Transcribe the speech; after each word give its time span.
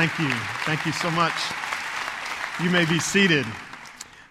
Thank 0.00 0.18
you. 0.18 0.30
Thank 0.64 0.86
you 0.86 0.92
so 0.92 1.10
much. 1.10 1.34
You 2.62 2.70
may 2.70 2.86
be 2.86 2.98
seated. 2.98 3.44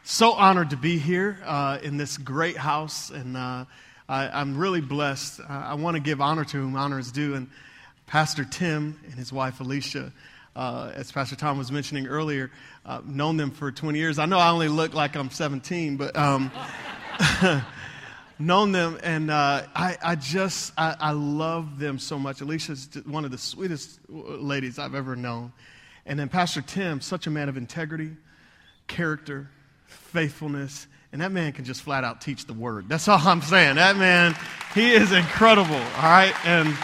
So 0.02 0.32
honored 0.32 0.72
to 0.72 0.78
be 0.78 0.98
here 0.98 1.38
uh, 1.46 1.78
in 1.84 1.96
this 1.96 2.18
great 2.18 2.58
house, 2.58 3.12
and 3.12 3.38
uh, 3.38 3.66
I, 4.10 4.42
am 4.42 4.58
really 4.58 4.82
blessed. 4.82 5.42
Uh, 5.42 5.44
I 5.48 5.76
want 5.76 5.94
to 5.94 6.02
give 6.02 6.22
honor 6.22 6.44
to 6.44 6.58
whom 6.58 6.76
honor 6.76 6.98
is 6.98 7.12
due, 7.12 7.36
and 7.36 7.52
Pastor 8.08 8.46
Tim 8.46 9.00
and 9.06 9.14
his 9.14 9.32
wife 9.32 9.60
Alicia. 9.60 10.12
Uh, 10.56 10.92
as 10.96 11.12
Pastor 11.12 11.36
Tom 11.36 11.60
was 11.60 11.72
mentioning 11.72 12.08
earlier, 12.08 12.50
uh, 12.84 13.02
known 13.06 13.38
them 13.38 13.52
for 13.52 13.72
20 13.72 14.00
years. 14.00 14.18
I 14.18 14.26
know 14.26 14.40
I 14.40 14.50
only 14.50 14.70
look 14.70 14.96
like 14.96 15.16
I'm 15.16 15.30
17, 15.30 15.98
but 15.98 16.18
um, 16.18 16.52
known 18.40 18.72
them, 18.72 18.98
and 19.04 19.30
uh, 19.30 19.64
I, 19.76 19.98
I, 20.02 20.16
just 20.16 20.72
I, 20.78 20.96
I, 21.00 21.12
love 21.12 21.78
them 21.78 22.00
so 22.00 22.18
much. 22.18 22.40
Alicia's 22.40 22.88
one 23.06 23.26
of 23.26 23.32
the 23.32 23.38
sweetest 23.38 24.00
ladies 24.08 24.80
I've 24.80 24.96
ever 24.96 25.16
known, 25.16 25.52
and 26.06 26.18
then 26.18 26.30
Pastor 26.30 26.62
Tim, 26.62 27.02
such 27.02 27.28
a 27.28 27.30
man 27.30 27.50
of 27.50 27.58
integrity, 27.58 28.12
character, 28.88 29.50
faithfulness, 29.88 30.88
and 31.12 31.22
that 31.22 31.32
man 31.34 31.52
can 31.52 31.66
just 31.66 31.82
flat 31.82 32.04
out 32.04 32.22
teach 32.22 32.46
the 32.46 32.54
word. 32.54 32.88
That's 32.88 33.08
all 33.08 33.20
I'm 33.20 33.42
saying. 33.42 33.76
That 33.76 33.98
man, 33.98 34.36
he 34.74 34.92
is 34.92 35.12
incredible. 35.12 35.76
All 35.76 36.04
right, 36.04 36.34
and 36.46 36.76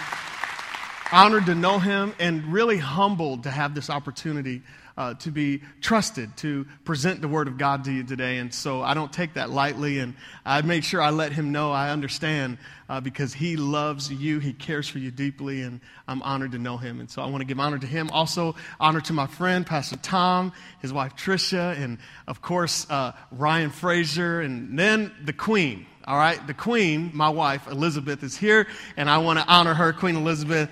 honored 1.12 1.46
to 1.46 1.56
know 1.56 1.80
him, 1.80 2.14
and 2.20 2.52
really 2.52 2.78
humbled 2.78 3.44
to 3.44 3.52
have 3.52 3.74
this 3.74 3.90
opportunity 3.90 4.62
uh, 4.98 5.14
to 5.16 5.32
be 5.32 5.62
trusted 5.82 6.36
to 6.38 6.66
present 6.86 7.22
the 7.22 7.28
Word 7.28 7.48
of 7.48 7.58
God 7.58 7.84
to 7.86 7.92
you 7.92 8.04
today. 8.04 8.38
And 8.38 8.54
so 8.54 8.82
I 8.82 8.94
don't 8.94 9.12
take 9.12 9.34
that 9.34 9.50
lightly. 9.50 10.00
And 10.00 10.16
I 10.46 10.62
make 10.62 10.84
sure 10.84 11.02
I 11.02 11.10
let 11.10 11.34
him 11.34 11.52
know 11.52 11.72
I 11.72 11.90
understand 11.90 12.58
uh, 12.88 13.02
because 13.02 13.34
he 13.34 13.58
loves 13.58 14.12
you, 14.12 14.40
he 14.40 14.54
cares 14.54 14.88
for 14.88 15.00
you 15.00 15.12
deeply, 15.12 15.64
and 15.64 15.82
I'm 16.08 16.22
honored 16.22 16.52
to 16.52 16.60
know 16.60 16.78
him. 16.78 17.00
And 17.00 17.10
so 17.10 17.22
I 17.22 17.26
want 17.26 17.42
to 17.42 17.46
give 17.46 17.60
honor 17.60 17.80
to 17.80 17.88
him. 17.88 18.10
Also, 18.12 18.56
honor 18.80 19.02
to 19.02 19.14
my 19.14 19.28
friend, 19.28 19.66
Pastor 19.66 19.98
Tom, 19.98 20.54
his 20.82 20.94
wife 20.94 21.16
Tricia, 21.16 21.78
and 21.78 21.98
of 22.28 22.42
course, 22.42 22.86
uh, 22.90 23.14
Ryan 23.32 23.72
Fraser, 23.72 24.42
and 24.42 24.78
then 24.78 25.12
the 25.24 25.34
Queen. 25.34 25.88
All 26.08 26.18
right, 26.18 26.46
the 26.46 26.54
Queen, 26.54 27.10
my 27.14 27.30
wife, 27.30 27.68
Elizabeth, 27.68 28.22
is 28.22 28.38
here, 28.38 28.68
and 28.96 29.10
I 29.10 29.18
want 29.18 29.40
to 29.40 29.48
honor 29.48 29.74
her, 29.74 29.92
Queen 29.92 30.16
Elizabeth. 30.16 30.70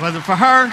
Whether 0.00 0.20
for 0.20 0.36
her, 0.36 0.72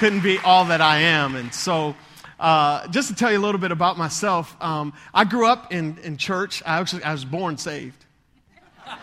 couldn't 0.00 0.22
be 0.22 0.38
all 0.38 0.64
that 0.64 0.80
I 0.80 1.00
am. 1.00 1.36
And 1.36 1.52
so, 1.52 1.94
uh, 2.38 2.88
just 2.88 3.08
to 3.08 3.14
tell 3.14 3.30
you 3.30 3.36
a 3.36 3.44
little 3.44 3.60
bit 3.60 3.70
about 3.70 3.98
myself, 3.98 4.56
um, 4.58 4.94
I 5.12 5.24
grew 5.24 5.46
up 5.46 5.74
in, 5.74 5.98
in 5.98 6.16
church. 6.16 6.62
I 6.64 6.78
actually 6.78 7.04
I 7.04 7.12
was 7.12 7.26
born 7.26 7.58
saved. 7.58 8.06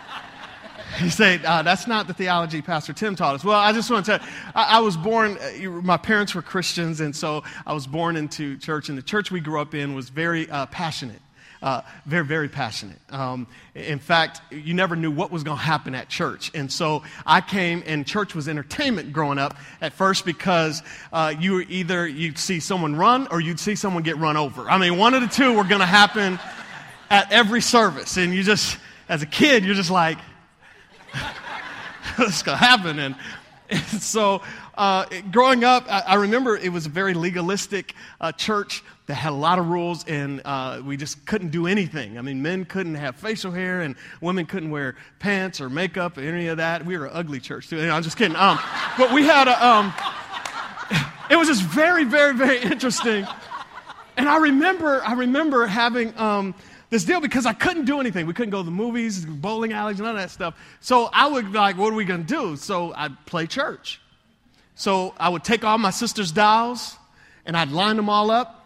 You 1.01 1.11
say, 1.11 1.39
uh, 1.45 1.61
that's 1.61 1.85
not 1.85 2.07
the 2.07 2.13
theology 2.13 2.63
Pastor 2.63 2.91
Tim 2.91 3.15
taught 3.15 3.35
us. 3.35 3.43
Well, 3.43 3.59
I 3.59 3.71
just 3.71 3.91
want 3.91 4.05
to 4.05 4.17
tell 4.17 4.27
you, 4.27 4.33
I, 4.55 4.77
I 4.77 4.79
was 4.79 4.97
born, 4.97 5.37
uh, 5.37 5.69
my 5.69 5.97
parents 5.97 6.33
were 6.33 6.41
Christians, 6.41 7.01
and 7.01 7.15
so 7.15 7.43
I 7.67 7.73
was 7.73 7.85
born 7.85 8.15
into 8.15 8.57
church, 8.57 8.89
and 8.89 8.97
the 8.97 9.03
church 9.03 9.29
we 9.29 9.39
grew 9.39 9.61
up 9.61 9.75
in 9.75 9.93
was 9.93 10.09
very 10.09 10.49
uh, 10.49 10.65
passionate 10.67 11.19
uh, 11.61 11.81
very, 12.05 12.25
very 12.25 12.49
passionate. 12.49 12.99
Um, 13.09 13.47
in 13.75 13.99
fact, 13.99 14.41
you 14.51 14.73
never 14.73 14.95
knew 14.95 15.11
what 15.11 15.31
was 15.31 15.43
going 15.43 15.57
to 15.57 15.63
happen 15.63 15.95
at 15.95 16.09
church. 16.09 16.51
And 16.53 16.71
so 16.71 17.03
I 17.25 17.41
came, 17.41 17.83
and 17.85 18.05
church 18.05 18.35
was 18.35 18.47
entertainment 18.47 19.13
growing 19.13 19.39
up 19.39 19.57
at 19.81 19.93
first 19.93 20.25
because 20.25 20.83
uh, 21.11 21.33
you 21.39 21.53
were 21.53 21.65
either 21.69 22.07
you'd 22.07 22.37
see 22.37 22.59
someone 22.59 22.95
run 22.95 23.27
or 23.31 23.39
you'd 23.39 23.59
see 23.59 23.75
someone 23.75 24.03
get 24.03 24.17
run 24.17 24.37
over. 24.37 24.69
I 24.69 24.77
mean, 24.77 24.97
one 24.97 25.13
of 25.13 25.21
the 25.21 25.27
two 25.27 25.53
were 25.53 25.63
going 25.63 25.81
to 25.81 25.85
happen 25.85 26.39
at 27.09 27.31
every 27.31 27.61
service. 27.61 28.17
And 28.17 28.33
you 28.33 28.43
just, 28.43 28.77
as 29.09 29.21
a 29.21 29.27
kid, 29.27 29.65
you're 29.65 29.75
just 29.75 29.91
like, 29.91 30.17
what's 32.15 32.43
going 32.43 32.57
to 32.57 32.63
happen? 32.63 32.99
And, 32.99 33.15
and 33.69 33.83
so 33.83 34.41
uh, 34.77 35.05
growing 35.31 35.63
up, 35.63 35.85
I, 35.87 36.03
I, 36.07 36.15
remember 36.15 36.55
it 36.55 36.71
was 36.71 36.85
a 36.85 36.89
very 36.89 37.13
legalistic 37.13 37.93
uh, 38.21 38.31
church 38.31 38.83
that 39.07 39.15
had 39.15 39.31
a 39.31 39.35
lot 39.35 39.57
of 39.57 39.69
rules, 39.69 40.05
and 40.05 40.41
uh, 40.43 40.81
we 40.83 40.97
just 40.97 41.25
couldn't 41.25 41.49
do 41.49 41.65
anything. 41.65 42.17
I 42.17 42.21
mean, 42.21 42.41
men 42.41 42.65
couldn't 42.65 42.95
have 42.95 43.15
facial 43.15 43.53
hair, 43.53 43.81
and 43.81 43.95
women 44.19 44.45
couldn't 44.45 44.69
wear 44.69 44.95
pants 45.19 45.61
or 45.61 45.69
makeup 45.69 46.17
or 46.17 46.21
any 46.21 46.47
of 46.47 46.57
that. 46.57 46.85
We 46.85 46.97
were 46.97 47.05
an 47.05 47.13
ugly 47.13 47.39
church, 47.39 47.69
too. 47.69 47.79
I'm 47.79 48.03
just 48.03 48.17
kidding. 48.17 48.35
Um, 48.35 48.59
but 48.97 49.13
we 49.13 49.23
had 49.23 49.47
a, 49.47 49.65
um, 49.65 49.93
it 51.31 51.37
was 51.37 51.47
just 51.47 51.63
very, 51.63 52.03
very, 52.03 52.35
very 52.35 52.59
interesting. 52.61 53.25
And 54.17 54.27
I 54.27 54.37
remember, 54.37 55.01
I 55.01 55.13
remember 55.13 55.67
having 55.67 56.17
um, 56.17 56.53
this 56.89 57.05
deal 57.05 57.21
because 57.21 57.45
I 57.45 57.53
couldn't 57.53 57.85
do 57.85 58.01
anything. 58.01 58.25
We 58.25 58.33
couldn't 58.33 58.51
go 58.51 58.57
to 58.57 58.65
the 58.65 58.71
movies, 58.71 59.25
bowling 59.25 59.71
alleys, 59.71 59.99
none 59.99 60.15
of 60.15 60.21
that 60.21 60.31
stuff. 60.31 60.55
So 60.81 61.09
I 61.13 61.27
would 61.27 61.53
be 61.53 61.57
like, 61.57 61.77
what 61.77 61.93
are 61.93 61.95
we 61.95 62.03
going 62.03 62.25
to 62.25 62.27
do? 62.27 62.55
So 62.57 62.93
I'd 62.93 63.25
play 63.25 63.47
church. 63.47 64.01
So 64.75 65.13
I 65.17 65.29
would 65.29 65.45
take 65.45 65.63
all 65.63 65.77
my 65.77 65.91
sister's 65.91 66.33
dolls 66.33 66.97
and 67.45 67.55
I'd 67.55 67.71
line 67.71 67.95
them 67.95 68.09
all 68.09 68.31
up 68.31 68.56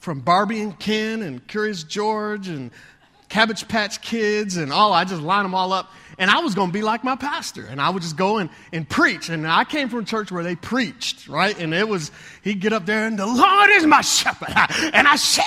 from 0.00 0.20
Barbie 0.20 0.60
and 0.62 0.78
Ken 0.78 1.22
and 1.22 1.46
Curious 1.46 1.84
George 1.84 2.48
and 2.48 2.70
Cabbage 3.28 3.68
Patch 3.68 4.00
Kids 4.00 4.56
and 4.56 4.72
all. 4.72 4.92
I 4.92 5.04
just 5.04 5.22
line 5.22 5.44
them 5.44 5.54
all 5.54 5.72
up. 5.72 5.92
And 6.18 6.30
I 6.30 6.40
was 6.40 6.54
going 6.54 6.68
to 6.68 6.72
be 6.72 6.82
like 6.82 7.04
my 7.04 7.16
pastor. 7.16 7.64
And 7.64 7.80
I 7.80 7.88
would 7.88 8.02
just 8.02 8.16
go 8.16 8.38
and, 8.38 8.50
and 8.72 8.88
preach. 8.88 9.28
And 9.28 9.46
I 9.46 9.64
came 9.64 9.88
from 9.88 10.00
a 10.00 10.04
church 10.04 10.32
where 10.32 10.42
they 10.42 10.56
preached, 10.56 11.28
right? 11.28 11.58
And 11.58 11.72
it 11.72 11.88
was, 11.88 12.10
he'd 12.42 12.60
get 12.60 12.72
up 12.72 12.84
there 12.86 13.06
and 13.06 13.18
the 13.18 13.26
Lord 13.26 13.70
is 13.70 13.86
my 13.86 14.00
shepherd. 14.00 14.52
And 14.92 15.06
I 15.06 15.16
shall 15.16 15.44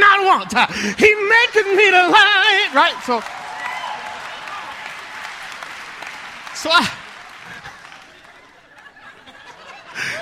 not 0.00 0.24
want. 0.24 0.52
He 0.98 1.14
maketh 1.14 1.76
me 1.76 1.90
to 1.90 2.08
lie, 2.08 2.70
right? 2.74 2.94
So, 3.04 3.20
so 6.54 6.70
I, 6.72 6.90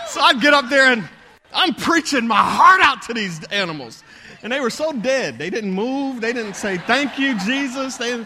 so 0.08 0.20
I'd 0.20 0.40
get 0.40 0.52
up 0.52 0.68
there 0.68 0.92
and 0.92 1.08
I'm 1.54 1.74
preaching 1.74 2.26
my 2.26 2.36
heart 2.36 2.80
out 2.80 3.02
to 3.02 3.14
these 3.14 3.42
animals. 3.44 4.02
And 4.42 4.52
they 4.52 4.60
were 4.60 4.70
so 4.70 4.92
dead. 4.92 5.38
They 5.38 5.50
didn't 5.50 5.72
move. 5.72 6.20
They 6.20 6.32
didn't 6.32 6.54
say, 6.54 6.78
Thank 6.78 7.18
you, 7.18 7.38
Jesus. 7.40 7.96
They, 7.96 8.24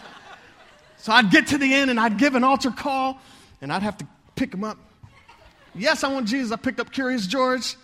so 0.98 1.12
I'd 1.12 1.30
get 1.30 1.48
to 1.48 1.58
the 1.58 1.72
end 1.72 1.90
and 1.90 1.98
I'd 1.98 2.18
give 2.18 2.34
an 2.34 2.44
altar 2.44 2.70
call 2.70 3.18
and 3.60 3.72
I'd 3.72 3.82
have 3.82 3.96
to 3.98 4.06
pick 4.34 4.50
them 4.50 4.64
up. 4.64 4.78
Yes, 5.74 6.04
I 6.04 6.12
want 6.12 6.28
Jesus. 6.28 6.52
I 6.52 6.56
picked 6.56 6.80
up 6.80 6.92
Curious 6.92 7.26
George. 7.26 7.76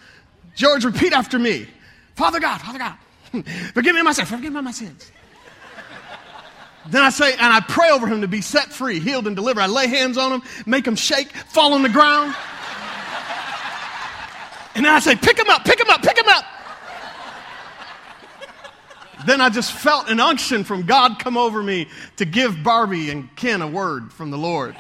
George, 0.55 0.85
repeat 0.85 1.13
after 1.13 1.39
me 1.39 1.67
Father 2.17 2.41
God, 2.41 2.61
Father 2.61 2.81
God, 2.81 2.97
forgive 3.75 3.95
me 3.95 4.03
my 4.03 4.13
sins, 4.13 4.29
forgive 4.29 4.53
me 4.53 4.61
my 4.61 4.73
sins. 4.73 5.13
Then 6.89 7.03
I 7.03 7.11
say, 7.11 7.33
and 7.33 7.41
I 7.41 7.61
pray 7.61 7.91
over 7.91 8.09
him 8.09 8.23
to 8.23 8.29
be 8.29 8.41
set 8.41 8.73
free, 8.73 8.99
healed, 8.99 9.29
and 9.29 9.37
delivered. 9.37 9.61
I 9.61 9.67
lay 9.67 9.87
hands 9.87 10.17
on 10.17 10.33
him, 10.33 10.43
make 10.67 10.87
him 10.87 10.97
shake, 10.97 11.29
fall 11.31 11.75
on 11.75 11.83
the 11.83 11.89
ground. 11.89 12.35
And 14.79 14.87
then 14.87 14.95
I 14.95 15.01
say, 15.01 15.17
pick 15.17 15.37
him 15.37 15.51
up, 15.51 15.65
pick 15.65 15.81
him 15.81 15.91
up, 15.91 16.03
pick 16.03 16.17
him 16.17 16.29
up. 16.29 16.45
then 19.27 19.41
I 19.41 19.49
just 19.49 19.73
felt 19.73 20.09
an 20.09 20.21
unction 20.21 20.63
from 20.63 20.87
God 20.87 21.19
come 21.19 21.37
over 21.37 21.61
me 21.65 21.89
to 22.19 22.25
give 22.25 22.63
Barbie 22.63 23.11
and 23.11 23.35
Ken 23.35 23.61
a 23.61 23.67
word 23.67 24.13
from 24.13 24.31
the 24.31 24.39
Lord. 24.39 24.77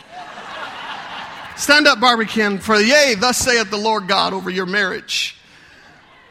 Stand 1.57 1.89
up, 1.89 1.99
Barbie 1.99 2.27
Ken, 2.27 2.61
for 2.61 2.77
yea, 2.77 3.17
thus 3.19 3.39
saith 3.39 3.73
the 3.73 3.77
Lord 3.77 4.07
God 4.07 4.33
over 4.33 4.51
your 4.51 4.67
marriage. 4.67 5.37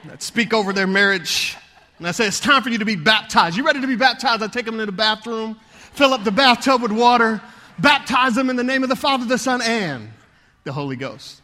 I'd 0.10 0.22
speak 0.22 0.54
over 0.54 0.72
their 0.72 0.88
marriage. 0.88 1.58
And 1.98 2.08
I 2.08 2.12
say, 2.12 2.26
it's 2.26 2.40
time 2.40 2.64
for 2.64 2.70
you 2.70 2.78
to 2.78 2.86
be 2.86 2.96
baptized. 2.96 3.58
You 3.58 3.66
ready 3.66 3.82
to 3.82 3.88
be 3.88 3.98
baptized? 3.98 4.42
I 4.42 4.48
take 4.48 4.64
them 4.64 4.76
into 4.76 4.86
the 4.86 4.94
bathroom, 4.94 5.60
fill 5.92 6.14
up 6.14 6.24
the 6.24 6.32
bathtub 6.32 6.84
with 6.84 6.94
water, 6.94 7.42
baptize 7.80 8.34
them 8.34 8.50
in 8.50 8.56
the 8.56 8.64
name 8.64 8.84
of 8.84 8.88
the 8.88 8.96
Father, 8.96 9.26
the 9.26 9.38
Son, 9.38 9.62
and 9.62 10.10
the 10.64 10.72
Holy 10.72 10.96
Ghost. 10.96 11.42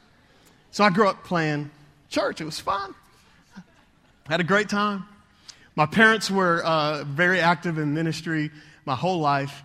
So 0.72 0.86
I 0.86 0.90
grew 0.90 1.10
up 1.10 1.26
playing 1.26 1.70
church. 2.14 2.40
It 2.40 2.46
was 2.46 2.60
fun. 2.60 2.94
I 3.58 4.32
had 4.32 4.40
a 4.40 4.44
great 4.44 4.70
time. 4.70 5.06
My 5.76 5.88
parents 5.88 6.30
were 6.30 6.64
uh, 6.64 7.04
very 7.06 7.40
active 7.40 7.80
in 7.80 7.96
ministry 7.96 8.52
my 8.86 8.96
whole 8.96 9.20
life. 9.20 9.64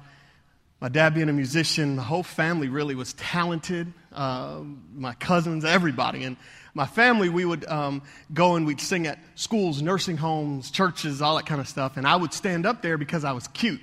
My 0.81 0.89
dad 0.89 1.13
being 1.13 1.29
a 1.29 1.33
musician, 1.33 1.97
my 1.97 2.03
whole 2.03 2.23
family 2.23 2.69
really 2.69 2.95
was 2.95 3.13
talented. 3.13 3.93
Uh, 4.13 4.61
my 4.95 5.13
cousins, 5.15 5.67
everybody. 5.67 6.25
And 6.25 6.39
my 6.73 6.87
family, 6.87 7.29
we 7.29 7.45
would 7.45 7.69
um, 7.69 8.01
go 8.33 8.57
and 8.57 8.67
we'd 8.67 8.81
sing 8.81 9.07
at 9.07 9.19
schools, 9.35 9.83
nursing 9.83 10.17
homes, 10.17 10.71
churches, 10.71 11.21
all 11.21 11.37
that 11.37 11.45
kind 11.45 11.61
of 11.61 11.69
stuff. 11.69 11.99
And 11.99 12.07
I 12.07 12.17
would 12.17 12.33
stand 12.33 12.65
up 12.65 12.81
there 12.81 12.97
because 12.97 13.25
I 13.25 13.33
was 13.33 13.47
cute. 13.49 13.81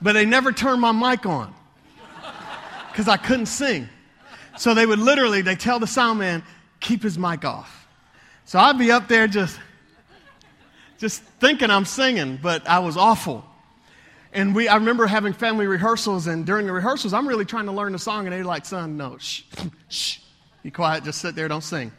but 0.00 0.14
they 0.14 0.24
never 0.24 0.50
turned 0.50 0.80
my 0.80 0.92
mic 0.92 1.26
on 1.26 1.54
because 2.90 3.06
I 3.06 3.18
couldn't 3.18 3.46
sing. 3.46 3.90
So 4.58 4.74
they 4.74 4.86
would 4.86 4.98
literally, 4.98 5.42
they 5.42 5.56
tell 5.56 5.78
the 5.78 5.86
sound 5.86 6.18
man, 6.18 6.42
keep 6.80 7.02
his 7.02 7.18
mic 7.18 7.44
off. 7.44 7.86
So 8.44 8.58
I'd 8.58 8.78
be 8.78 8.90
up 8.90 9.08
there 9.08 9.26
just, 9.26 9.58
just 10.98 11.22
thinking 11.40 11.70
I'm 11.70 11.84
singing, 11.84 12.38
but 12.42 12.66
I 12.68 12.80
was 12.80 12.96
awful. 12.96 13.44
And 14.32 14.54
we, 14.54 14.68
I 14.68 14.76
remember 14.76 15.06
having 15.06 15.32
family 15.32 15.66
rehearsals, 15.66 16.26
and 16.26 16.44
during 16.44 16.66
the 16.66 16.72
rehearsals, 16.72 17.14
I'm 17.14 17.26
really 17.26 17.44
trying 17.44 17.66
to 17.66 17.72
learn 17.72 17.92
the 17.92 17.98
song, 17.98 18.26
and 18.26 18.32
they're 18.32 18.44
like, 18.44 18.66
son, 18.66 18.96
no, 18.96 19.16
shh, 19.18 19.42
shh, 19.88 20.18
be 20.62 20.70
quiet, 20.70 21.04
just 21.04 21.20
sit 21.20 21.34
there, 21.34 21.48
don't 21.48 21.64
sing. 21.64 21.92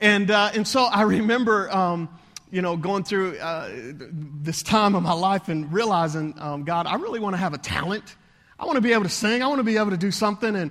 And, 0.00 0.30
uh, 0.30 0.50
and 0.54 0.66
so 0.66 0.84
I 0.84 1.02
remember, 1.02 1.70
um, 1.74 2.08
you 2.50 2.62
know, 2.62 2.76
going 2.76 3.04
through 3.04 3.38
uh, 3.38 3.70
this 3.72 4.62
time 4.62 4.94
of 4.94 5.02
my 5.02 5.12
life 5.12 5.48
and 5.48 5.72
realizing, 5.72 6.34
um, 6.38 6.64
God, 6.64 6.86
I 6.86 6.96
really 6.96 7.20
want 7.20 7.34
to 7.34 7.38
have 7.38 7.54
a 7.54 7.58
talent 7.58 8.16
I 8.60 8.66
want 8.66 8.76
to 8.76 8.82
be 8.82 8.92
able 8.92 9.04
to 9.04 9.08
sing. 9.08 9.42
I 9.42 9.46
want 9.46 9.58
to 9.58 9.64
be 9.64 9.78
able 9.78 9.90
to 9.90 9.96
do 9.96 10.10
something. 10.10 10.54
And 10.54 10.70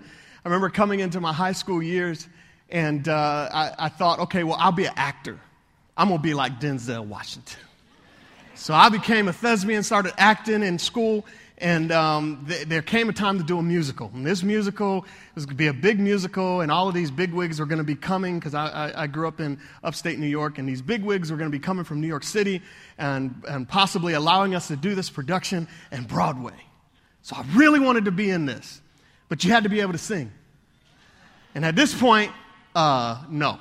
remember 0.49 0.69
coming 0.69 0.99
into 0.99 1.21
my 1.21 1.31
high 1.31 1.51
school 1.51 1.81
years, 1.81 2.27
and 2.69 3.07
uh, 3.07 3.49
I, 3.53 3.71
I 3.77 3.89
thought, 3.89 4.17
okay, 4.19 4.43
well, 4.43 4.57
I'll 4.59 4.71
be 4.71 4.85
an 4.85 4.93
actor. 4.95 5.39
I'm 5.95 6.07
going 6.07 6.19
to 6.19 6.23
be 6.23 6.33
like 6.33 6.59
Denzel 6.59 7.05
Washington. 7.05 7.59
So 8.55 8.73
I 8.73 8.89
became 8.89 9.27
a 9.27 9.33
thespian, 9.33 9.83
started 9.83 10.13
acting 10.17 10.63
in 10.63 10.79
school, 10.79 11.23
and 11.59 11.91
um, 11.91 12.45
th- 12.47 12.67
there 12.67 12.81
came 12.81 13.09
a 13.09 13.13
time 13.13 13.37
to 13.37 13.43
do 13.43 13.59
a 13.59 13.61
musical. 13.61 14.09
And 14.13 14.25
this 14.25 14.41
musical 14.41 15.05
was 15.35 15.45
going 15.45 15.55
to 15.55 15.57
be 15.57 15.67
a 15.67 15.73
big 15.73 15.99
musical, 15.99 16.61
and 16.61 16.71
all 16.71 16.87
of 16.87 16.95
these 16.95 17.11
big 17.11 17.31
wigs 17.31 17.59
were 17.59 17.67
going 17.67 17.77
to 17.77 17.83
be 17.83 17.95
coming 17.95 18.39
because 18.39 18.55
I, 18.55 18.67
I, 18.67 19.03
I, 19.03 19.07
grew 19.07 19.27
up 19.27 19.39
in 19.39 19.59
upstate 19.83 20.17
New 20.17 20.27
York, 20.27 20.57
and 20.57 20.67
these 20.67 20.81
big 20.81 21.03
wigs 21.03 21.29
were 21.29 21.37
going 21.37 21.51
to 21.51 21.55
be 21.55 21.61
coming 21.61 21.83
from 21.83 22.01
New 22.01 22.07
York 22.07 22.23
City 22.23 22.61
and, 22.97 23.35
and 23.47 23.69
possibly 23.69 24.13
allowing 24.13 24.55
us 24.55 24.67
to 24.69 24.75
do 24.75 24.95
this 24.95 25.11
production 25.11 25.67
in 25.91 26.05
Broadway. 26.05 26.57
So 27.21 27.35
I 27.35 27.45
really 27.53 27.79
wanted 27.79 28.05
to 28.05 28.11
be 28.11 28.31
in 28.31 28.47
this, 28.47 28.81
but 29.27 29.43
you 29.43 29.51
had 29.51 29.63
to 29.63 29.69
be 29.69 29.81
able 29.81 29.91
to 29.91 29.99
sing. 29.99 30.31
And 31.59 31.65
at 31.65 31.75
this 31.75 31.93
point, 31.93 32.31
uh, 32.73 33.21
no. 33.29 33.59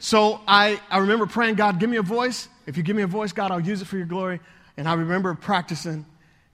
So 0.00 0.38
I, 0.46 0.78
I 0.90 0.98
remember 0.98 1.24
praying, 1.24 1.54
God, 1.54 1.80
give 1.80 1.88
me 1.88 1.96
a 1.96 2.02
voice. 2.02 2.46
If 2.66 2.76
you 2.76 2.82
give 2.82 2.94
me 2.94 3.00
a 3.00 3.06
voice, 3.06 3.32
God, 3.32 3.50
I'll 3.50 3.58
use 3.58 3.80
it 3.80 3.86
for 3.86 3.96
your 3.96 4.04
glory. 4.04 4.38
And 4.76 4.86
I 4.86 4.92
remember 4.92 5.34
practicing 5.34 6.04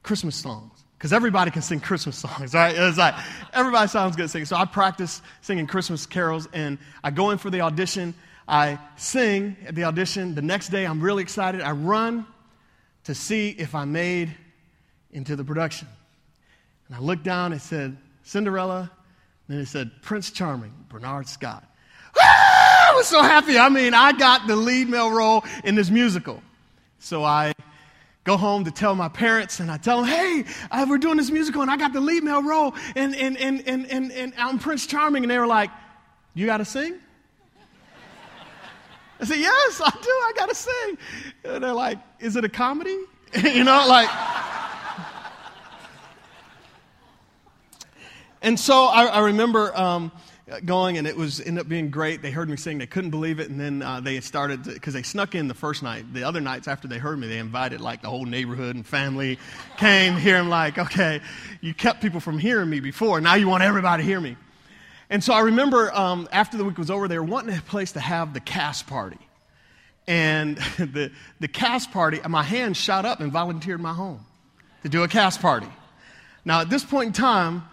Christmas 0.05 0.37
songs 0.37 0.85
because 0.97 1.13
everybody 1.13 1.51
can 1.51 1.63
sing 1.63 1.81
Christmas 1.81 2.17
songs, 2.21 2.55
right? 2.55 2.73
It's 2.79 2.97
like 2.97 3.17
everybody 3.53 3.89
sounds 3.89 4.15
good 4.15 4.31
singing. 4.31 4.47
So 4.47 4.55
I 4.55 4.67
practice 4.67 5.21
singing 5.41 5.67
Christmas 5.67 6.07
carols 6.07 6.47
and 6.53 6.79
I 7.03 7.11
go 7.11 7.31
in 7.31 7.39
for 7.39 7.51
the 7.51 7.63
audition. 7.63 8.15
I 8.47 8.79
sing 8.95 9.57
at 9.67 9.75
the 9.75 9.83
audition. 9.83 10.37
The 10.37 10.43
next 10.43 10.69
day, 10.69 10.85
I'm 10.85 11.01
really 11.01 11.25
excited. 11.25 11.61
I 11.61 11.73
run 11.73 12.25
to 13.03 13.17
see 13.17 13.49
if 13.49 13.75
I 13.75 13.85
made 13.85 14.33
into 15.11 15.35
the 15.35 15.43
production. 15.43 15.89
And 16.87 16.95
I 16.95 17.01
looked 17.01 17.25
down, 17.25 17.53
it 17.53 17.63
said 17.63 17.97
Cinderella, 18.23 18.93
then 19.49 19.59
it 19.59 19.67
said 19.67 19.91
Prince 20.03 20.31
Charming, 20.31 20.73
Bernard 20.89 21.29
Scott. 21.29 21.65
I 22.19 22.93
was 22.97 23.07
so 23.07 23.23
happy. 23.23 23.59
I 23.59 23.69
mean, 23.69 23.95
I 23.95 24.13
got 24.13 24.47
the 24.47 24.57
lead 24.57 24.89
male 24.89 25.11
role 25.11 25.45
in 25.65 25.75
this 25.75 25.91
musical. 25.91 26.43
So 26.99 27.25
I 27.25 27.53
go 28.25 28.37
home 28.37 28.65
to 28.65 28.71
tell 28.71 28.95
my 28.95 29.09
parents, 29.09 29.61
and 29.61 29.71
I 29.71 29.77
tell 29.77 30.03
them, 30.03 30.09
hey, 30.09 30.45
we're 30.89 30.99
doing 30.99 31.17
this 31.17 31.31
musical, 31.31 31.63
and 31.63 31.71
I 31.71 31.77
got 31.77 31.93
the 31.93 32.01
lead 32.01 32.25
male 32.25 32.43
role, 32.43 32.75
and, 32.97 33.15
and, 33.15 33.37
and, 33.37 33.63
and, 33.69 33.87
and, 33.91 34.13
and 34.13 34.33
I'm 34.37 34.59
Prince 34.59 34.87
Charming. 34.87 35.23
And 35.23 35.31
they 35.31 35.39
were 35.39 35.47
like, 35.47 35.71
you 36.35 36.47
got 36.47 36.59
to 36.59 36.65
sing? 36.65 36.95
I 39.19 39.25
said, 39.25 39.39
yes, 39.39 39.81
I 39.83 39.91
do. 39.91 40.11
I 40.11 40.33
got 40.37 40.49
to 40.49 40.55
sing. 40.55 40.99
And 41.45 41.65
they're 41.65 41.73
like, 41.73 41.99
is 42.21 42.37
it 42.37 42.45
a 42.45 42.49
comedy? 42.49 42.99
you 43.43 43.65
know, 43.65 43.87
like. 43.89 44.11
And 48.43 48.59
so 48.59 48.85
I, 48.85 49.05
I 49.07 49.21
remember. 49.21 49.77
Um, 49.77 50.13
going, 50.65 50.97
and 50.97 51.09
it 51.09 51.17
was 51.17 51.41
ended 51.41 51.63
up 51.63 51.69
being 51.69 51.91
great. 51.91 52.23
They 52.23 52.31
heard 52.31 52.49
me 52.49 52.57
sing; 52.57 52.79
they 52.79 52.87
couldn't 52.87 53.11
believe 53.11 53.41
it, 53.41 53.51
and 53.51 53.59
then 53.59 53.83
uh, 53.83 54.01
they 54.01 54.21
started 54.21 54.63
because 54.63 54.95
they 54.95 55.03
snuck 55.03 55.35
in 55.35 55.49
the 55.49 55.55
first 55.55 55.83
night. 55.83 56.13
The 56.13 56.23
other 56.23 56.41
nights 56.41 56.69
after 56.69 56.87
they 56.87 56.99
heard 56.99 57.19
me, 57.19 57.27
they 57.27 57.39
invited 57.39 57.81
like 57.81 58.03
the 58.03 58.09
whole 58.09 58.25
neighborhood 58.25 58.77
and 58.77 58.87
family 58.87 59.39
came 59.77 60.15
here. 60.15 60.37
I'm 60.37 60.49
like, 60.49 60.79
okay, 60.79 61.21
you 61.61 61.75
kept 61.75 62.01
people 62.01 62.21
from 62.21 62.39
hearing 62.39 62.71
me 62.71 62.81
before. 62.81 63.21
Now 63.21 63.35
you 63.35 63.49
want 63.49 63.65
everybody 63.65 64.05
to 64.05 64.07
hear 64.07 64.21
me. 64.21 64.37
And 65.11 65.23
so 65.23 65.33
I 65.33 65.41
remember 65.41 65.93
um, 65.95 66.29
after 66.33 66.57
the 66.57 66.65
week 66.65 66.79
was 66.79 66.91
over, 66.91 67.07
they 67.09 67.19
were 67.19 67.25
wanting 67.25 67.57
a 67.57 67.61
place 67.63 67.93
to 67.93 68.01
have 68.01 68.35
the 68.35 68.41
cast 68.41 68.87
party. 68.87 69.19
And 70.07 70.57
the, 70.79 71.11
the 71.41 71.49
cast 71.49 71.91
party, 71.91 72.21
my 72.29 72.43
hand 72.43 72.77
shot 72.77 73.05
up 73.05 73.21
and 73.21 73.33
volunteered 73.33 73.81
my 73.81 73.93
home 73.93 74.25
to 74.83 74.89
do 74.89 75.03
a 75.03 75.09
cast 75.09 75.41
party. 75.41 75.69
Now, 76.45 76.61
at 76.61 76.71
this 76.71 76.85
point 76.85 77.09
in 77.09 77.13
time, 77.13 77.65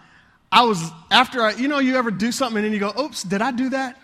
I 0.53 0.61
was, 0.61 0.91
after 1.09 1.41
I, 1.41 1.53
you 1.53 1.67
know, 1.67 1.79
you 1.79 1.95
ever 1.95 2.11
do 2.11 2.31
something 2.31 2.57
and 2.57 2.65
then 2.65 2.73
you 2.73 2.79
go, 2.79 2.93
oops, 3.03 3.23
did 3.23 3.41
I 3.41 3.49
do 3.49 3.69
that? 3.69 3.97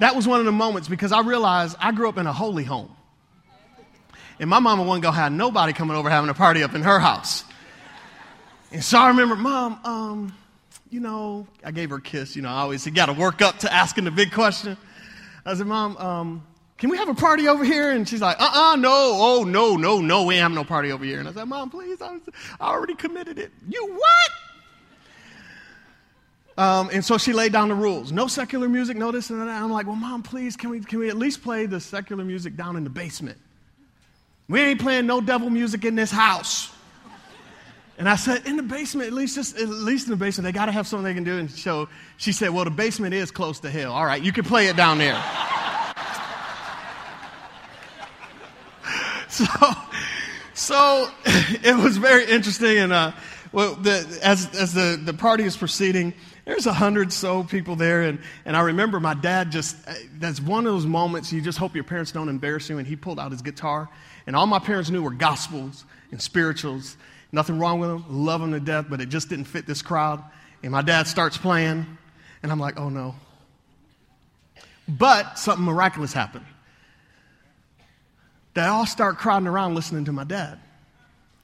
That 0.00 0.16
was 0.16 0.26
one 0.26 0.40
of 0.40 0.44
the 0.44 0.50
moments 0.50 0.88
because 0.88 1.12
I 1.12 1.20
realized 1.20 1.76
I 1.78 1.92
grew 1.92 2.08
up 2.08 2.18
in 2.18 2.26
a 2.26 2.32
holy 2.32 2.64
home. 2.64 2.90
And 4.40 4.50
my 4.50 4.58
mama 4.58 4.82
wasn't 4.82 5.04
going 5.04 5.14
to 5.14 5.20
have 5.20 5.30
nobody 5.30 5.72
coming 5.72 5.96
over 5.96 6.10
having 6.10 6.30
a 6.30 6.34
party 6.34 6.64
up 6.64 6.74
in 6.74 6.82
her 6.82 6.98
house. 6.98 7.44
And 8.72 8.82
so 8.82 8.98
I 8.98 9.06
remember, 9.06 9.36
Mom, 9.36 9.80
um, 9.84 10.34
you 10.90 10.98
know, 10.98 11.46
I 11.64 11.70
gave 11.70 11.90
her 11.90 11.96
a 11.96 12.02
kiss. 12.02 12.34
You 12.34 12.42
know, 12.42 12.48
I 12.48 12.62
always, 12.62 12.84
got 12.88 13.06
to 13.06 13.12
work 13.12 13.40
up 13.40 13.60
to 13.60 13.72
asking 13.72 14.02
the 14.02 14.10
big 14.10 14.32
question. 14.32 14.76
I 15.46 15.54
said, 15.54 15.66
Mom, 15.68 15.96
um, 15.98 16.46
can 16.76 16.90
we 16.90 16.96
have 16.96 17.08
a 17.08 17.14
party 17.14 17.46
over 17.46 17.62
here? 17.62 17.92
And 17.92 18.08
she's 18.08 18.20
like, 18.20 18.36
uh 18.40 18.50
uh 18.52 18.76
no, 18.76 18.90
oh, 18.92 19.44
no, 19.44 19.76
no, 19.76 20.00
no, 20.00 20.24
we 20.24 20.34
ain't 20.34 20.54
no 20.54 20.64
party 20.64 20.90
over 20.90 21.04
here. 21.04 21.20
And 21.20 21.28
I 21.28 21.32
said, 21.32 21.44
Mom, 21.44 21.70
please, 21.70 22.02
I, 22.02 22.14
was, 22.14 22.22
I 22.60 22.68
already 22.68 22.96
committed 22.96 23.38
it. 23.38 23.52
You 23.68 23.86
what? 23.92 24.30
Um, 26.58 26.90
and 26.92 27.04
so 27.04 27.18
she 27.18 27.32
laid 27.32 27.52
down 27.52 27.68
the 27.68 27.76
rules. 27.76 28.10
No 28.10 28.26
secular 28.26 28.68
music, 28.68 28.96
no 28.96 29.12
this 29.12 29.30
and 29.30 29.40
that. 29.40 29.48
I'm 29.48 29.70
like, 29.70 29.86
well, 29.86 29.94
mom, 29.94 30.24
please, 30.24 30.56
can 30.56 30.70
we, 30.70 30.80
can 30.80 30.98
we 30.98 31.08
at 31.08 31.16
least 31.16 31.40
play 31.40 31.66
the 31.66 31.78
secular 31.78 32.24
music 32.24 32.56
down 32.56 32.74
in 32.74 32.82
the 32.82 32.90
basement? 32.90 33.38
We 34.48 34.60
ain't 34.60 34.80
playing 34.80 35.06
no 35.06 35.20
devil 35.20 35.50
music 35.50 35.84
in 35.84 35.94
this 35.94 36.10
house. 36.10 36.72
And 37.96 38.08
I 38.08 38.16
said, 38.16 38.44
in 38.44 38.56
the 38.56 38.64
basement, 38.64 39.06
at 39.06 39.12
least 39.12 39.36
just 39.36 39.56
at 39.56 39.68
least 39.68 40.06
in 40.06 40.10
the 40.10 40.16
basement, 40.16 40.46
they 40.46 40.52
got 40.52 40.66
to 40.66 40.72
have 40.72 40.88
something 40.88 41.04
they 41.04 41.14
can 41.14 41.22
do. 41.22 41.38
And 41.38 41.48
so 41.48 41.88
she 42.16 42.32
said, 42.32 42.50
well, 42.50 42.64
the 42.64 42.70
basement 42.72 43.14
is 43.14 43.30
close 43.30 43.60
to 43.60 43.70
hell. 43.70 43.92
All 43.92 44.04
right, 44.04 44.20
you 44.20 44.32
can 44.32 44.44
play 44.44 44.66
it 44.66 44.74
down 44.76 44.98
there. 44.98 45.14
so, 49.28 49.44
so 50.54 51.08
it 51.24 51.76
was 51.76 51.98
very 51.98 52.24
interesting. 52.26 52.78
And 52.78 52.92
uh, 52.92 53.12
well, 53.52 53.76
the, 53.76 54.18
as 54.22 54.52
as 54.54 54.74
the 54.74 55.00
the 55.00 55.14
party 55.14 55.44
is 55.44 55.56
proceeding, 55.56 56.14
there's 56.48 56.64
a 56.64 56.72
hundred 56.72 57.12
so 57.12 57.44
people 57.44 57.76
there. 57.76 58.00
And, 58.04 58.18
and 58.46 58.56
I 58.56 58.60
remember 58.60 58.98
my 59.00 59.12
dad 59.12 59.52
just, 59.52 59.76
uh, 59.86 59.92
that's 60.14 60.40
one 60.40 60.66
of 60.66 60.72
those 60.72 60.86
moments 60.86 61.30
you 61.30 61.42
just 61.42 61.58
hope 61.58 61.74
your 61.74 61.84
parents 61.84 62.10
don't 62.10 62.30
embarrass 62.30 62.70
you. 62.70 62.78
And 62.78 62.86
he 62.86 62.96
pulled 62.96 63.20
out 63.20 63.32
his 63.32 63.42
guitar. 63.42 63.90
And 64.26 64.34
all 64.34 64.46
my 64.46 64.58
parents 64.58 64.88
knew 64.88 65.02
were 65.02 65.10
gospels 65.10 65.84
and 66.10 66.22
spirituals. 66.22 66.96
Nothing 67.32 67.58
wrong 67.58 67.80
with 67.80 67.90
them, 67.90 68.24
love 68.24 68.40
them 68.40 68.52
to 68.52 68.60
death, 68.60 68.86
but 68.88 69.02
it 69.02 69.10
just 69.10 69.28
didn't 69.28 69.44
fit 69.44 69.66
this 69.66 69.82
crowd. 69.82 70.24
And 70.62 70.72
my 70.72 70.80
dad 70.80 71.06
starts 71.06 71.36
playing. 71.36 71.84
And 72.42 72.50
I'm 72.50 72.58
like, 72.58 72.80
oh 72.80 72.88
no. 72.88 73.14
But 74.88 75.38
something 75.38 75.66
miraculous 75.66 76.14
happened. 76.14 76.46
They 78.54 78.62
all 78.62 78.86
start 78.86 79.18
crowding 79.18 79.48
around 79.48 79.74
listening 79.74 80.06
to 80.06 80.12
my 80.12 80.24
dad. 80.24 80.58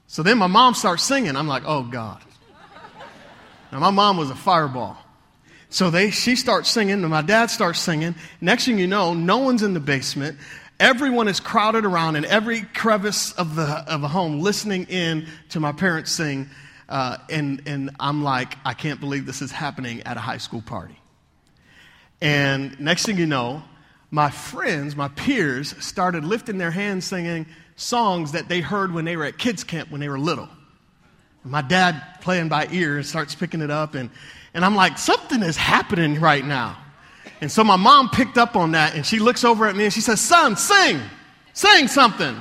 So 0.07 0.23
then 0.23 0.39
my 0.39 0.47
mom 0.47 0.73
starts 0.73 1.03
singing. 1.03 1.35
I'm 1.35 1.47
like, 1.47 1.61
oh 1.63 1.83
God. 1.83 2.23
Now, 3.71 3.79
my 3.79 3.91
mom 3.91 4.17
was 4.17 4.29
a 4.29 4.35
fireball. 4.35 4.97
So 5.69 5.89
they, 5.89 6.11
she 6.11 6.35
starts 6.35 6.69
singing, 6.69 6.93
and 6.93 7.09
my 7.09 7.21
dad 7.21 7.47
starts 7.47 7.79
singing. 7.79 8.15
Next 8.39 8.65
thing 8.65 8.77
you 8.77 8.87
know, 8.87 9.13
no 9.13 9.39
one's 9.39 9.63
in 9.63 9.73
the 9.73 9.79
basement. 9.79 10.37
Everyone 10.79 11.27
is 11.27 11.39
crowded 11.39 11.85
around 11.85 12.15
in 12.15 12.25
every 12.25 12.61
crevice 12.61 13.31
of, 13.33 13.55
the, 13.55 13.63
of 13.63 14.03
a 14.03 14.07
home 14.07 14.39
listening 14.39 14.85
in 14.85 15.27
to 15.49 15.59
my 15.59 15.71
parents 15.71 16.11
sing. 16.11 16.49
Uh, 16.87 17.17
and, 17.29 17.61
and 17.65 17.91
I'm 17.99 18.23
like, 18.23 18.57
I 18.63 18.73
can't 18.73 18.99
believe 18.99 19.25
this 19.25 19.41
is 19.41 19.51
happening 19.51 20.01
at 20.03 20.17
a 20.17 20.19
high 20.19 20.37
school 20.37 20.61
party. 20.61 20.99
And 22.21 22.79
next 22.79 23.05
thing 23.05 23.17
you 23.17 23.25
know, 23.25 23.63
my 24.11 24.29
friends, 24.29 24.95
my 24.95 25.07
peers, 25.09 25.75
started 25.83 26.23
lifting 26.23 26.57
their 26.57 26.71
hands 26.71 27.05
singing 27.05 27.47
songs 27.75 28.31
that 28.31 28.47
they 28.47 28.61
heard 28.61 28.93
when 28.93 29.05
they 29.05 29.17
were 29.17 29.25
at 29.25 29.37
kids' 29.37 29.63
camp 29.63 29.91
when 29.91 29.99
they 29.99 30.09
were 30.09 30.19
little. 30.19 30.47
My 31.45 31.61
dad 31.61 32.01
playing 32.21 32.49
by 32.49 32.67
ear 32.71 32.97
and 32.97 33.05
starts 33.05 33.35
picking 33.35 33.61
it 33.61 33.69
up, 33.69 33.93
and, 33.93 34.09
and 34.53 34.65
I'm 34.65 34.75
like, 34.75 34.97
something 34.97 35.43
is 35.43 35.55
happening 35.55 36.19
right 36.19 36.43
now. 36.43 36.77
And 37.39 37.51
so 37.51 37.63
my 37.63 37.75
mom 37.75 38.09
picked 38.09 38.37
up 38.37 38.55
on 38.55 38.71
that, 38.71 38.95
and 38.95 39.05
she 39.05 39.19
looks 39.19 39.43
over 39.43 39.67
at 39.67 39.75
me 39.75 39.83
and 39.85 39.93
she 39.93 40.01
says, 40.01 40.19
Son, 40.19 40.57
sing, 40.57 40.99
sing 41.53 41.87
something. 41.87 42.35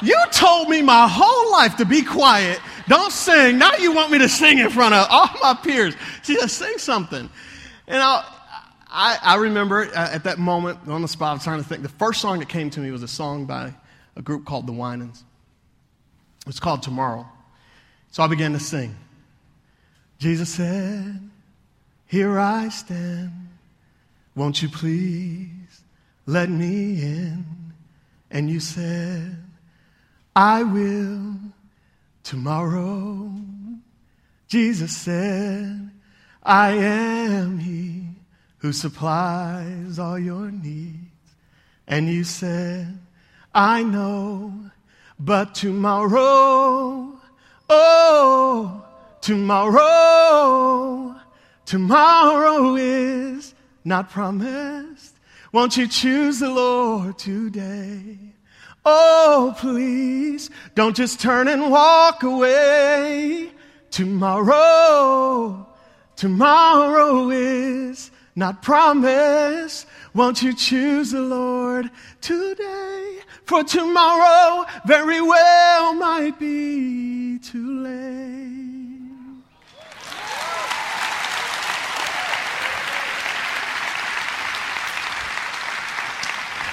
You 0.00 0.16
told 0.30 0.68
me 0.68 0.82
my 0.82 1.08
whole 1.08 1.50
life 1.50 1.76
to 1.76 1.84
be 1.84 2.02
quiet, 2.02 2.60
don't 2.86 3.12
sing. 3.12 3.58
Now 3.58 3.74
you 3.76 3.92
want 3.92 4.12
me 4.12 4.18
to 4.18 4.28
sing 4.28 4.58
in 4.58 4.70
front 4.70 4.94
of 4.94 5.06
all 5.10 5.28
my 5.42 5.54
peers. 5.54 5.94
She 6.22 6.36
says, 6.36 6.52
Sing 6.52 6.78
something. 6.78 7.28
And 7.88 8.02
I, 8.02 8.24
I, 8.88 9.18
I 9.20 9.36
remember 9.36 9.86
uh, 9.86 10.10
at 10.12 10.24
that 10.24 10.38
moment 10.38 10.78
on 10.86 11.02
the 11.02 11.08
spot, 11.08 11.30
I 11.30 11.34
was 11.34 11.44
trying 11.44 11.62
to 11.62 11.68
think. 11.68 11.82
The 11.82 11.88
first 11.88 12.20
song 12.20 12.38
that 12.38 12.48
came 12.48 12.70
to 12.70 12.80
me 12.80 12.90
was 12.90 13.02
a 13.02 13.08
song 13.08 13.46
by 13.46 13.74
a 14.14 14.22
group 14.22 14.44
called 14.44 14.66
the 14.66 14.72
Winans. 14.72 15.24
It's 16.46 16.60
called 16.60 16.82
Tomorrow. 16.82 17.26
So 18.10 18.22
I 18.22 18.26
began 18.26 18.52
to 18.52 18.60
sing. 18.60 18.96
Jesus 20.18 20.54
said, 20.54 21.20
Here 22.06 22.38
I 22.38 22.68
stand. 22.68 23.32
Won't 24.34 24.62
you 24.62 24.68
please 24.68 25.82
let 26.26 26.48
me 26.48 27.02
in? 27.02 27.44
And 28.30 28.50
you 28.50 28.60
said, 28.60 29.36
I 30.34 30.62
will 30.62 31.34
tomorrow. 32.22 33.32
Jesus 34.48 34.96
said, 34.96 35.90
I 36.42 36.70
am 36.70 37.58
He 37.58 38.04
who 38.58 38.72
supplies 38.72 39.98
all 39.98 40.18
your 40.18 40.50
needs. 40.50 40.96
And 41.86 42.08
you 42.08 42.24
said, 42.24 42.98
I 43.54 43.82
know, 43.82 44.52
but 45.18 45.54
tomorrow 45.54 47.17
Oh, 47.68 48.84
tomorrow, 49.20 51.14
tomorrow 51.66 52.76
is 52.76 53.54
not 53.84 54.10
promised. 54.10 55.14
Won't 55.52 55.76
you 55.76 55.86
choose 55.86 56.38
the 56.38 56.50
Lord 56.50 57.18
today? 57.18 58.18
Oh, 58.84 59.54
please, 59.58 60.50
don't 60.74 60.96
just 60.96 61.20
turn 61.20 61.48
and 61.48 61.70
walk 61.70 62.22
away. 62.22 63.50
Tomorrow, 63.90 65.66
tomorrow 66.16 67.30
is 67.30 68.10
not 68.34 68.62
promised. 68.62 69.86
Won't 70.14 70.42
you 70.42 70.54
choose 70.54 71.10
the 71.10 71.20
Lord 71.20 71.90
today? 72.20 73.18
For 73.44 73.62
tomorrow 73.64 74.66
very 74.86 75.20
well 75.20 75.94
might 75.94 76.38
be 76.38 77.38
too 77.38 77.80
late. 77.82 78.58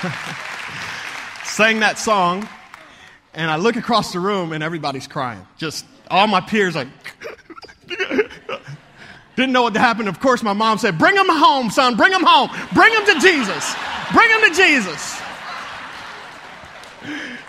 Sang 1.43 1.79
that 1.79 1.97
song, 1.97 2.47
and 3.33 3.49
I 3.49 3.55
look 3.55 3.75
across 3.75 4.13
the 4.13 4.19
room, 4.19 4.51
and 4.51 4.63
everybody's 4.63 5.07
crying. 5.07 5.45
Just 5.57 5.85
all 6.11 6.27
my 6.27 6.41
peers, 6.41 6.75
like, 6.75 6.87
didn't 9.35 9.51
know 9.51 9.63
what 9.63 9.73
to 9.73 9.79
happen. 9.79 10.07
Of 10.07 10.19
course, 10.19 10.41
my 10.43 10.53
mom 10.53 10.77
said, 10.77 10.97
Bring 10.97 11.15
him 11.15 11.27
home, 11.27 11.69
son. 11.69 11.95
Bring 11.97 12.11
him 12.11 12.23
home. 12.23 12.49
Bring 12.73 12.93
him 12.93 13.05
to 13.05 13.19
Jesus. 13.19 13.75
Bring 14.13 14.29
him 14.29 14.41
to 14.49 14.55
Jesus. 14.55 15.21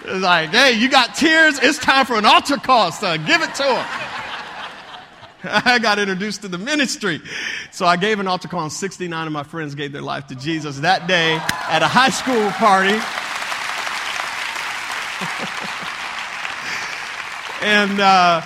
It's 0.09 0.23
like, 0.23 0.51
hey, 0.51 0.73
you 0.73 0.89
got 0.89 1.15
tears. 1.15 1.59
It's 1.61 1.79
time 1.79 2.07
for 2.07 2.17
an 2.17 2.25
altar 2.25 2.59
call, 2.59 2.93
son. 2.93 3.25
Give 3.27 3.43
it 3.43 3.55
to 3.57 3.65
him. 3.65 3.87
I 5.65 5.79
got 5.81 5.99
introduced 5.99 6.43
to 6.43 6.49
the 6.49 6.59
ministry. 6.59 7.21
So 7.73 7.87
I 7.87 7.97
gave 7.97 8.21
an 8.21 8.29
altar 8.29 8.49
call, 8.49 8.63
and 8.63 8.73
69 8.73 9.27
of 9.27 9.33
my 9.33 9.43
friends 9.43 9.75
gave 9.75 9.93
their 9.93 10.03
life 10.03 10.29
to 10.29 10.35
Jesus 10.35 10.81
that 10.81 11.07
day 11.09 11.35
at 11.69 11.83
a 11.83 11.89
high 11.89 12.11
school 12.11 12.51
party. 12.53 12.95
and 17.63 18.01
uh, 18.01 18.43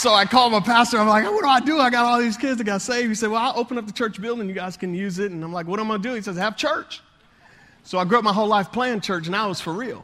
so 0.00 0.14
I 0.14 0.24
called 0.24 0.52
my 0.52 0.60
pastor. 0.60 0.96
I'm 0.96 1.06
like, 1.06 1.24
what 1.24 1.42
do 1.42 1.48
I 1.48 1.60
do? 1.60 1.78
I 1.78 1.90
got 1.90 2.06
all 2.06 2.18
these 2.18 2.38
kids 2.38 2.56
that 2.56 2.64
got 2.64 2.80
saved. 2.80 3.10
He 3.10 3.14
said, 3.14 3.28
well, 3.28 3.42
I'll 3.42 3.58
open 3.58 3.76
up 3.76 3.86
the 3.86 3.92
church 3.92 4.18
building. 4.18 4.48
You 4.48 4.54
guys 4.54 4.78
can 4.78 4.94
use 4.94 5.18
it. 5.18 5.30
And 5.30 5.44
I'm 5.44 5.52
like, 5.52 5.66
what 5.66 5.78
am 5.78 5.90
I 5.90 5.94
going 5.94 6.02
to 6.02 6.08
do? 6.08 6.14
He 6.14 6.22
says, 6.22 6.38
have 6.38 6.56
church. 6.56 7.02
So 7.82 7.98
I 7.98 8.06
grew 8.06 8.16
up 8.16 8.24
my 8.24 8.32
whole 8.32 8.46
life 8.46 8.72
playing 8.72 9.02
church, 9.02 9.26
and 9.26 9.36
I 9.36 9.46
was 9.46 9.60
for 9.60 9.74
real. 9.74 10.02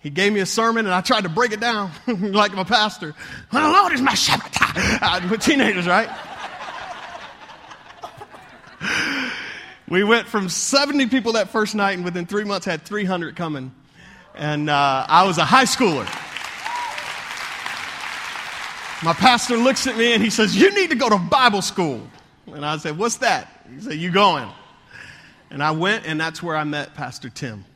He 0.00 0.10
gave 0.10 0.32
me 0.32 0.40
a 0.40 0.46
sermon, 0.46 0.86
and 0.86 0.94
I 0.94 1.02
tried 1.02 1.22
to 1.22 1.28
break 1.28 1.52
it 1.52 1.60
down 1.60 1.92
like 2.06 2.52
my 2.52 2.64
pastor. 2.64 3.14
The 3.52 3.60
Lord 3.60 3.92
is 3.92 4.02
my 4.02 4.14
shepherd. 4.14 4.50
With 5.30 5.40
teenagers, 5.40 5.86
right? 5.86 6.08
we 9.88 10.02
went 10.02 10.26
from 10.26 10.48
70 10.48 11.06
people 11.06 11.34
that 11.34 11.50
first 11.50 11.76
night, 11.76 11.92
and 11.92 12.04
within 12.04 12.26
three 12.26 12.44
months 12.44 12.66
had 12.66 12.82
300 12.82 13.36
coming. 13.36 13.72
And 14.34 14.68
uh, 14.68 15.06
I 15.08 15.28
was 15.28 15.38
a 15.38 15.44
high 15.44 15.64
schooler. 15.64 16.08
My 19.04 19.12
pastor 19.12 19.58
looks 19.58 19.86
at 19.86 19.98
me 19.98 20.14
and 20.14 20.22
he 20.22 20.30
says, 20.30 20.56
You 20.56 20.74
need 20.74 20.88
to 20.88 20.96
go 20.96 21.10
to 21.10 21.18
Bible 21.18 21.60
school. 21.60 22.08
And 22.46 22.64
I 22.64 22.78
said, 22.78 22.96
What's 22.96 23.16
that? 23.16 23.66
He 23.70 23.78
said, 23.82 23.94
You 23.96 24.10
going? 24.10 24.48
And 25.50 25.62
I 25.62 25.72
went, 25.72 26.06
and 26.06 26.18
that's 26.18 26.42
where 26.42 26.56
I 26.56 26.64
met 26.64 26.94
Pastor 26.94 27.28
Tim. 27.28 27.66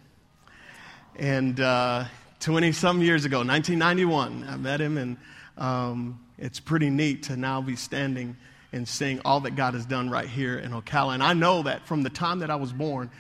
And 1.17 1.61
uh, 1.61 2.07
20 2.41 2.73
some 2.73 3.03
years 3.03 3.27
ago, 3.27 3.41
1991, 3.41 4.47
I 4.49 4.57
met 4.57 4.81
him, 4.81 4.97
and 4.97 5.17
um, 5.59 6.19
it's 6.39 6.61
pretty 6.61 6.89
neat 6.89 7.25
to 7.25 7.37
now 7.37 7.61
be 7.61 7.77
standing 7.77 8.35
and 8.73 8.89
seeing 8.89 9.21
all 9.23 9.41
that 9.41 9.55
God 9.55 9.75
has 9.75 9.85
done 9.85 10.09
right 10.09 10.27
here 10.27 10.57
in 10.59 10.73
Ocala. 10.73 11.13
And 11.13 11.23
I 11.23 11.35
know 11.35 11.63
that 11.65 11.87
from 11.87 12.05
the 12.05 12.11
time 12.11 12.39
that 12.39 12.51
I 12.51 12.57
was 12.57 12.73
born, 12.73 13.11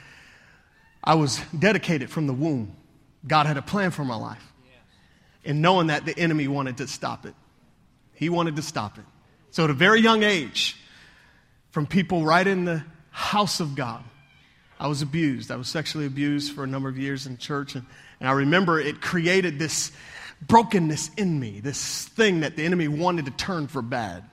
I 1.05 1.15
was 1.15 1.41
dedicated 1.59 2.09
from 2.09 2.27
the 2.27 2.33
womb. 2.33 2.75
God 3.27 3.45
had 3.45 3.59
a 3.59 3.62
plan 3.62 3.91
for 3.91 4.05
my 4.07 4.17
life. 4.17 4.50
And 5.45 5.61
knowing 5.61 5.88
that 5.88 6.07
the 6.07 6.19
enemy 6.19 6.49
wanted 6.49 6.79
to 6.79 6.87
stop 6.88 7.27
it. 7.27 7.35
He 8.19 8.29
wanted 8.29 8.57
to 8.57 8.63
stop 8.63 8.99
it. 8.99 9.05
So, 9.51 9.65
at 9.65 9.71
a 9.71 9.75
very 9.75 10.01
young 10.01 10.23
age, 10.23 10.77
from 11.71 11.87
people 11.87 12.25
right 12.25 12.47
in 12.47 12.65
the 12.65 12.85
house 13.11 13.61
of 13.61 13.75
God, 13.75 14.03
I 14.81 14.89
was 14.89 15.03
abused. 15.03 15.51
I 15.51 15.57
was 15.57 15.69
sexually 15.69 16.07
abused 16.07 16.53
for 16.53 16.65
a 16.65 16.67
number 16.67 16.89
of 16.89 16.99
years 16.99 17.27
in 17.27 17.39
church. 17.39 17.75
And, 17.75 17.85
and 18.21 18.29
I 18.29 18.33
remember 18.33 18.81
it 18.81 19.01
created 19.01 19.59
this 19.59 19.93
brokenness 20.43 21.11
in 21.17 21.39
me, 21.39 21.61
this 21.61 22.07
thing 22.09 22.41
that 22.41 22.57
the 22.57 22.65
enemy 22.65 22.89
wanted 22.89 23.25
to 23.27 23.31
turn 23.33 23.69
for 23.69 23.83
bad. 23.83 24.25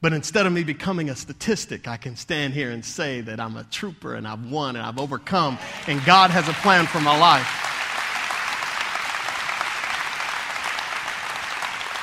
But 0.00 0.12
instead 0.12 0.46
of 0.46 0.52
me 0.52 0.64
becoming 0.64 1.10
a 1.10 1.16
statistic, 1.16 1.86
I 1.86 1.96
can 1.96 2.16
stand 2.16 2.54
here 2.54 2.70
and 2.70 2.84
say 2.84 3.20
that 3.20 3.38
I'm 3.38 3.56
a 3.56 3.64
trooper 3.64 4.14
and 4.14 4.26
I've 4.26 4.50
won 4.50 4.76
and 4.76 4.84
I've 4.84 4.98
overcome, 4.98 5.58
and 5.86 6.02
God 6.04 6.30
has 6.30 6.48
a 6.48 6.54
plan 6.54 6.86
for 6.86 7.00
my 7.00 7.18
life. 7.18 7.69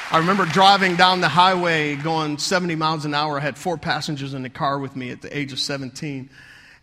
I 0.09 0.19
remember 0.19 0.45
driving 0.45 0.95
down 0.95 1.19
the 1.19 1.27
highway 1.27 1.97
going 1.97 2.37
70 2.37 2.75
miles 2.75 3.03
an 3.03 3.13
hour. 3.13 3.37
I 3.37 3.41
had 3.41 3.57
four 3.57 3.77
passengers 3.77 4.33
in 4.33 4.41
the 4.41 4.49
car 4.49 4.79
with 4.79 4.95
me 4.95 5.09
at 5.11 5.21
the 5.21 5.37
age 5.37 5.51
of 5.51 5.59
17. 5.59 6.29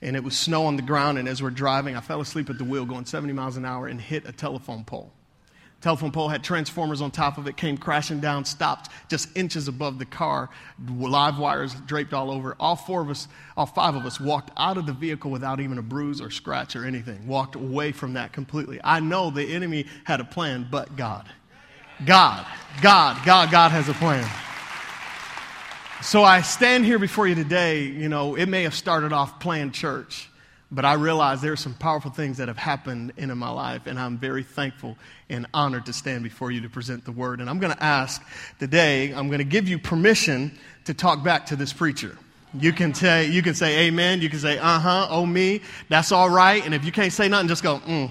And 0.03 0.15
it 0.15 0.23
was 0.23 0.37
snow 0.37 0.67
on 0.67 0.77
the 0.77 0.83
ground. 0.83 1.17
And 1.17 1.27
as 1.27 1.43
we're 1.43 1.49
driving, 1.49 1.97
I 1.97 2.01
fell 2.01 2.21
asleep 2.21 2.51
at 2.51 2.59
the 2.59 2.65
wheel 2.65 2.85
going 2.85 3.07
70 3.07 3.33
miles 3.33 3.57
an 3.57 3.65
hour 3.65 3.87
and 3.87 3.99
hit 3.99 4.29
a 4.29 4.33
telephone 4.33 4.85
pole. 4.85 5.11
Telephone 5.81 6.13
pole 6.13 6.29
had 6.29 6.45
transformers 6.45 7.01
on 7.01 7.11
top 7.11 7.39
of 7.39 7.47
it, 7.47 7.57
came 7.57 7.79
crashing 7.79 8.21
down, 8.21 8.45
stopped 8.45 8.91
just 9.09 9.35
inches 9.35 9.69
above 9.69 9.99
the 9.99 10.05
car, 10.05 10.51
live 10.87 11.39
wires 11.39 11.75
draped 11.87 12.13
all 12.13 12.31
over. 12.31 12.55
All 12.61 12.77
four 12.77 13.01
of 13.01 13.09
us, 13.09 13.27
all 13.57 13.67
five 13.67 13.95
of 13.95 14.05
us, 14.05 14.21
walked 14.21 14.51
out 14.59 14.77
of 14.77 14.85
the 14.85 14.93
vehicle 14.93 15.31
without 15.31 15.61
even 15.61 15.79
a 15.79 15.83
bruise 15.83 16.21
or 16.21 16.31
scratch 16.31 16.77
or 16.77 16.85
anything, 16.85 17.27
walked 17.27 17.55
away 17.55 17.93
from 17.93 18.15
that 18.15 18.35
completely. 18.35 18.81
I 18.85 19.01
know 19.01 19.31
the 19.31 19.55
enemy 19.55 19.87
had 20.05 20.21
a 20.21 20.25
plan, 20.25 20.69
but 20.71 20.97
God. 20.97 21.27
God, 22.05 22.47
God, 22.83 23.25
God, 23.25 23.51
God 23.51 23.71
has 23.71 23.89
a 23.89 23.95
plan. 23.95 24.29
So 26.03 26.25
I 26.25 26.43
stand 26.43 26.85
here 26.85 26.99
before 26.99 27.27
you 27.27 27.35
today. 27.35 27.85
You 27.85 28.09
know, 28.09 28.35
it 28.35 28.47
may 28.47 28.65
have 28.65 28.75
started 28.75 29.13
off 29.13 29.39
playing 29.41 29.71
church, 29.73 30.29
but 30.71 30.85
I 30.85 30.95
realize 30.95 31.41
there 31.41 31.53
are 31.53 31.57
some 31.57 31.75
powerful 31.75 32.11
things 32.11 32.39
that 32.39 32.49
have 32.49 32.59
happened 32.59 33.13
in 33.17 33.37
my 33.39 33.49
life, 33.49 33.87
and 33.87 33.99
I'm 33.99 34.19
very 34.19 34.43
thankful 34.43 34.99
and 35.31 35.47
honored 35.55 35.87
to 35.87 35.93
stand 35.93 36.25
before 36.25 36.51
you 36.51 36.61
to 36.63 36.69
present 36.69 37.05
the 37.05 37.13
word. 37.13 37.41
And 37.41 37.49
I'm 37.49 37.59
going 37.59 37.73
to 37.73 37.83
ask 37.83 38.23
today, 38.59 39.13
I'm 39.13 39.29
going 39.29 39.39
to 39.39 39.45
give 39.45 39.69
you 39.69 39.79
permission 39.79 40.59
to 40.85 40.95
talk 40.95 41.23
back 41.23 41.47
to 41.47 41.57
this 41.57 41.73
preacher. 41.73 42.19
You 42.59 42.73
can 42.73 42.93
say, 42.93 43.29
you 43.29 43.43
can 43.43 43.55
say 43.55 43.87
amen. 43.87 44.21
You 44.21 44.29
can 44.29 44.41
say, 44.41 44.59
uh 44.59 44.79
huh, 44.79 45.07
oh 45.11 45.25
me. 45.25 45.63
That's 45.89 46.13
all 46.13 46.29
right. 46.29 46.65
And 46.65 46.75
if 46.75 46.85
you 46.85 46.93
can't 46.93 47.13
say 47.13 47.29
nothing, 47.29 47.49
just 47.49 47.63
go, 47.63 47.79
mm. 47.79 48.11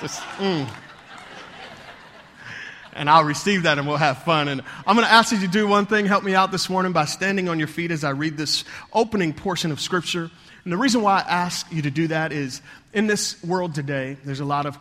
Just, 0.00 0.20
mm. 0.38 0.68
And 2.92 3.08
I'll 3.08 3.24
receive 3.24 3.62
that 3.62 3.78
and 3.78 3.86
we'll 3.86 3.96
have 3.96 4.24
fun. 4.24 4.48
And 4.48 4.62
I'm 4.86 4.96
going 4.96 5.06
to 5.06 5.12
ask 5.12 5.32
you 5.32 5.40
to 5.40 5.48
do 5.48 5.66
one 5.66 5.86
thing. 5.86 6.06
Help 6.06 6.22
me 6.22 6.34
out 6.34 6.52
this 6.52 6.68
morning 6.68 6.92
by 6.92 7.06
standing 7.06 7.48
on 7.48 7.58
your 7.58 7.68
feet 7.68 7.90
as 7.90 8.04
I 8.04 8.10
read 8.10 8.36
this 8.36 8.64
opening 8.92 9.32
portion 9.32 9.72
of 9.72 9.80
Scripture. 9.80 10.30
And 10.64 10.72
the 10.72 10.76
reason 10.76 11.00
why 11.00 11.18
I 11.18 11.30
ask 11.30 11.70
you 11.72 11.82
to 11.82 11.90
do 11.90 12.08
that 12.08 12.32
is 12.32 12.60
in 12.92 13.06
this 13.06 13.42
world 13.42 13.74
today, 13.74 14.16
there's 14.24 14.40
a 14.40 14.44
lot 14.44 14.66
of 14.66 14.78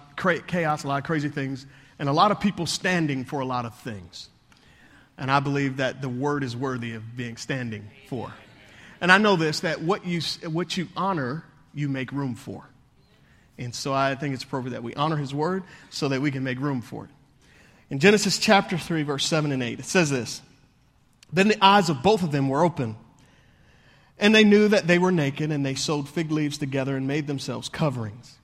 chaos, 0.47 0.83
a 0.83 0.87
lot 0.87 0.97
of 0.97 1.03
crazy 1.03 1.29
things, 1.29 1.65
and 1.99 2.09
a 2.09 2.13
lot 2.13 2.31
of 2.31 2.39
people 2.39 2.65
standing 2.65 3.23
for 3.23 3.39
a 3.39 3.45
lot 3.45 3.65
of 3.65 3.75
things. 3.79 4.29
And 5.17 5.31
I 5.31 5.39
believe 5.39 5.77
that 5.77 6.01
the 6.01 6.09
word 6.09 6.43
is 6.43 6.57
worthy 6.57 6.93
of 6.93 7.15
being 7.15 7.37
standing 7.37 7.89
for. 8.09 8.33
And 8.99 9.11
I 9.11 9.17
know 9.17 9.35
this 9.37 9.61
that 9.61 9.81
what 9.81 10.05
you, 10.05 10.21
what 10.49 10.75
you 10.75 10.89
honor, 10.97 11.45
you 11.73 11.87
make 11.87 12.11
room 12.11 12.35
for. 12.35 12.65
And 13.57 13.73
so 13.73 13.93
I 13.93 14.15
think 14.15 14.33
it's 14.33 14.43
appropriate 14.43 14.71
that 14.71 14.83
we 14.83 14.93
honor 14.95 15.17
his 15.17 15.33
word 15.33 15.63
so 15.89 16.09
that 16.09 16.21
we 16.21 16.31
can 16.31 16.43
make 16.43 16.59
room 16.59 16.81
for 16.81 17.05
it. 17.05 17.09
In 17.89 17.99
Genesis 17.99 18.37
chapter 18.37 18.77
3, 18.77 19.03
verse 19.03 19.25
7 19.25 19.51
and 19.51 19.61
8, 19.61 19.79
it 19.79 19.85
says 19.85 20.09
this 20.09 20.41
Then 21.31 21.47
the 21.47 21.63
eyes 21.63 21.89
of 21.89 22.03
both 22.03 22.23
of 22.23 22.31
them 22.31 22.49
were 22.49 22.63
open, 22.63 22.95
and 24.17 24.33
they 24.33 24.43
knew 24.43 24.67
that 24.67 24.87
they 24.87 24.97
were 24.97 25.11
naked, 25.11 25.51
and 25.51 25.65
they 25.65 25.75
sewed 25.75 26.09
fig 26.09 26.31
leaves 26.31 26.57
together 26.57 26.97
and 26.97 27.07
made 27.07 27.27
themselves 27.27 27.69
coverings. 27.69 28.35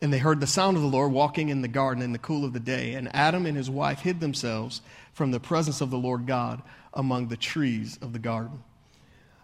And 0.00 0.12
they 0.12 0.18
heard 0.18 0.40
the 0.40 0.48
sound 0.48 0.76
of 0.76 0.82
the 0.82 0.88
Lord 0.88 1.12
walking 1.12 1.48
in 1.48 1.62
the 1.62 1.68
garden 1.68 2.02
in 2.02 2.12
the 2.12 2.18
cool 2.18 2.44
of 2.44 2.52
the 2.52 2.60
day, 2.60 2.94
and 2.94 3.14
Adam 3.14 3.46
and 3.46 3.56
his 3.56 3.70
wife 3.70 4.00
hid 4.00 4.20
themselves 4.20 4.82
from 5.12 5.30
the 5.30 5.40
presence 5.40 5.80
of 5.80 5.90
the 5.90 5.98
Lord 5.98 6.26
God 6.26 6.60
among 6.92 7.28
the 7.28 7.36
trees 7.36 7.98
of 8.02 8.12
the 8.12 8.18
garden. 8.18 8.62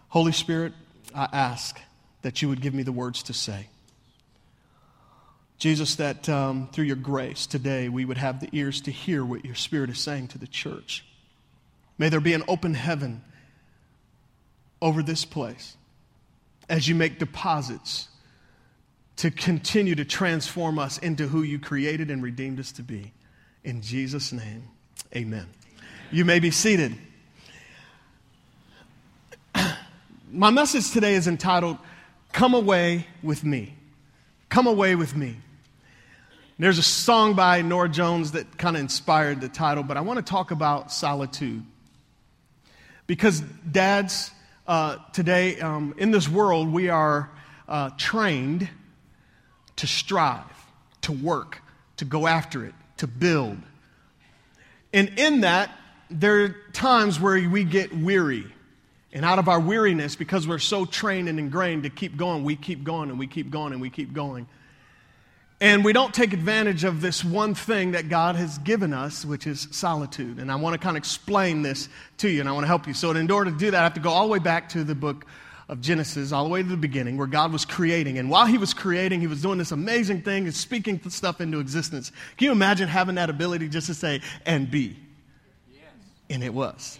Holy 0.09 0.31
Spirit, 0.33 0.73
I 1.15 1.29
ask 1.31 1.79
that 2.21 2.41
you 2.41 2.49
would 2.49 2.61
give 2.61 2.73
me 2.73 2.83
the 2.83 2.91
words 2.91 3.23
to 3.23 3.33
say. 3.33 3.67
Jesus, 5.59 5.95
that 5.95 6.29
um, 6.29 6.69
through 6.71 6.85
your 6.85 6.95
grace 6.95 7.45
today 7.45 7.89
we 7.89 8.05
would 8.05 8.17
have 8.17 8.39
the 8.39 8.49
ears 8.53 8.79
to 8.81 8.91
hear 8.91 9.25
what 9.25 9.43
your 9.43 9.55
Spirit 9.55 9.89
is 9.89 9.99
saying 9.99 10.29
to 10.29 10.37
the 10.37 10.47
church. 10.47 11.05
May 11.97 12.07
there 12.07 12.21
be 12.21 12.33
an 12.33 12.43
open 12.47 12.73
heaven 12.73 13.21
over 14.81 15.03
this 15.03 15.25
place 15.25 15.75
as 16.69 16.87
you 16.87 16.95
make 16.95 17.19
deposits 17.19 18.07
to 19.17 19.29
continue 19.29 19.95
to 19.95 20.05
transform 20.05 20.79
us 20.79 20.97
into 20.97 21.27
who 21.27 21.41
you 21.43 21.59
created 21.59 22.09
and 22.09 22.23
redeemed 22.23 22.57
us 22.57 22.71
to 22.71 22.81
be. 22.81 23.11
In 23.65 23.81
Jesus' 23.81 24.31
name, 24.31 24.63
amen. 25.13 25.45
You 26.09 26.23
may 26.23 26.39
be 26.39 26.51
seated. 26.51 26.95
My 30.31 30.51
message 30.51 30.91
today 30.91 31.15
is 31.15 31.27
entitled, 31.27 31.77
Come 32.31 32.53
Away 32.53 33.07
with 33.21 33.43
Me. 33.43 33.75
Come 34.47 34.67
Away 34.67 34.95
with 34.95 35.17
Me. 35.17 35.35
There's 36.61 36.77
a 36.77 36.83
song 36.83 37.35
by 37.35 37.61
Norah 37.61 37.87
Jones 37.87 38.33
that 38.33 38.57
kind 38.57 38.75
of 38.75 38.81
inspired 38.81 39.39
the 39.39 39.47
title, 39.47 39.81
but 39.81 39.95
I 39.95 40.01
want 40.01 40.17
to 40.17 40.29
talk 40.29 40.51
about 40.51 40.91
solitude. 40.91 41.63
Because, 43.07 43.39
dads, 43.39 44.29
uh, 44.67 44.97
today 45.13 45.57
um, 45.61 45.95
in 45.97 46.11
this 46.11 46.27
world, 46.27 46.69
we 46.69 46.89
are 46.89 47.31
uh, 47.65 47.91
trained 47.97 48.67
to 49.77 49.87
strive, 49.87 50.43
to 51.03 51.13
work, 51.13 51.61
to 51.95 52.03
go 52.03 52.27
after 52.27 52.65
it, 52.65 52.73
to 52.97 53.07
build. 53.07 53.57
And 54.91 55.17
in 55.17 55.41
that, 55.41 55.71
there 56.09 56.43
are 56.43 56.55
times 56.73 57.21
where 57.21 57.49
we 57.49 57.63
get 57.63 57.95
weary. 57.95 58.51
And 59.13 59.23
out 59.23 59.39
of 59.39 59.47
our 59.47 59.61
weariness, 59.61 60.17
because 60.17 60.45
we're 60.45 60.59
so 60.59 60.83
trained 60.83 61.29
and 61.29 61.39
ingrained 61.39 61.83
to 61.83 61.89
keep 61.89 62.17
going, 62.17 62.43
we 62.43 62.57
keep 62.57 62.83
going 62.83 63.11
and 63.11 63.17
we 63.17 63.27
keep 63.27 63.49
going 63.49 63.71
and 63.71 63.81
we 63.81 63.89
keep 63.89 64.11
going. 64.11 64.45
And 65.61 65.83
we 65.83 65.91
don't 65.91 66.13
take 66.13 66.31
advantage 66.31 66.85
of 66.85 67.01
this 67.01 67.23
one 67.23 67.53
thing 67.53 67.91
that 67.91 68.07
God 68.07 68.37
has 68.37 68.57
given 68.59 68.93
us, 68.93 69.25
which 69.25 69.45
is 69.45 69.67
solitude. 69.71 70.39
And 70.39 70.49
I 70.49 70.55
want 70.55 70.73
to 70.73 70.79
kind 70.79 70.95
of 70.95 71.01
explain 71.01 71.63
this 71.63 71.89
to 72.19 72.29
you, 72.29 72.39
and 72.39 72.47
I 72.47 72.53
want 72.53 72.63
to 72.63 72.67
help 72.67 72.87
you. 72.87 72.93
So, 72.93 73.11
in 73.11 73.29
order 73.29 73.51
to 73.51 73.57
do 73.57 73.71
that, 73.71 73.79
I 73.79 73.83
have 73.83 73.95
to 73.95 73.99
go 73.99 74.09
all 74.09 74.27
the 74.27 74.31
way 74.31 74.39
back 74.39 74.69
to 74.69 74.85
the 74.85 74.95
book 74.95 75.25
of 75.67 75.81
Genesis, 75.81 76.31
all 76.31 76.45
the 76.45 76.49
way 76.49 76.63
to 76.63 76.69
the 76.69 76.77
beginning, 76.77 77.17
where 77.17 77.27
God 77.27 77.51
was 77.51 77.65
creating. 77.65 78.17
And 78.17 78.29
while 78.29 78.45
He 78.45 78.57
was 78.57 78.73
creating, 78.73 79.19
He 79.19 79.27
was 79.27 79.41
doing 79.41 79.57
this 79.57 79.73
amazing 79.73 80.21
thing 80.21 80.45
and 80.45 80.55
speaking 80.55 81.01
stuff 81.09 81.41
into 81.41 81.59
existence. 81.59 82.13
Can 82.37 82.45
you 82.45 82.51
imagine 82.53 82.87
having 82.87 83.15
that 83.15 83.29
ability 83.29 83.67
just 83.67 83.87
to 83.87 83.93
say, 83.93 84.21
and 84.45 84.71
be? 84.71 84.95
Yes. 85.73 85.83
And 86.29 86.41
it 86.41 86.53
was. 86.53 86.99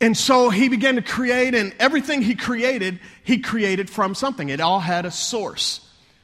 And 0.00 0.16
so 0.16 0.48
he 0.48 0.68
began 0.68 0.94
to 0.94 1.02
create, 1.02 1.54
and 1.54 1.74
everything 1.80 2.22
he 2.22 2.34
created, 2.34 3.00
he 3.24 3.38
created 3.38 3.90
from 3.90 4.14
something. 4.14 4.48
It 4.48 4.60
all 4.60 4.78
had 4.80 5.06
a 5.06 5.10
source. 5.10 5.80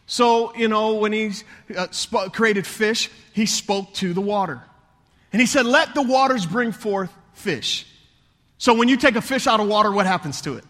So, 0.07 0.55
you 0.55 0.69
know, 0.69 0.95
when 0.95 1.13
he 1.13 1.33
uh, 1.77 1.89
sp- 1.91 2.33
created 2.33 2.67
fish, 2.67 3.11
he 3.33 3.47
spoke 3.47 3.93
to 3.95 4.13
the 4.13 4.21
water. 4.21 4.63
And 5.33 5.41
he 5.41 5.47
said, 5.47 5.67
Let 5.67 5.95
the 5.95 6.03
waters 6.03 6.47
bring 6.47 6.73
forth 6.73 7.11
fish. 7.33 7.87
So 8.59 8.75
when 8.75 8.89
you 8.89 8.97
take 8.97 9.17
a 9.17 9.23
fish 9.23 9.47
out 9.47 9.61
of 9.61 9.69
water, 9.69 9.91
what 9.91 10.07
happens 10.07 10.41
to 10.43 10.57
it? 10.57 10.65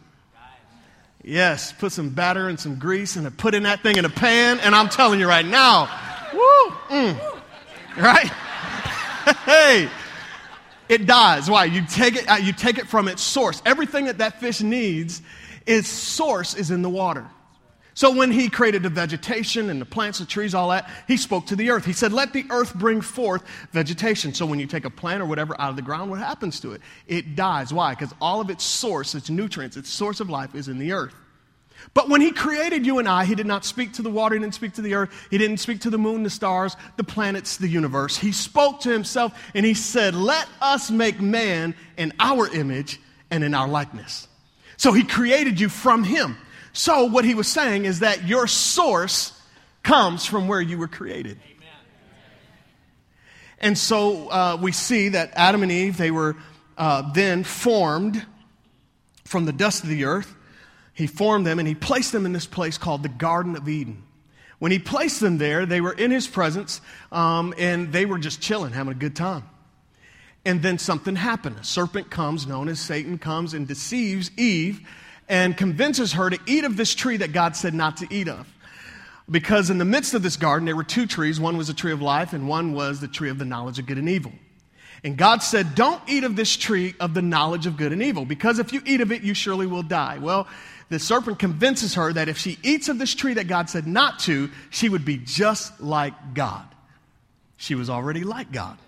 Yes, 1.22 1.72
put 1.72 1.90
some 1.90 2.10
batter 2.10 2.48
and 2.48 2.60
some 2.60 2.78
grease 2.78 3.16
and 3.16 3.36
put 3.38 3.54
in 3.54 3.62
that 3.62 3.82
thing 3.82 3.96
in 3.96 4.04
a 4.04 4.10
pan, 4.10 4.60
and 4.60 4.74
I'm 4.74 4.90
telling 4.90 5.18
you 5.18 5.26
right 5.26 5.46
now, 5.46 5.88
woo, 6.34 6.70
mm, 6.90 7.40
right? 7.96 8.26
hey, 9.46 9.88
it 10.88 11.06
dies. 11.06 11.48
Why? 11.48 11.64
You 11.64 11.82
take 11.86 12.16
it, 12.16 12.28
uh, 12.28 12.34
you 12.34 12.52
take 12.52 12.76
it 12.76 12.88
from 12.88 13.08
its 13.08 13.22
source. 13.22 13.62
Everything 13.64 14.04
that 14.04 14.18
that 14.18 14.38
fish 14.38 14.60
needs, 14.60 15.22
its 15.66 15.88
source 15.88 16.54
is 16.54 16.70
in 16.70 16.82
the 16.82 16.90
water. 16.90 17.26
So 17.94 18.10
when 18.10 18.32
he 18.32 18.48
created 18.48 18.82
the 18.82 18.90
vegetation 18.90 19.70
and 19.70 19.80
the 19.80 19.86
plants, 19.86 20.18
the 20.18 20.26
trees, 20.26 20.52
all 20.52 20.70
that, 20.70 20.90
he 21.06 21.16
spoke 21.16 21.46
to 21.46 21.56
the 21.56 21.70
earth. 21.70 21.84
He 21.84 21.92
said, 21.92 22.12
Let 22.12 22.32
the 22.32 22.44
earth 22.50 22.74
bring 22.74 23.00
forth 23.00 23.44
vegetation. 23.70 24.34
So 24.34 24.46
when 24.46 24.58
you 24.58 24.66
take 24.66 24.84
a 24.84 24.90
plant 24.90 25.22
or 25.22 25.26
whatever 25.26 25.58
out 25.60 25.70
of 25.70 25.76
the 25.76 25.82
ground, 25.82 26.10
what 26.10 26.18
happens 26.18 26.58
to 26.60 26.72
it? 26.72 26.82
It 27.06 27.36
dies. 27.36 27.72
Why? 27.72 27.92
Because 27.92 28.12
all 28.20 28.40
of 28.40 28.50
its 28.50 28.64
source, 28.64 29.14
its 29.14 29.30
nutrients, 29.30 29.76
its 29.76 29.90
source 29.90 30.18
of 30.18 30.28
life 30.28 30.56
is 30.56 30.66
in 30.66 30.78
the 30.78 30.92
earth. 30.92 31.14
But 31.92 32.08
when 32.08 32.20
he 32.20 32.32
created 32.32 32.86
you 32.86 32.98
and 32.98 33.08
I, 33.08 33.24
he 33.24 33.34
did 33.34 33.46
not 33.46 33.64
speak 33.64 33.92
to 33.94 34.02
the 34.02 34.10
water, 34.10 34.34
he 34.34 34.40
didn't 34.40 34.54
speak 34.54 34.72
to 34.74 34.82
the 34.82 34.94
earth, 34.94 35.28
he 35.30 35.38
didn't 35.38 35.58
speak 35.58 35.82
to 35.82 35.90
the 35.90 35.98
moon, 35.98 36.22
the 36.22 36.30
stars, 36.30 36.76
the 36.96 37.04
planets, 37.04 37.58
the 37.58 37.68
universe. 37.68 38.16
He 38.16 38.32
spoke 38.32 38.80
to 38.80 38.90
himself 38.90 39.38
and 39.54 39.64
he 39.64 39.74
said, 39.74 40.14
Let 40.14 40.48
us 40.60 40.90
make 40.90 41.20
man 41.20 41.76
in 41.96 42.12
our 42.18 42.48
image 42.52 43.00
and 43.30 43.44
in 43.44 43.54
our 43.54 43.68
likeness. 43.68 44.26
So 44.76 44.92
he 44.92 45.04
created 45.04 45.60
you 45.60 45.68
from 45.68 46.02
him. 46.02 46.36
So, 46.74 47.04
what 47.04 47.24
he 47.24 47.34
was 47.34 47.46
saying 47.48 47.84
is 47.84 48.00
that 48.00 48.26
your 48.26 48.46
source 48.46 49.40
comes 49.84 50.26
from 50.26 50.48
where 50.48 50.60
you 50.60 50.76
were 50.76 50.88
created. 50.88 51.38
And 53.60 53.78
so 53.78 54.28
uh, 54.28 54.58
we 54.60 54.72
see 54.72 55.10
that 55.10 55.30
Adam 55.34 55.62
and 55.62 55.72
Eve, 55.72 55.96
they 55.96 56.10
were 56.10 56.36
uh, 56.76 57.12
then 57.12 57.44
formed 57.44 58.26
from 59.24 59.46
the 59.46 59.52
dust 59.52 59.84
of 59.84 59.88
the 59.88 60.04
earth. 60.04 60.34
He 60.92 61.06
formed 61.06 61.46
them 61.46 61.58
and 61.58 61.66
he 61.66 61.74
placed 61.74 62.12
them 62.12 62.26
in 62.26 62.32
this 62.32 62.44
place 62.44 62.76
called 62.76 63.02
the 63.02 63.08
Garden 63.08 63.56
of 63.56 63.68
Eden. 63.68 64.02
When 64.58 64.70
he 64.70 64.78
placed 64.78 65.20
them 65.20 65.38
there, 65.38 65.64
they 65.64 65.80
were 65.80 65.92
in 65.92 66.10
his 66.10 66.26
presence 66.26 66.80
um, 67.10 67.54
and 67.56 67.92
they 67.92 68.04
were 68.04 68.18
just 68.18 68.40
chilling, 68.40 68.72
having 68.72 68.92
a 68.92 68.96
good 68.96 69.16
time. 69.16 69.44
And 70.44 70.60
then 70.60 70.78
something 70.78 71.16
happened. 71.16 71.56
A 71.60 71.64
serpent 71.64 72.10
comes, 72.10 72.46
known 72.46 72.68
as 72.68 72.80
Satan, 72.80 73.16
comes 73.16 73.54
and 73.54 73.66
deceives 73.66 74.30
Eve 74.36 74.86
and 75.28 75.56
convinces 75.56 76.12
her 76.14 76.30
to 76.30 76.38
eat 76.46 76.64
of 76.64 76.76
this 76.76 76.94
tree 76.94 77.16
that 77.18 77.32
God 77.32 77.56
said 77.56 77.74
not 77.74 77.98
to 77.98 78.06
eat 78.10 78.28
of. 78.28 78.48
Because 79.30 79.70
in 79.70 79.78
the 79.78 79.84
midst 79.84 80.12
of 80.12 80.22
this 80.22 80.36
garden, 80.36 80.66
there 80.66 80.76
were 80.76 80.84
two 80.84 81.06
trees. 81.06 81.40
One 81.40 81.56
was 81.56 81.68
the 81.68 81.74
tree 81.74 81.92
of 81.92 82.02
life, 82.02 82.32
and 82.34 82.46
one 82.46 82.74
was 82.74 83.00
the 83.00 83.08
tree 83.08 83.30
of 83.30 83.38
the 83.38 83.44
knowledge 83.46 83.78
of 83.78 83.86
good 83.86 83.96
and 83.96 84.08
evil. 84.08 84.32
And 85.02 85.16
God 85.16 85.42
said, 85.42 85.74
Don't 85.74 86.02
eat 86.06 86.24
of 86.24 86.36
this 86.36 86.56
tree 86.56 86.94
of 87.00 87.14
the 87.14 87.22
knowledge 87.22 87.66
of 87.66 87.76
good 87.76 87.92
and 87.92 88.02
evil, 88.02 88.24
because 88.24 88.58
if 88.58 88.72
you 88.72 88.82
eat 88.84 89.00
of 89.00 89.12
it, 89.12 89.22
you 89.22 89.34
surely 89.34 89.66
will 89.66 89.82
die. 89.82 90.18
Well, 90.18 90.46
the 90.90 90.98
serpent 90.98 91.38
convinces 91.38 91.94
her 91.94 92.12
that 92.12 92.28
if 92.28 92.36
she 92.38 92.58
eats 92.62 92.88
of 92.88 92.98
this 92.98 93.14
tree 93.14 93.34
that 93.34 93.48
God 93.48 93.70
said 93.70 93.86
not 93.86 94.18
to, 94.20 94.50
she 94.70 94.88
would 94.88 95.04
be 95.04 95.18
just 95.18 95.80
like 95.80 96.34
God. 96.34 96.66
She 97.56 97.74
was 97.74 97.88
already 97.88 98.24
like 98.24 98.52
God. 98.52 98.78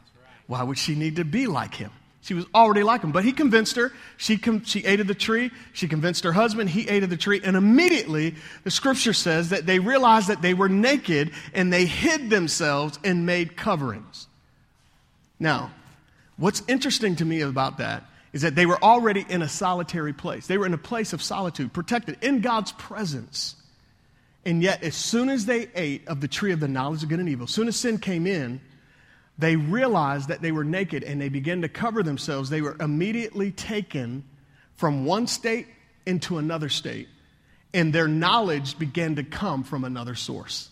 Why 0.47 0.63
would 0.63 0.79
she 0.79 0.95
need 0.95 1.17
to 1.17 1.25
be 1.25 1.47
like 1.47 1.75
him? 1.75 1.91
She 2.27 2.35
was 2.35 2.45
already 2.53 2.83
like 2.83 3.03
him. 3.03 3.13
But 3.13 3.25
he 3.25 3.31
convinced 3.31 3.77
her. 3.77 3.93
She, 4.17 4.37
com- 4.37 4.65
she 4.65 4.85
ate 4.85 4.99
of 4.99 5.07
the 5.07 5.15
tree. 5.15 5.53
She 5.73 5.87
convinced 5.87 6.25
her 6.25 6.33
husband. 6.33 6.71
He 6.71 6.89
ate 6.89 7.05
of 7.05 7.11
the 7.11 7.17
tree. 7.17 7.41
And 7.45 7.57
immediately, 7.57 8.35
the 8.65 8.71
scripture 8.73 9.13
says 9.13 9.51
that 9.51 9.65
they 9.65 9.79
realized 9.79 10.27
that 10.27 10.43
they 10.43 10.53
were 10.53 10.69
naked 10.69 11.31
and 11.55 11.73
they 11.73 11.87
hid 11.87 12.29
themselves 12.29 12.99
and 13.05 13.27
made 13.27 13.57
coverings. 13.57 14.27
Now, 15.39 15.71
what's 16.37 16.65
interesting 16.67 17.15
to 17.15 17.25
me 17.25 17.43
about 17.43 17.79
that 17.79 18.03
is 18.33 18.43
that 18.43 18.57
they 18.57 18.67
were 18.67 18.83
already 18.83 19.25
in 19.29 19.43
a 19.43 19.49
solitary 19.49 20.13
place. 20.13 20.49
They 20.49 20.59
were 20.59 20.67
in 20.67 20.75
a 20.75 20.79
place 20.79 21.13
of 21.13 21.23
solitude, 21.23 21.73
protected 21.73 22.19
in 22.23 22.41
God's 22.41 22.73
presence. 22.73 23.55
And 24.45 24.65
yet, 24.65 24.83
as 24.83 24.97
soon 24.97 25.29
as 25.29 25.47
they 25.47 25.69
ate 25.77 26.09
of 26.09 26.21
the 26.21 26.29
tree 26.29 26.51
of 26.51 26.59
the 26.59 26.67
knowledge 26.67 27.05
of 27.05 27.09
good 27.09 27.21
and 27.21 27.29
evil, 27.29 27.45
as 27.45 27.53
soon 27.53 27.69
as 27.69 27.77
sin 27.77 27.99
came 27.99 28.27
in, 28.27 28.61
they 29.39 29.57
realized 29.57 30.29
that 30.29 30.41
they 30.41 30.53
were 30.53 30.65
naked 30.65 31.03
and 31.03 31.21
they 31.21 31.29
began 31.29 31.63
to 31.63 31.69
cover 31.69 32.03
themselves. 32.03 32.49
They 32.49 32.63
were 32.63 32.77
immediately 32.81 33.51
taken 33.51 34.25
from 34.75 35.05
one 35.05 35.27
state 35.27 35.67
into 36.07 36.39
another 36.39 36.69
state, 36.69 37.09
and 37.75 37.93
their 37.93 38.09
knowledge 38.09 38.79
began 38.79 39.17
to 39.17 39.25
come 39.25 39.65
from 39.65 39.85
another 39.85 40.15
source. 40.15 40.71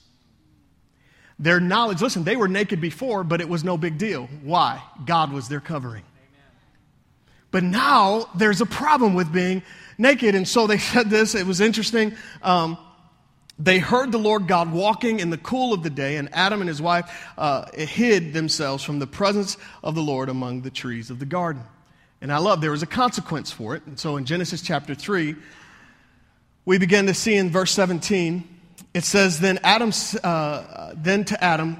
Their 1.38 1.58
knowledge, 1.58 2.00
listen, 2.00 2.24
they 2.24 2.36
were 2.36 2.48
naked 2.48 2.80
before, 2.80 3.24
but 3.24 3.40
it 3.40 3.48
was 3.48 3.64
no 3.64 3.76
big 3.76 3.98
deal. 3.98 4.28
Why? 4.42 4.80
God 5.04 5.32
was 5.32 5.48
their 5.48 5.60
covering. 5.60 6.04
But 7.50 7.62
now 7.62 8.28
there's 8.34 8.60
a 8.60 8.66
problem 8.66 9.14
with 9.14 9.32
being 9.32 9.62
naked. 9.98 10.34
And 10.34 10.46
so 10.46 10.66
they 10.66 10.78
said 10.92 11.10
this, 11.10 11.34
it 11.34 11.46
was 11.46 11.60
interesting. 11.60 12.14
Um, 12.42 12.78
they 13.58 13.78
heard 13.78 14.10
the 14.10 14.18
Lord 14.18 14.48
God 14.48 14.72
walking 14.72 15.20
in 15.20 15.30
the 15.30 15.38
cool 15.38 15.72
of 15.72 15.82
the 15.82 15.90
day, 15.90 16.16
and 16.16 16.28
Adam 16.32 16.60
and 16.60 16.68
his 16.68 16.82
wife 16.82 17.08
uh, 17.38 17.70
hid 17.72 18.32
themselves 18.32 18.82
from 18.82 18.98
the 18.98 19.06
presence 19.06 19.56
of 19.82 19.94
the 19.94 20.02
Lord 20.02 20.28
among 20.28 20.62
the 20.62 20.70
trees 20.70 21.10
of 21.10 21.20
the 21.20 21.26
garden. 21.26 21.62
And 22.20 22.32
I 22.32 22.38
love 22.38 22.60
there 22.60 22.72
was 22.72 22.82
a 22.82 22.86
consequence 22.86 23.52
for 23.52 23.76
it. 23.76 23.84
And 23.86 23.98
so 23.98 24.16
in 24.16 24.24
Genesis 24.24 24.60
chapter 24.60 24.94
3, 24.94 25.36
we 26.64 26.78
begin 26.78 27.06
to 27.06 27.14
see 27.14 27.36
in 27.36 27.50
verse 27.50 27.70
17, 27.72 28.48
it 28.92 29.04
says, 29.04 29.38
Then, 29.38 29.60
Adam, 29.62 29.92
uh, 30.24 30.92
then 30.96 31.24
to 31.26 31.44
Adam, 31.44 31.76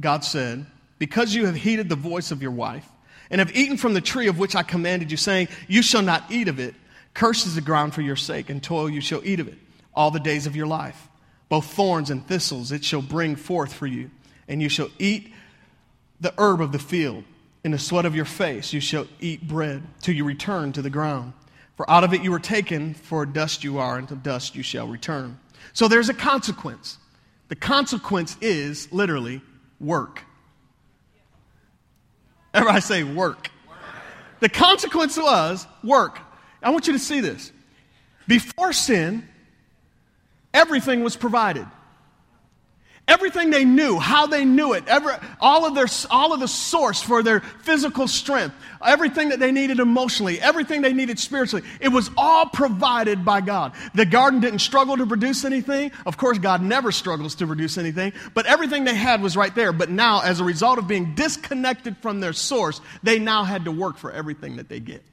God 0.00 0.24
said, 0.24 0.66
Because 0.98 1.34
you 1.34 1.46
have 1.46 1.54
heeded 1.54 1.88
the 1.88 1.96
voice 1.96 2.32
of 2.32 2.42
your 2.42 2.50
wife, 2.50 2.88
and 3.30 3.38
have 3.38 3.54
eaten 3.54 3.76
from 3.76 3.94
the 3.94 4.00
tree 4.00 4.26
of 4.26 4.38
which 4.38 4.56
I 4.56 4.64
commanded 4.64 5.12
you, 5.12 5.16
saying, 5.16 5.48
You 5.68 5.82
shall 5.82 6.02
not 6.02 6.24
eat 6.30 6.48
of 6.48 6.58
it, 6.58 6.74
cursed 7.14 7.46
is 7.46 7.54
the 7.54 7.60
ground 7.60 7.94
for 7.94 8.02
your 8.02 8.16
sake, 8.16 8.50
and 8.50 8.60
toil 8.60 8.90
you 8.90 9.00
shall 9.00 9.24
eat 9.24 9.38
of 9.38 9.46
it 9.46 9.58
all 9.96 10.10
the 10.10 10.20
days 10.20 10.46
of 10.46 10.54
your 10.54 10.66
life. 10.66 11.08
Both 11.48 11.66
thorns 11.66 12.10
and 12.10 12.26
thistles 12.26 12.70
it 12.72 12.84
shall 12.84 13.02
bring 13.02 13.34
forth 13.36 13.72
for 13.72 13.86
you, 13.86 14.10
and 14.46 14.60
you 14.60 14.68
shall 14.68 14.90
eat 14.98 15.32
the 16.20 16.34
herb 16.38 16.60
of 16.60 16.72
the 16.72 16.78
field. 16.78 17.24
In 17.64 17.72
the 17.72 17.78
sweat 17.78 18.06
of 18.06 18.14
your 18.14 18.24
face 18.24 18.72
you 18.72 18.80
shall 18.80 19.08
eat 19.20 19.48
bread 19.48 19.82
till 20.00 20.14
you 20.14 20.24
return 20.24 20.72
to 20.72 20.82
the 20.82 20.90
ground. 20.90 21.32
For 21.76 21.88
out 21.90 22.04
of 22.04 22.14
it 22.14 22.22
you 22.22 22.30
were 22.30 22.38
taken, 22.38 22.94
for 22.94 23.26
dust 23.26 23.64
you 23.64 23.78
are, 23.78 23.98
and 23.98 24.08
to 24.08 24.14
dust 24.14 24.54
you 24.54 24.62
shall 24.62 24.86
return. 24.86 25.38
So 25.72 25.88
there's 25.88 26.08
a 26.08 26.14
consequence. 26.14 26.98
The 27.48 27.56
consequence 27.56 28.36
is 28.40 28.90
literally 28.92 29.40
work. 29.80 30.22
Everybody 32.54 32.80
say 32.80 33.04
work. 33.04 33.50
The 34.40 34.48
consequence 34.48 35.16
was 35.16 35.66
work. 35.82 36.18
I 36.62 36.70
want 36.70 36.86
you 36.86 36.92
to 36.92 36.98
see 36.98 37.20
this. 37.20 37.52
Before 38.26 38.72
sin, 38.72 39.28
Everything 40.56 41.04
was 41.04 41.16
provided. 41.16 41.66
Everything 43.06 43.50
they 43.50 43.64
knew, 43.66 43.98
how 43.98 44.26
they 44.26 44.44
knew 44.44 44.72
it, 44.72 44.88
every, 44.88 45.12
all, 45.38 45.66
of 45.66 45.74
their, 45.74 45.86
all 46.10 46.32
of 46.32 46.40
the 46.40 46.48
source 46.48 47.02
for 47.02 47.22
their 47.22 47.40
physical 47.40 48.08
strength, 48.08 48.56
everything 48.84 49.28
that 49.28 49.38
they 49.38 49.52
needed 49.52 49.80
emotionally, 49.80 50.40
everything 50.40 50.80
they 50.80 50.94
needed 50.94 51.18
spiritually, 51.18 51.64
it 51.78 51.90
was 51.90 52.10
all 52.16 52.46
provided 52.46 53.22
by 53.22 53.42
God. 53.42 53.74
The 53.94 54.06
garden 54.06 54.40
didn't 54.40 54.60
struggle 54.60 54.96
to 54.96 55.06
produce 55.06 55.44
anything. 55.44 55.92
Of 56.06 56.16
course, 56.16 56.38
God 56.38 56.62
never 56.62 56.90
struggles 56.90 57.34
to 57.36 57.46
produce 57.46 57.76
anything, 57.76 58.14
but 58.32 58.46
everything 58.46 58.84
they 58.84 58.96
had 58.96 59.22
was 59.22 59.36
right 59.36 59.54
there. 59.54 59.72
But 59.72 59.90
now, 59.90 60.22
as 60.22 60.40
a 60.40 60.44
result 60.44 60.78
of 60.78 60.88
being 60.88 61.14
disconnected 61.14 61.98
from 61.98 62.20
their 62.20 62.32
source, 62.32 62.80
they 63.02 63.18
now 63.18 63.44
had 63.44 63.66
to 63.66 63.70
work 63.70 63.98
for 63.98 64.10
everything 64.10 64.56
that 64.56 64.70
they 64.70 64.80
get. 64.80 65.04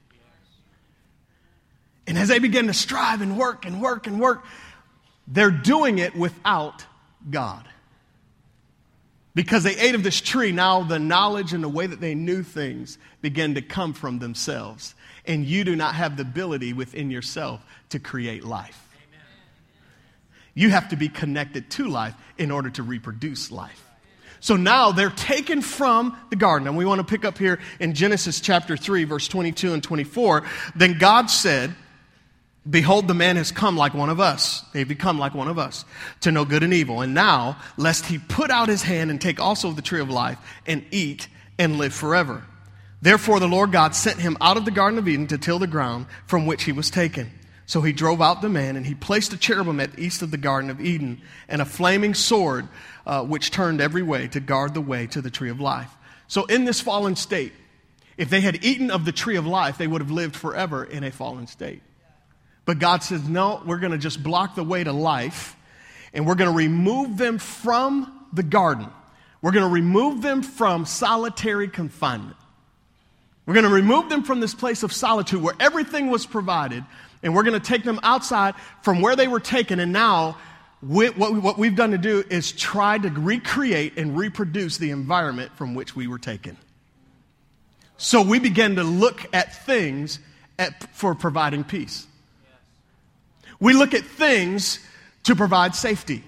And 2.07 2.17
as 2.17 2.27
they 2.27 2.39
begin 2.39 2.67
to 2.67 2.73
strive 2.73 3.21
and 3.21 3.37
work 3.37 3.65
and 3.65 3.81
work 3.81 4.07
and 4.07 4.19
work, 4.19 4.43
they're 5.27 5.51
doing 5.51 5.99
it 5.99 6.15
without 6.15 6.85
God. 7.29 7.67
Because 9.35 9.63
they 9.63 9.75
ate 9.77 9.95
of 9.95 10.03
this 10.03 10.21
tree, 10.21 10.51
now 10.51 10.83
the 10.83 10.99
knowledge 10.99 11.53
and 11.53 11.63
the 11.63 11.69
way 11.69 11.87
that 11.87 11.99
they 11.99 12.13
knew 12.13 12.43
things 12.43 12.99
began 13.21 13.55
to 13.55 13.61
come 13.61 13.93
from 13.93 14.19
themselves. 14.19 14.93
And 15.25 15.45
you 15.45 15.63
do 15.63 15.75
not 15.75 15.95
have 15.95 16.17
the 16.17 16.21
ability 16.21 16.73
within 16.73 17.09
yourself 17.09 17.65
to 17.89 17.99
create 17.99 18.43
life. 18.43 18.79
You 20.53 20.69
have 20.69 20.89
to 20.89 20.95
be 20.95 21.09
connected 21.09 21.71
to 21.71 21.87
life 21.87 22.13
in 22.37 22.51
order 22.51 22.69
to 22.71 22.83
reproduce 22.83 23.51
life. 23.51 23.83
So 24.39 24.55
now 24.55 24.91
they're 24.91 25.09
taken 25.09 25.61
from 25.61 26.15
the 26.29 26.35
garden. 26.35 26.67
And 26.67 26.77
we 26.77 26.85
want 26.85 26.99
to 26.99 27.05
pick 27.05 27.25
up 27.25 27.37
here 27.37 27.59
in 27.79 27.93
Genesis 27.93 28.39
chapter 28.39 28.77
3, 28.77 29.05
verse 29.05 29.27
22 29.27 29.73
and 29.73 29.81
24. 29.81 30.43
Then 30.75 30.97
God 30.99 31.31
said, 31.31 31.73
Behold, 32.69 33.09
the 33.09 33.13
man 33.13 33.35
has 33.35 33.51
come 33.51 33.75
like 33.75 33.93
one 33.93 34.09
of 34.09 34.21
us. 34.21 34.63
They've 34.71 34.87
become 34.87 35.19
like 35.19 35.33
one 35.33 35.49
of 35.49 35.59
us 35.59 35.83
to 36.21 36.31
know 36.31 36.45
good 36.45 36.63
and 36.63 36.73
evil. 36.73 37.01
And 37.01 37.13
now, 37.13 37.57
lest 37.75 38.05
he 38.05 38.17
put 38.17 38.51
out 38.51 38.69
his 38.69 38.83
hand 38.83 39.11
and 39.11 39.19
take 39.19 39.39
also 39.39 39.71
the 39.71 39.81
tree 39.81 39.99
of 39.99 40.09
life 40.09 40.37
and 40.65 40.85
eat 40.91 41.27
and 41.59 41.77
live 41.77 41.93
forever. 41.93 42.45
Therefore, 43.01 43.41
the 43.41 43.49
Lord 43.49 43.73
God 43.73 43.95
sent 43.95 44.19
him 44.19 44.37
out 44.39 44.55
of 44.55 44.63
the 44.63 44.71
Garden 44.71 44.97
of 44.97 45.09
Eden 45.09 45.27
to 45.27 45.37
till 45.37 45.59
the 45.59 45.67
ground 45.67 46.05
from 46.25 46.45
which 46.45 46.63
he 46.63 46.71
was 46.71 46.89
taken. 46.89 47.31
So 47.65 47.81
he 47.81 47.91
drove 47.91 48.21
out 48.21 48.41
the 48.41 48.47
man, 48.47 48.77
and 48.77 48.85
he 48.85 48.95
placed 48.95 49.33
a 49.33 49.37
cherubim 49.37 49.81
at 49.81 49.93
the 49.93 50.03
east 50.03 50.21
of 50.21 50.31
the 50.31 50.37
Garden 50.37 50.69
of 50.69 50.79
Eden, 50.79 51.21
and 51.49 51.61
a 51.61 51.65
flaming 51.65 52.13
sword 52.13 52.69
uh, 53.05 53.23
which 53.23 53.51
turned 53.51 53.81
every 53.81 54.03
way 54.03 54.27
to 54.29 54.39
guard 54.39 54.73
the 54.73 54.81
way 54.81 55.07
to 55.07 55.21
the 55.21 55.29
tree 55.29 55.49
of 55.49 55.59
life. 55.59 55.91
So, 56.27 56.45
in 56.45 56.63
this 56.63 56.79
fallen 56.79 57.17
state, 57.17 57.51
if 58.17 58.29
they 58.29 58.41
had 58.41 58.63
eaten 58.63 58.89
of 58.89 59.03
the 59.03 59.11
tree 59.11 59.35
of 59.35 59.45
life, 59.45 59.77
they 59.77 59.87
would 59.87 60.01
have 60.01 60.11
lived 60.11 60.35
forever 60.35 60.83
in 60.83 61.03
a 61.03 61.11
fallen 61.11 61.47
state. 61.47 61.81
But 62.65 62.79
God 62.79 63.03
says, 63.03 63.27
no, 63.27 63.61
we're 63.65 63.79
going 63.79 63.91
to 63.91 63.97
just 63.97 64.23
block 64.23 64.55
the 64.55 64.63
way 64.63 64.83
to 64.83 64.93
life 64.93 65.55
and 66.13 66.25
we're 66.25 66.35
going 66.35 66.49
to 66.49 66.55
remove 66.55 67.17
them 67.17 67.39
from 67.39 68.27
the 68.31 68.43
garden. 68.43 68.87
We're 69.41 69.51
going 69.51 69.65
to 69.65 69.73
remove 69.73 70.21
them 70.21 70.41
from 70.43 70.85
solitary 70.85 71.67
confinement. 71.67 72.37
We're 73.45 73.55
going 73.55 73.65
to 73.65 73.71
remove 73.71 74.09
them 74.09 74.23
from 74.23 74.39
this 74.39 74.55
place 74.55 74.83
of 74.83 74.93
solitude 74.93 75.41
where 75.41 75.55
everything 75.59 76.09
was 76.09 76.25
provided 76.25 76.85
and 77.21 77.35
we're 77.35 77.43
going 77.43 77.59
to 77.59 77.65
take 77.65 77.83
them 77.83 77.99
outside 78.03 78.55
from 78.81 79.01
where 79.01 79.15
they 79.15 79.27
were 79.27 79.39
taken. 79.39 79.79
And 79.79 79.91
now, 79.91 80.37
what 80.81 81.57
we've 81.57 81.75
done 81.75 81.91
to 81.91 81.97
do 81.97 82.23
is 82.29 82.51
try 82.51 82.97
to 82.97 83.09
recreate 83.09 83.97
and 83.97 84.17
reproduce 84.17 84.77
the 84.77 84.91
environment 84.91 85.51
from 85.57 85.75
which 85.75 85.95
we 85.95 86.07
were 86.07 86.19
taken. 86.19 86.57
So 87.97 88.21
we 88.21 88.39
begin 88.39 88.75
to 88.75 88.83
look 88.83 89.33
at 89.33 89.65
things 89.65 90.19
at, 90.59 90.95
for 90.95 91.15
providing 91.15 91.63
peace. 91.63 92.05
We 93.63 93.73
look 93.73 93.93
at 93.93 94.03
things 94.03 94.77
to 95.23 95.37
provide 95.37 95.73
safety. 95.73 96.21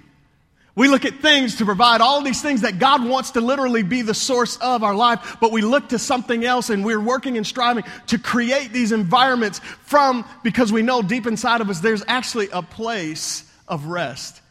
We 0.73 0.87
look 0.87 1.03
at 1.03 1.19
things 1.19 1.57
to 1.57 1.65
provide 1.65 1.99
all 1.99 2.21
these 2.21 2.41
things 2.41 2.61
that 2.61 2.79
God 2.79 3.05
wants 3.05 3.31
to 3.31 3.41
literally 3.41 3.83
be 3.83 4.03
the 4.03 4.13
source 4.13 4.55
of 4.55 4.83
our 4.83 4.95
life, 4.95 5.35
but 5.41 5.51
we 5.51 5.61
look 5.61 5.89
to 5.89 5.99
something 5.99 6.45
else 6.45 6.69
and 6.69 6.85
we're 6.85 6.99
working 6.99 7.35
and 7.35 7.45
striving 7.45 7.83
to 8.07 8.17
create 8.17 8.71
these 8.71 8.93
environments 8.93 9.59
from, 9.81 10.23
because 10.43 10.71
we 10.71 10.81
know 10.81 11.01
deep 11.01 11.27
inside 11.27 11.59
of 11.59 11.69
us 11.69 11.81
there's 11.81 12.05
actually 12.07 12.47
a 12.53 12.61
place 12.61 13.43
of 13.67 13.87
rest 13.87 14.41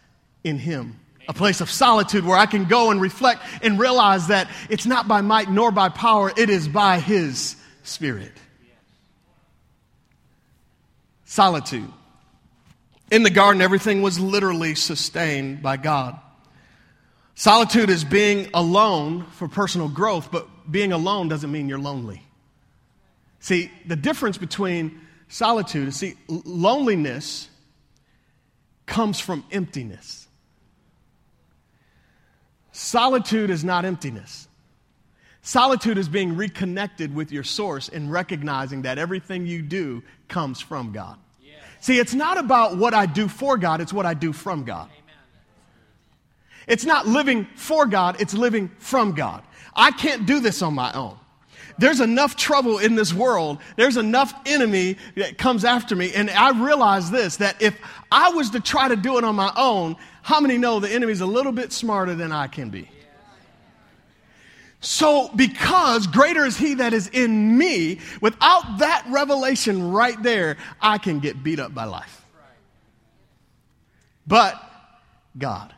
in 0.44 0.58
Him. 0.58 1.00
A 1.26 1.32
place 1.32 1.62
of 1.62 1.70
solitude 1.70 2.26
where 2.26 2.36
I 2.36 2.44
can 2.44 2.66
go 2.66 2.90
and 2.90 3.00
reflect 3.00 3.40
and 3.62 3.78
realize 3.78 4.26
that 4.26 4.50
it's 4.68 4.84
not 4.84 5.08
by 5.08 5.22
might 5.22 5.50
nor 5.50 5.70
by 5.70 5.88
power, 5.88 6.30
it 6.36 6.50
is 6.50 6.68
by 6.68 7.00
His 7.00 7.56
Spirit. 7.82 8.32
Solitude. 11.24 11.90
In 13.14 13.22
the 13.22 13.30
garden, 13.30 13.62
everything 13.62 14.02
was 14.02 14.18
literally 14.18 14.74
sustained 14.74 15.62
by 15.62 15.76
God. 15.76 16.18
Solitude 17.36 17.88
is 17.88 18.02
being 18.02 18.48
alone 18.52 19.22
for 19.34 19.46
personal 19.46 19.88
growth, 19.88 20.32
but 20.32 20.48
being 20.68 20.90
alone 20.90 21.28
doesn't 21.28 21.52
mean 21.52 21.68
you're 21.68 21.78
lonely. 21.78 22.24
See, 23.38 23.70
the 23.86 23.94
difference 23.94 24.36
between 24.36 25.00
solitude, 25.28 25.94
see, 25.94 26.14
loneliness 26.26 27.48
comes 28.84 29.20
from 29.20 29.44
emptiness. 29.52 30.26
Solitude 32.72 33.48
is 33.48 33.62
not 33.62 33.84
emptiness. 33.84 34.48
Solitude 35.40 35.98
is 35.98 36.08
being 36.08 36.34
reconnected 36.34 37.14
with 37.14 37.30
your 37.30 37.44
source 37.44 37.88
and 37.88 38.10
recognizing 38.10 38.82
that 38.82 38.98
everything 38.98 39.46
you 39.46 39.62
do 39.62 40.02
comes 40.26 40.60
from 40.60 40.90
God. 40.90 41.16
See, 41.84 41.98
it's 41.98 42.14
not 42.14 42.38
about 42.38 42.78
what 42.78 42.94
I 42.94 43.04
do 43.04 43.28
for 43.28 43.58
God, 43.58 43.82
it's 43.82 43.92
what 43.92 44.06
I 44.06 44.14
do 44.14 44.32
from 44.32 44.64
God. 44.64 44.88
It's 46.66 46.86
not 46.86 47.06
living 47.06 47.46
for 47.56 47.84
God, 47.84 48.22
it's 48.22 48.32
living 48.32 48.70
from 48.78 49.12
God. 49.12 49.42
I 49.76 49.90
can't 49.90 50.24
do 50.24 50.40
this 50.40 50.62
on 50.62 50.72
my 50.72 50.90
own. 50.94 51.18
There's 51.76 52.00
enough 52.00 52.36
trouble 52.36 52.78
in 52.78 52.94
this 52.94 53.12
world. 53.12 53.58
There's 53.76 53.98
enough 53.98 54.32
enemy 54.46 54.96
that 55.16 55.36
comes 55.36 55.62
after 55.62 55.94
me. 55.94 56.10
And 56.14 56.30
I 56.30 56.58
realize 56.58 57.10
this 57.10 57.36
that 57.36 57.60
if 57.60 57.78
I 58.10 58.30
was 58.30 58.48
to 58.50 58.60
try 58.60 58.88
to 58.88 58.96
do 58.96 59.18
it 59.18 59.24
on 59.24 59.36
my 59.36 59.52
own, 59.54 59.96
how 60.22 60.40
many 60.40 60.56
know 60.56 60.80
the 60.80 60.88
enemy's 60.88 61.20
a 61.20 61.26
little 61.26 61.52
bit 61.52 61.70
smarter 61.70 62.14
than 62.14 62.32
I 62.32 62.46
can 62.46 62.70
be? 62.70 62.88
So, 64.84 65.30
because 65.34 66.06
greater 66.06 66.44
is 66.44 66.58
he 66.58 66.74
that 66.74 66.92
is 66.92 67.08
in 67.08 67.56
me, 67.56 68.00
without 68.20 68.80
that 68.80 69.06
revelation 69.08 69.92
right 69.92 70.22
there, 70.22 70.58
I 70.78 70.98
can 70.98 71.20
get 71.20 71.42
beat 71.42 71.58
up 71.58 71.74
by 71.74 71.84
life. 71.84 72.22
But 74.26 74.62
God. 75.38 75.74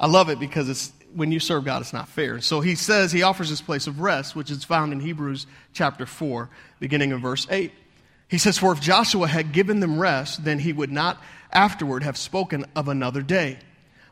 I 0.00 0.06
love 0.06 0.30
it 0.30 0.40
because 0.40 0.70
it's 0.70 0.92
when 1.14 1.30
you 1.30 1.38
serve 1.38 1.66
God, 1.66 1.82
it's 1.82 1.92
not 1.92 2.08
fair. 2.08 2.40
So 2.40 2.62
he 2.62 2.74
says 2.74 3.12
he 3.12 3.22
offers 3.22 3.50
this 3.50 3.60
place 3.60 3.86
of 3.86 4.00
rest, 4.00 4.34
which 4.34 4.50
is 4.50 4.64
found 4.64 4.92
in 4.92 5.00
Hebrews 5.00 5.46
chapter 5.74 6.06
4, 6.06 6.48
beginning 6.80 7.10
in 7.10 7.20
verse 7.20 7.46
8. 7.50 7.70
He 8.28 8.38
says, 8.38 8.56
For 8.56 8.72
if 8.72 8.80
Joshua 8.80 9.28
had 9.28 9.52
given 9.52 9.80
them 9.80 10.00
rest, 10.00 10.42
then 10.42 10.58
he 10.58 10.72
would 10.72 10.90
not 10.90 11.22
afterward 11.52 12.02
have 12.02 12.16
spoken 12.16 12.64
of 12.74 12.88
another 12.88 13.20
day. 13.20 13.58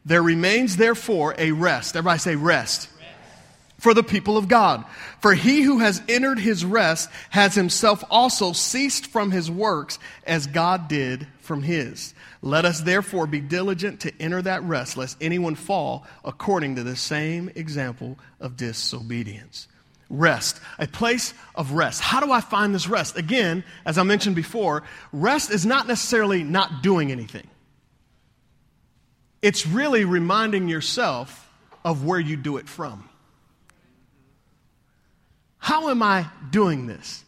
There 0.05 0.23
remains 0.23 0.77
therefore 0.77 1.35
a 1.39 1.53
rest. 1.53 1.97
Everybody 1.97 2.19
say 2.19 2.37
rest 2.37 2.91
for 3.83 3.95
the 3.95 4.05
people 4.05 4.39
of 4.39 4.47
God. 4.47 4.85
For 5.19 5.35
he 5.35 5.63
who 5.63 5.81
has 5.81 6.01
entered 6.09 6.39
his 6.39 6.65
rest 6.65 7.11
has 7.31 7.57
himself 7.57 8.05
also 8.09 8.53
ceased 8.53 9.09
from 9.09 9.33
his 9.33 9.51
works 9.51 9.99
as 10.25 10.47
God 10.47 10.87
did 10.87 11.27
from 11.41 11.65
his. 11.65 12.15
Let 12.43 12.65
us 12.65 12.81
therefore 12.81 13.27
be 13.27 13.41
diligent 13.41 13.99
to 14.03 14.13
enter 14.21 14.41
that 14.41 14.63
rest, 14.63 14.97
lest 14.97 15.17
anyone 15.21 15.57
fall 15.57 16.07
according 16.25 16.77
to 16.77 16.85
the 16.85 16.95
same 16.95 17.51
example 17.57 18.21
of 18.39 18.57
disobedience. 18.57 19.67
Rest, 20.09 20.61
a 20.79 20.87
place 20.87 21.35
of 21.57 21.73
rest. 21.73 22.03
How 22.03 22.21
do 22.21 22.31
I 22.31 22.41
find 22.41 22.73
this 22.73 22.87
rest? 22.87 23.19
Again, 23.19 23.65
as 23.85 23.99
I 23.99 24.05
mentioned 24.05 24.37
before, 24.37 24.85
rest 25.13 25.51
is 25.51 25.67
not 25.67 25.89
necessarily 25.89 26.45
not 26.45 26.85
doing 26.85 27.11
anything. 27.11 27.49
It's 29.43 29.67
really 29.67 30.05
reminding 30.05 30.69
yourself 30.69 31.51
of 31.85 32.05
where 32.05 32.21
you 32.21 32.37
do 32.37 32.59
it 32.59 32.69
from. 32.69 33.09
How 35.63 35.91
am 35.91 36.03
I 36.03 36.27
doing 36.51 36.89
this? 36.89 37.23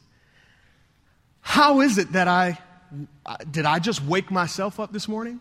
How 1.40 1.82
is 1.82 1.98
it 1.98 2.10
that 2.14 2.26
I 2.26 2.58
did 3.48 3.64
I 3.64 3.78
just 3.78 4.02
wake 4.02 4.28
myself 4.32 4.80
up 4.80 4.92
this 4.92 5.06
morning? 5.06 5.38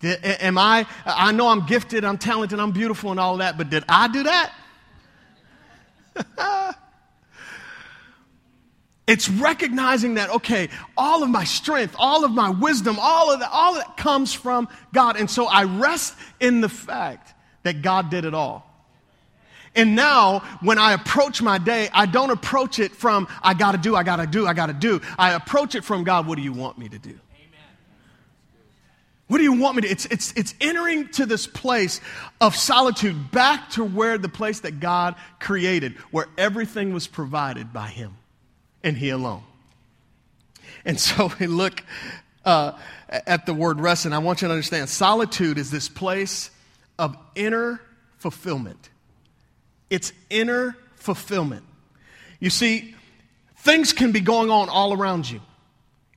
Did, 0.00 0.18
am 0.24 0.58
I 0.58 0.84
I 1.04 1.30
know 1.30 1.46
I'm 1.46 1.64
gifted, 1.64 2.04
I'm 2.04 2.18
talented, 2.18 2.58
I'm 2.58 2.72
beautiful 2.72 3.12
and 3.12 3.20
all 3.20 3.36
that, 3.36 3.56
but 3.56 3.70
did 3.70 3.84
I 3.88 4.08
do 4.08 4.24
that? 4.24 4.52
it's 9.06 9.28
recognizing 9.28 10.14
that 10.14 10.30
okay, 10.30 10.70
all 10.96 11.22
of 11.22 11.30
my 11.30 11.44
strength, 11.44 11.94
all 12.00 12.24
of 12.24 12.32
my 12.32 12.50
wisdom, 12.50 12.96
all 13.00 13.32
of 13.32 13.38
that 13.38 13.50
all 13.52 13.76
of 13.76 13.84
that 13.84 13.96
comes 13.96 14.34
from 14.34 14.66
God. 14.92 15.16
And 15.16 15.30
so 15.30 15.46
I 15.46 15.62
rest 15.62 16.16
in 16.40 16.62
the 16.62 16.68
fact 16.68 17.32
that 17.62 17.80
God 17.80 18.10
did 18.10 18.24
it 18.24 18.34
all. 18.34 18.66
And 19.76 19.94
now, 19.94 20.40
when 20.62 20.78
I 20.78 20.94
approach 20.94 21.42
my 21.42 21.58
day, 21.58 21.90
I 21.92 22.06
don't 22.06 22.30
approach 22.30 22.78
it 22.78 22.92
from, 22.92 23.28
I 23.42 23.52
gotta 23.52 23.76
do, 23.76 23.94
I 23.94 24.02
gotta 24.02 24.26
do, 24.26 24.46
I 24.46 24.54
gotta 24.54 24.72
do. 24.72 25.02
I 25.18 25.32
approach 25.32 25.74
it 25.74 25.84
from, 25.84 26.02
God, 26.02 26.26
what 26.26 26.36
do 26.36 26.42
you 26.42 26.54
want 26.54 26.78
me 26.78 26.88
to 26.88 26.98
do? 26.98 27.20
What 29.28 29.38
do 29.38 29.44
you 29.44 29.52
want 29.54 29.76
me 29.76 29.82
to? 29.82 29.88
It's, 29.88 30.06
it's, 30.06 30.32
it's 30.32 30.54
entering 30.60 31.08
to 31.08 31.26
this 31.26 31.46
place 31.46 32.00
of 32.40 32.54
solitude, 32.54 33.32
back 33.32 33.70
to 33.70 33.84
where 33.84 34.18
the 34.18 34.28
place 34.28 34.60
that 34.60 34.80
God 34.80 35.16
created, 35.40 35.94
where 36.10 36.26
everything 36.38 36.94
was 36.94 37.06
provided 37.06 37.72
by 37.72 37.88
Him 37.88 38.16
and 38.82 38.96
He 38.96 39.10
alone. 39.10 39.42
And 40.84 40.98
so 40.98 41.30
we 41.40 41.48
look 41.48 41.84
uh, 42.44 42.72
at 43.08 43.44
the 43.44 43.52
word 43.52 43.80
rest, 43.80 44.06
and 44.06 44.14
I 44.14 44.18
want 44.18 44.40
you 44.40 44.48
to 44.48 44.52
understand 44.54 44.88
solitude 44.88 45.58
is 45.58 45.70
this 45.70 45.88
place 45.88 46.50
of 46.98 47.16
inner 47.34 47.80
fulfillment. 48.18 48.88
It's 49.90 50.12
inner 50.30 50.76
fulfillment. 50.96 51.64
You 52.40 52.50
see, 52.50 52.94
things 53.58 53.92
can 53.92 54.12
be 54.12 54.20
going 54.20 54.50
on 54.50 54.68
all 54.68 54.92
around 54.92 55.30
you, 55.30 55.40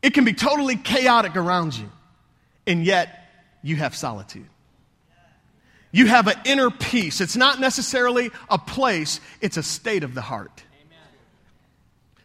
it 0.01 0.13
can 0.13 0.25
be 0.25 0.34
totally 0.34 0.75
chaotic 0.75 1.36
around 1.36 1.77
you 1.77 1.89
and 2.69 2.86
yet 2.86 3.25
you 3.63 3.75
have 3.75 3.95
solitude. 3.95 4.47
You 5.91 6.05
have 6.05 6.27
an 6.27 6.36
inner 6.45 6.69
peace. 6.69 7.19
It's 7.19 7.36
not 7.36 7.60
necessarily 7.60 8.29
a 8.47 8.60
place, 8.60 9.19
it's 9.41 9.58
a 9.58 9.63
state 9.63 10.03
of 10.03 10.13
the 10.13 10.21
heart. 10.21 10.63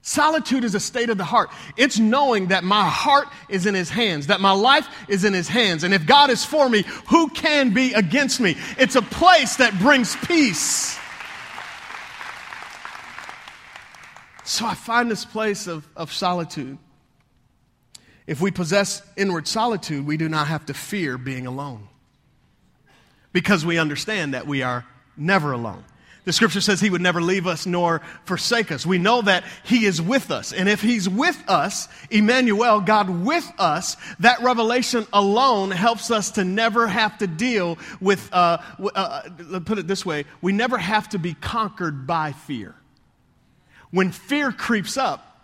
Solitude 0.02 0.64
is 0.64 0.74
a 0.74 0.80
state 0.80 1.08
of 1.08 1.16
the 1.16 1.24
heart. 1.24 1.48
It's 1.78 1.98
knowing 1.98 2.48
that 2.48 2.62
my 2.62 2.86
heart 2.86 3.26
is 3.48 3.64
in 3.64 3.74
His 3.74 3.88
hands, 3.88 4.26
that 4.26 4.38
my 4.38 4.52
life 4.52 4.86
is 5.08 5.24
in 5.24 5.32
His 5.32 5.48
hands. 5.48 5.82
And 5.82 5.94
if 5.94 6.04
God 6.04 6.28
is 6.28 6.44
for 6.44 6.68
me, 6.68 6.84
who 7.08 7.30
can 7.30 7.72
be 7.72 7.94
against 7.94 8.38
me? 8.38 8.54
It's 8.76 8.96
a 8.96 9.02
place 9.02 9.56
that 9.56 9.78
brings 9.78 10.14
peace. 10.16 10.98
So 14.44 14.66
I 14.66 14.74
find 14.74 15.10
this 15.10 15.24
place 15.24 15.66
of, 15.66 15.88
of 15.96 16.12
solitude. 16.12 16.78
If 18.26 18.40
we 18.40 18.50
possess 18.50 19.02
inward 19.16 19.48
solitude, 19.48 20.06
we 20.06 20.16
do 20.16 20.28
not 20.28 20.46
have 20.48 20.66
to 20.66 20.74
fear 20.74 21.18
being 21.18 21.46
alone 21.46 21.88
because 23.32 23.66
we 23.66 23.78
understand 23.78 24.34
that 24.34 24.46
we 24.46 24.62
are 24.62 24.86
never 25.16 25.52
alone. 25.52 25.84
The 26.24 26.32
scripture 26.32 26.62
says 26.62 26.80
he 26.80 26.88
would 26.88 27.02
never 27.02 27.20
leave 27.20 27.46
us 27.46 27.66
nor 27.66 28.00
forsake 28.24 28.72
us. 28.72 28.86
We 28.86 28.96
know 28.96 29.20
that 29.22 29.44
he 29.62 29.84
is 29.84 30.00
with 30.00 30.30
us. 30.30 30.54
And 30.54 30.70
if 30.70 30.80
he's 30.80 31.06
with 31.06 31.42
us, 31.48 31.86
Emmanuel, 32.10 32.80
God 32.80 33.10
with 33.10 33.50
us, 33.58 33.98
that 34.20 34.40
revelation 34.40 35.06
alone 35.12 35.70
helps 35.70 36.10
us 36.10 36.30
to 36.32 36.44
never 36.44 36.86
have 36.86 37.18
to 37.18 37.26
deal 37.26 37.78
with, 38.00 38.26
uh, 38.32 38.56
uh, 38.94 39.60
put 39.66 39.78
it 39.78 39.86
this 39.86 40.06
way, 40.06 40.24
we 40.40 40.52
never 40.52 40.78
have 40.78 41.10
to 41.10 41.18
be 41.18 41.34
conquered 41.34 42.06
by 42.06 42.32
fear. 42.32 42.74
When 43.94 44.10
fear 44.10 44.50
creeps 44.50 44.96
up, 44.96 45.40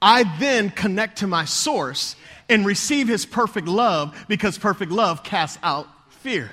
I 0.00 0.22
then 0.38 0.70
connect 0.70 1.18
to 1.18 1.26
my 1.26 1.44
source 1.44 2.14
and 2.48 2.64
receive 2.64 3.08
his 3.08 3.26
perfect 3.26 3.66
love 3.66 4.16
because 4.28 4.56
perfect 4.56 4.92
love 4.92 5.24
casts 5.24 5.58
out 5.60 5.88
fear. 6.08 6.52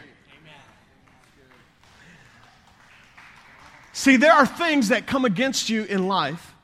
See, 3.93 4.15
there 4.15 4.33
are 4.33 4.47
things 4.47 4.87
that 4.87 5.05
come 5.05 5.25
against 5.25 5.69
you 5.69 5.83
in 5.83 6.07
life, 6.07 6.55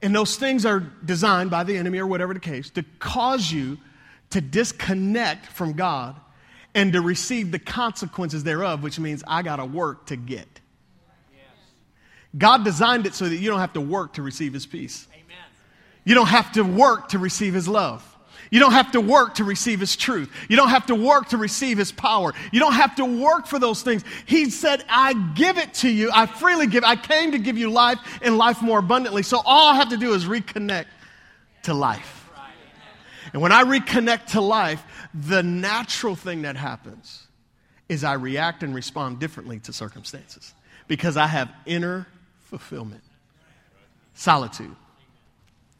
and 0.00 0.14
those 0.14 0.36
things 0.36 0.64
are 0.64 0.80
designed 0.80 1.50
by 1.50 1.64
the 1.64 1.76
enemy 1.76 1.98
or 1.98 2.06
whatever 2.06 2.32
the 2.32 2.40
case 2.40 2.70
to 2.70 2.84
cause 3.00 3.52
you 3.52 3.76
to 4.30 4.40
disconnect 4.40 5.44
from 5.44 5.74
God 5.74 6.18
and 6.74 6.94
to 6.94 7.02
receive 7.02 7.52
the 7.52 7.58
consequences 7.58 8.44
thereof, 8.44 8.82
which 8.82 8.98
means 8.98 9.22
I 9.26 9.42
got 9.42 9.56
to 9.56 9.66
work 9.66 10.06
to 10.06 10.16
get. 10.16 10.61
God 12.36 12.64
designed 12.64 13.06
it 13.06 13.14
so 13.14 13.28
that 13.28 13.36
you 13.36 13.50
don't 13.50 13.60
have 13.60 13.74
to 13.74 13.80
work 13.80 14.14
to 14.14 14.22
receive 14.22 14.52
his 14.54 14.66
peace. 14.66 15.06
Amen. 15.12 15.22
You 16.04 16.14
don't 16.14 16.28
have 16.28 16.52
to 16.52 16.62
work 16.62 17.10
to 17.10 17.18
receive 17.18 17.54
His 17.54 17.68
love. 17.68 18.08
You 18.50 18.60
don't 18.60 18.72
have 18.72 18.92
to 18.92 19.00
work 19.00 19.36
to 19.36 19.44
receive 19.44 19.80
His 19.80 19.96
truth. 19.96 20.30
You 20.48 20.56
don't 20.56 20.68
have 20.68 20.86
to 20.86 20.94
work 20.94 21.30
to 21.30 21.38
receive 21.38 21.78
His 21.78 21.90
power. 21.90 22.34
You 22.52 22.60
don't 22.60 22.74
have 22.74 22.96
to 22.96 23.04
work 23.04 23.46
for 23.46 23.58
those 23.58 23.82
things. 23.82 24.04
He 24.26 24.50
said, 24.50 24.84
I 24.88 25.14
give 25.34 25.56
it 25.56 25.72
to 25.74 25.88
you. 25.88 26.10
I 26.12 26.26
freely 26.26 26.66
give. 26.66 26.84
I 26.84 26.96
came 26.96 27.32
to 27.32 27.38
give 27.38 27.56
you 27.56 27.70
life 27.70 27.98
and 28.20 28.36
life 28.36 28.60
more 28.60 28.80
abundantly. 28.80 29.22
So 29.22 29.40
all 29.44 29.68
I 29.68 29.76
have 29.76 29.88
to 29.90 29.96
do 29.96 30.12
is 30.12 30.26
reconnect 30.26 30.86
to 31.62 31.74
life. 31.74 32.18
And 33.32 33.40
when 33.40 33.52
I 33.52 33.62
reconnect 33.62 34.26
to 34.32 34.42
life, 34.42 34.84
the 35.14 35.42
natural 35.42 36.14
thing 36.14 36.42
that 36.42 36.56
happens 36.56 37.26
is 37.88 38.04
I 38.04 38.14
react 38.14 38.62
and 38.62 38.74
respond 38.74 39.18
differently 39.18 39.60
to 39.60 39.72
circumstances 39.72 40.52
because 40.88 41.16
I 41.16 41.26
have 41.26 41.50
inner 41.64 42.06
fulfillment, 42.52 43.02
solitude. 44.12 44.76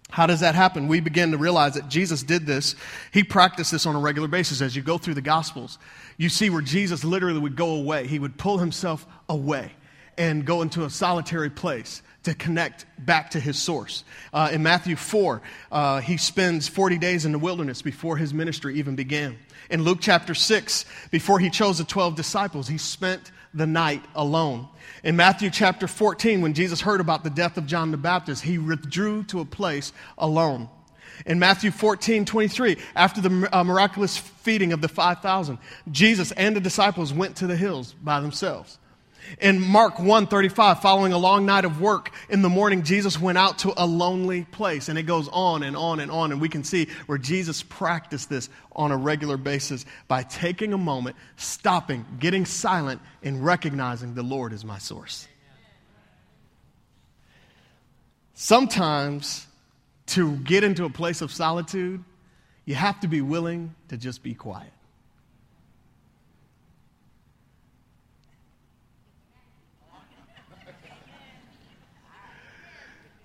How 0.08 0.26
does 0.26 0.40
that 0.40 0.54
happen? 0.54 0.88
We 0.88 1.00
begin 1.00 1.32
to 1.32 1.36
realize 1.36 1.74
that 1.74 1.90
Jesus 1.90 2.22
did 2.22 2.46
this. 2.46 2.76
He 3.12 3.22
practiced 3.22 3.72
this 3.72 3.84
on 3.84 3.94
a 3.94 3.98
regular 3.98 4.26
basis. 4.26 4.62
As 4.62 4.74
you 4.74 4.80
go 4.80 4.96
through 4.96 5.12
the 5.12 5.20
Gospels, 5.20 5.78
you 6.16 6.30
see 6.30 6.48
where 6.48 6.62
Jesus 6.62 7.04
literally 7.04 7.40
would 7.40 7.56
go 7.56 7.74
away. 7.74 8.06
He 8.06 8.18
would 8.18 8.38
pull 8.38 8.56
himself 8.56 9.06
away 9.28 9.72
and 10.16 10.46
go 10.46 10.62
into 10.62 10.84
a 10.84 10.88
solitary 10.90 11.50
place 11.50 12.00
to 12.24 12.34
connect 12.34 12.86
back 12.98 13.30
to 13.30 13.40
his 13.40 13.58
source. 13.58 14.04
Uh, 14.32 14.50
in 14.52 14.62
Matthew 14.62 14.96
4, 14.96 15.42
uh, 15.70 16.00
he 16.00 16.16
spends 16.16 16.68
40 16.68 16.98
days 16.98 17.24
in 17.24 17.32
the 17.32 17.38
wilderness 17.38 17.82
before 17.82 18.16
his 18.16 18.32
ministry 18.32 18.78
even 18.78 18.94
began. 18.94 19.38
In 19.70 19.82
Luke 19.82 19.98
chapter 20.00 20.34
6, 20.34 20.84
before 21.10 21.38
he 21.38 21.50
chose 21.50 21.78
the 21.78 21.84
12 21.84 22.14
disciples, 22.14 22.68
he 22.68 22.78
spent 22.78 23.32
the 23.54 23.66
night 23.66 24.02
alone. 24.14 24.68
In 25.02 25.16
Matthew 25.16 25.50
chapter 25.50 25.86
14, 25.86 26.40
when 26.40 26.54
Jesus 26.54 26.80
heard 26.80 27.00
about 27.00 27.24
the 27.24 27.30
death 27.30 27.56
of 27.58 27.66
John 27.66 27.90
the 27.90 27.96
Baptist, 27.96 28.42
he 28.42 28.58
withdrew 28.58 29.24
to 29.24 29.40
a 29.40 29.44
place 29.44 29.92
alone. 30.16 30.68
In 31.26 31.38
Matthew 31.38 31.70
14, 31.70 32.24
23, 32.24 32.76
after 32.96 33.20
the 33.20 33.48
uh, 33.52 33.62
miraculous 33.64 34.16
feeding 34.16 34.72
of 34.72 34.80
the 34.80 34.88
5,000, 34.88 35.58
Jesus 35.90 36.32
and 36.32 36.56
the 36.56 36.60
disciples 36.60 37.12
went 37.12 37.36
to 37.36 37.46
the 37.46 37.56
hills 37.56 37.94
by 38.02 38.20
themselves. 38.20 38.78
In 39.40 39.60
Mark 39.60 39.96
1:35, 39.98 40.82
following 40.82 41.12
a 41.12 41.18
long 41.18 41.46
night 41.46 41.64
of 41.64 41.80
work, 41.80 42.10
in 42.28 42.42
the 42.42 42.48
morning 42.48 42.82
Jesus 42.82 43.20
went 43.20 43.38
out 43.38 43.58
to 43.58 43.72
a 43.76 43.86
lonely 43.86 44.44
place. 44.44 44.88
And 44.88 44.98
it 44.98 45.04
goes 45.04 45.28
on 45.28 45.62
and 45.62 45.76
on 45.76 46.00
and 46.00 46.10
on. 46.10 46.32
And 46.32 46.40
we 46.40 46.48
can 46.48 46.64
see 46.64 46.88
where 47.06 47.18
Jesus 47.18 47.62
practiced 47.62 48.28
this 48.28 48.48
on 48.72 48.90
a 48.90 48.96
regular 48.96 49.36
basis 49.36 49.84
by 50.08 50.22
taking 50.22 50.72
a 50.72 50.78
moment, 50.78 51.16
stopping, 51.36 52.04
getting 52.18 52.46
silent, 52.46 53.00
and 53.22 53.44
recognizing 53.44 54.14
the 54.14 54.22
Lord 54.22 54.52
is 54.52 54.64
my 54.64 54.78
source. 54.78 55.28
Sometimes 58.34 59.46
to 60.06 60.36
get 60.36 60.64
into 60.64 60.84
a 60.84 60.90
place 60.90 61.22
of 61.22 61.30
solitude, 61.32 62.02
you 62.64 62.74
have 62.74 63.00
to 63.00 63.08
be 63.08 63.20
willing 63.20 63.74
to 63.88 63.96
just 63.96 64.22
be 64.22 64.34
quiet. 64.34 64.72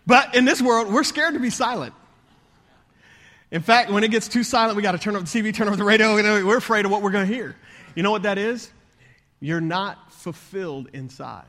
But 0.08 0.36
in 0.36 0.46
this 0.46 0.62
world, 0.62 0.92
we're 0.92 1.04
scared 1.04 1.34
to 1.34 1.40
be 1.40 1.50
silent. 1.50 1.94
In 3.52 3.62
fact, 3.62 3.92
when 3.92 4.04
it 4.04 4.10
gets 4.10 4.30
too 4.30 4.44
silent, 4.44 4.78
we 4.78 4.82
got 4.82 4.94
to 4.94 4.98
turn 4.98 5.16
up 5.16 5.26
the 5.26 5.28
TV, 5.28 5.54
turn 5.54 5.68
up 5.68 5.76
the 5.76 5.84
radio. 5.84 6.16
We're 6.16 6.58
afraid 6.58 6.86
of 6.86 6.92
what 6.92 7.02
we're 7.02 7.12
going 7.12 7.28
to 7.28 7.34
hear. 7.34 7.56
You 7.94 8.04
know 8.04 8.12
what 8.12 8.24
that 8.24 8.38
is? 8.38 8.72
You're 9.42 9.62
not 9.62 10.12
fulfilled 10.12 10.90
inside. 10.94 11.46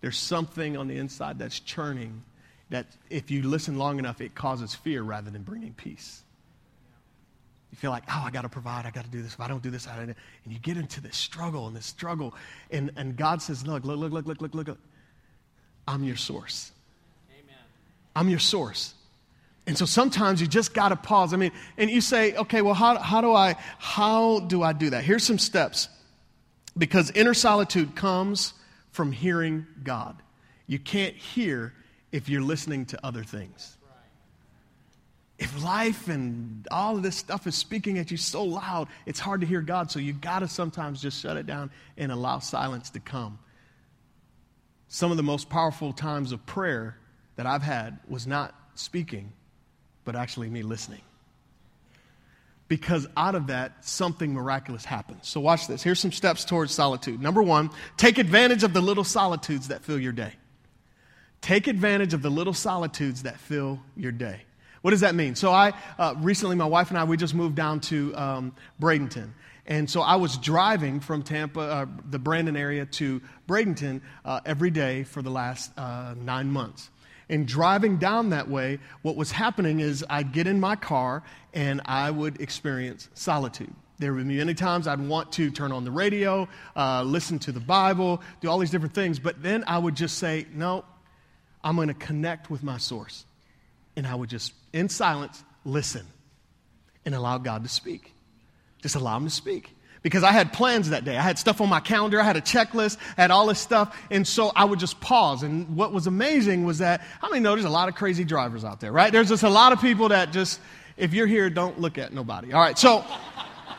There's 0.00 0.18
something 0.18 0.76
on 0.76 0.88
the 0.88 0.96
inside 0.96 1.38
that's 1.38 1.60
churning 1.60 2.24
that, 2.70 2.86
if 3.10 3.30
you 3.30 3.42
listen 3.42 3.78
long 3.78 3.98
enough, 3.98 4.20
it 4.20 4.34
causes 4.34 4.74
fear 4.74 5.02
rather 5.02 5.30
than 5.30 5.42
bringing 5.42 5.72
peace. 5.74 6.22
You 7.70 7.76
feel 7.76 7.90
like, 7.90 8.04
oh, 8.08 8.22
I 8.24 8.30
got 8.30 8.42
to 8.42 8.48
provide. 8.48 8.86
I 8.86 8.90
got 8.90 9.04
to 9.04 9.10
do 9.10 9.22
this. 9.22 9.34
If 9.34 9.40
I 9.40 9.46
don't 9.46 9.62
do 9.62 9.70
this, 9.70 9.86
I 9.86 9.96
don't. 9.96 10.08
And 10.10 10.16
you 10.52 10.58
get 10.58 10.76
into 10.76 11.00
this 11.00 11.16
struggle 11.16 11.68
and 11.68 11.76
this 11.76 11.86
struggle. 11.86 12.34
And, 12.70 12.90
and 12.96 13.16
God 13.16 13.40
says, 13.40 13.66
look, 13.66 13.84
look, 13.84 13.98
look, 13.98 14.12
look, 14.12 14.26
look, 14.26 14.40
look, 14.40 14.54
look. 14.68 14.78
I'm 15.86 16.02
your 16.02 16.16
source. 16.16 16.72
I'm 18.14 18.28
your 18.28 18.38
source. 18.38 18.94
And 19.66 19.78
so 19.78 19.84
sometimes 19.84 20.40
you 20.40 20.46
just 20.46 20.74
got 20.74 20.88
to 20.88 20.96
pause. 20.96 21.32
I 21.32 21.36
mean, 21.36 21.52
and 21.78 21.88
you 21.88 22.00
say, 22.00 22.34
okay, 22.34 22.62
well, 22.62 22.74
how, 22.74 22.98
how, 22.98 23.20
do 23.20 23.32
I, 23.32 23.56
how 23.78 24.40
do 24.40 24.62
I 24.62 24.72
do 24.72 24.90
that? 24.90 25.04
Here's 25.04 25.24
some 25.24 25.38
steps. 25.38 25.88
Because 26.76 27.10
inner 27.12 27.34
solitude 27.34 27.94
comes 27.94 28.54
from 28.90 29.12
hearing 29.12 29.66
God. 29.84 30.16
You 30.66 30.78
can't 30.78 31.14
hear 31.14 31.74
if 32.10 32.28
you're 32.28 32.42
listening 32.42 32.86
to 32.86 33.06
other 33.06 33.22
things. 33.22 33.76
If 35.38 35.62
life 35.62 36.08
and 36.08 36.66
all 36.70 36.96
of 36.96 37.02
this 37.02 37.16
stuff 37.16 37.46
is 37.46 37.54
speaking 37.54 37.98
at 37.98 38.10
you 38.10 38.16
so 38.16 38.44
loud, 38.44 38.88
it's 39.06 39.18
hard 39.18 39.40
to 39.40 39.46
hear 39.46 39.60
God. 39.60 39.90
So 39.90 39.98
you 39.98 40.12
got 40.12 40.40
to 40.40 40.48
sometimes 40.48 41.02
just 41.02 41.20
shut 41.20 41.36
it 41.36 41.46
down 41.46 41.70
and 41.96 42.12
allow 42.12 42.38
silence 42.38 42.90
to 42.90 43.00
come. 43.00 43.38
Some 44.88 45.10
of 45.10 45.16
the 45.16 45.22
most 45.22 45.48
powerful 45.48 45.92
times 45.92 46.32
of 46.32 46.44
prayer 46.46 46.96
that 47.42 47.50
I've 47.50 47.62
had 47.62 47.98
was 48.06 48.24
not 48.24 48.54
speaking, 48.76 49.32
but 50.04 50.14
actually 50.14 50.48
me 50.48 50.62
listening. 50.62 51.00
Because 52.68 53.08
out 53.16 53.34
of 53.34 53.48
that, 53.48 53.84
something 53.84 54.32
miraculous 54.32 54.84
happens. 54.84 55.26
So, 55.28 55.40
watch 55.40 55.66
this. 55.66 55.82
Here's 55.82 55.98
some 55.98 56.12
steps 56.12 56.44
towards 56.44 56.72
solitude. 56.72 57.20
Number 57.20 57.42
one, 57.42 57.70
take 57.96 58.18
advantage 58.18 58.62
of 58.62 58.72
the 58.72 58.80
little 58.80 59.02
solitudes 59.02 59.68
that 59.68 59.82
fill 59.82 59.98
your 59.98 60.12
day. 60.12 60.34
Take 61.40 61.66
advantage 61.66 62.14
of 62.14 62.22
the 62.22 62.30
little 62.30 62.54
solitudes 62.54 63.24
that 63.24 63.40
fill 63.40 63.80
your 63.96 64.12
day. 64.12 64.42
What 64.82 64.92
does 64.92 65.00
that 65.00 65.16
mean? 65.16 65.34
So, 65.34 65.50
I 65.50 65.72
uh, 65.98 66.14
recently, 66.18 66.54
my 66.54 66.64
wife 66.64 66.90
and 66.90 66.98
I, 66.98 67.02
we 67.02 67.16
just 67.16 67.34
moved 67.34 67.56
down 67.56 67.80
to 67.80 68.14
um, 68.14 68.54
Bradenton. 68.80 69.30
And 69.66 69.90
so 69.90 70.00
I 70.00 70.16
was 70.16 70.38
driving 70.38 71.00
from 71.00 71.22
Tampa, 71.22 71.60
uh, 71.60 71.86
the 72.08 72.18
Brandon 72.18 72.56
area, 72.56 72.86
to 72.86 73.20
Bradenton 73.48 74.00
uh, 74.24 74.40
every 74.46 74.70
day 74.70 75.02
for 75.02 75.22
the 75.22 75.30
last 75.30 75.76
uh, 75.76 76.14
nine 76.16 76.50
months. 76.50 76.88
And 77.28 77.46
driving 77.46 77.96
down 77.96 78.30
that 78.30 78.48
way, 78.48 78.78
what 79.02 79.16
was 79.16 79.30
happening 79.30 79.80
is 79.80 80.04
I'd 80.10 80.32
get 80.32 80.46
in 80.46 80.60
my 80.60 80.76
car 80.76 81.22
and 81.54 81.80
I 81.84 82.10
would 82.10 82.40
experience 82.40 83.08
solitude. 83.14 83.72
There 83.98 84.12
would 84.12 84.26
be 84.26 84.38
many 84.38 84.54
times 84.54 84.88
I'd 84.88 85.00
want 85.00 85.32
to 85.32 85.50
turn 85.50 85.70
on 85.70 85.84
the 85.84 85.90
radio, 85.90 86.48
uh, 86.74 87.02
listen 87.04 87.38
to 87.40 87.52
the 87.52 87.60
Bible, 87.60 88.20
do 88.40 88.48
all 88.48 88.58
these 88.58 88.70
different 88.70 88.94
things, 88.94 89.18
but 89.18 89.42
then 89.42 89.62
I 89.66 89.78
would 89.78 89.94
just 89.94 90.18
say, 90.18 90.46
no, 90.52 90.84
I'm 91.62 91.76
going 91.76 91.88
to 91.88 91.94
connect 91.94 92.50
with 92.50 92.62
my 92.62 92.78
source. 92.78 93.24
And 93.94 94.06
I 94.06 94.14
would 94.14 94.28
just, 94.28 94.54
in 94.72 94.88
silence, 94.88 95.44
listen 95.64 96.06
and 97.04 97.14
allow 97.14 97.38
God 97.38 97.62
to 97.62 97.68
speak. 97.68 98.12
Just 98.80 98.96
allow 98.96 99.16
Him 99.16 99.24
to 99.24 99.30
speak. 99.30 99.76
Because 100.02 100.24
I 100.24 100.32
had 100.32 100.52
plans 100.52 100.90
that 100.90 101.04
day. 101.04 101.16
I 101.16 101.22
had 101.22 101.38
stuff 101.38 101.60
on 101.60 101.68
my 101.68 101.78
calendar, 101.78 102.20
I 102.20 102.24
had 102.24 102.36
a 102.36 102.40
checklist, 102.40 102.98
I 103.16 103.22
had 103.22 103.30
all 103.30 103.46
this 103.46 103.60
stuff. 103.60 103.96
And 104.10 104.26
so 104.26 104.50
I 104.56 104.64
would 104.64 104.80
just 104.80 105.00
pause. 105.00 105.44
And 105.44 105.76
what 105.76 105.92
was 105.92 106.06
amazing 106.08 106.64
was 106.64 106.78
that, 106.78 107.02
how 107.20 107.28
many 107.28 107.40
know 107.40 107.52
there's 107.52 107.64
a 107.64 107.70
lot 107.70 107.88
of 107.88 107.94
crazy 107.94 108.24
drivers 108.24 108.64
out 108.64 108.80
there, 108.80 108.90
right? 108.90 109.12
There's 109.12 109.28
just 109.28 109.44
a 109.44 109.48
lot 109.48 109.72
of 109.72 109.80
people 109.80 110.08
that 110.08 110.32
just, 110.32 110.60
if 110.96 111.14
you're 111.14 111.28
here, 111.28 111.48
don't 111.50 111.80
look 111.80 111.98
at 111.98 112.12
nobody. 112.12 112.52
All 112.52 112.60
right, 112.60 112.76
so 112.76 113.04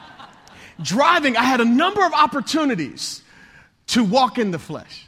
driving, 0.82 1.36
I 1.36 1.44
had 1.44 1.60
a 1.60 1.66
number 1.66 2.06
of 2.06 2.14
opportunities 2.14 3.22
to 3.88 4.04
walk 4.04 4.38
in 4.38 4.52
the 4.52 4.60
flesh, 4.60 5.08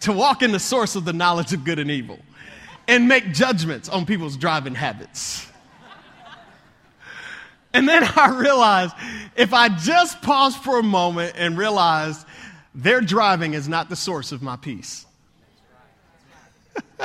to 0.00 0.12
walk 0.12 0.42
in 0.42 0.50
the 0.50 0.58
source 0.58 0.96
of 0.96 1.04
the 1.04 1.12
knowledge 1.12 1.52
of 1.52 1.64
good 1.64 1.78
and 1.78 1.90
evil, 1.90 2.18
and 2.88 3.06
make 3.06 3.32
judgments 3.32 3.88
on 3.88 4.06
people's 4.06 4.36
driving 4.36 4.74
habits. 4.74 5.46
And 7.72 7.88
then 7.88 8.02
I 8.16 8.30
realized 8.30 8.94
if 9.36 9.52
I 9.52 9.68
just 9.68 10.20
paused 10.22 10.58
for 10.58 10.78
a 10.78 10.82
moment 10.82 11.34
and 11.36 11.56
realized 11.56 12.26
their 12.74 13.00
driving 13.00 13.54
is 13.54 13.68
not 13.68 13.88
the 13.88 13.96
source 13.96 14.32
of 14.32 14.42
my 14.42 14.56
peace. 14.56 15.06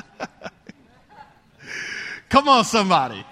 Come 2.30 2.48
on, 2.48 2.66
somebody. 2.66 3.24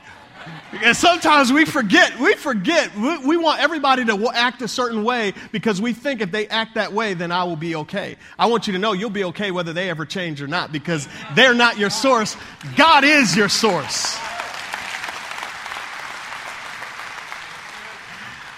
And 0.83 0.97
sometimes 0.97 1.53
we 1.53 1.65
forget, 1.65 2.19
we 2.19 2.33
forget. 2.33 2.95
We, 2.97 3.17
we, 3.19 3.37
want 3.37 3.61
everybody 3.61 4.05
to 4.05 4.31
act 4.33 4.61
a 4.61 4.67
certain 4.67 5.03
way 5.03 5.33
because 5.51 5.81
we 5.81 5.93
think 5.93 6.21
if 6.21 6.31
they 6.31 6.47
act 6.47 6.75
that 6.75 6.93
way, 6.93 7.13
then 7.13 7.31
I 7.31 7.43
will 7.43 7.55
be 7.55 7.75
okay. 7.75 8.17
I 8.39 8.47
want 8.47 8.67
you 8.67 8.73
to 8.73 8.79
know 8.79 8.93
you'll 8.93 9.09
be 9.09 9.23
okay 9.25 9.51
whether 9.51 9.71
they 9.71 9.89
ever 9.89 10.05
change 10.05 10.41
or 10.41 10.47
not 10.47 10.71
because 10.71 11.07
they're 11.35 11.53
not 11.53 11.77
your 11.77 11.89
source. 11.89 12.35
God 12.75 13.03
is 13.03 13.35
your 13.37 13.49
source. 13.49 14.17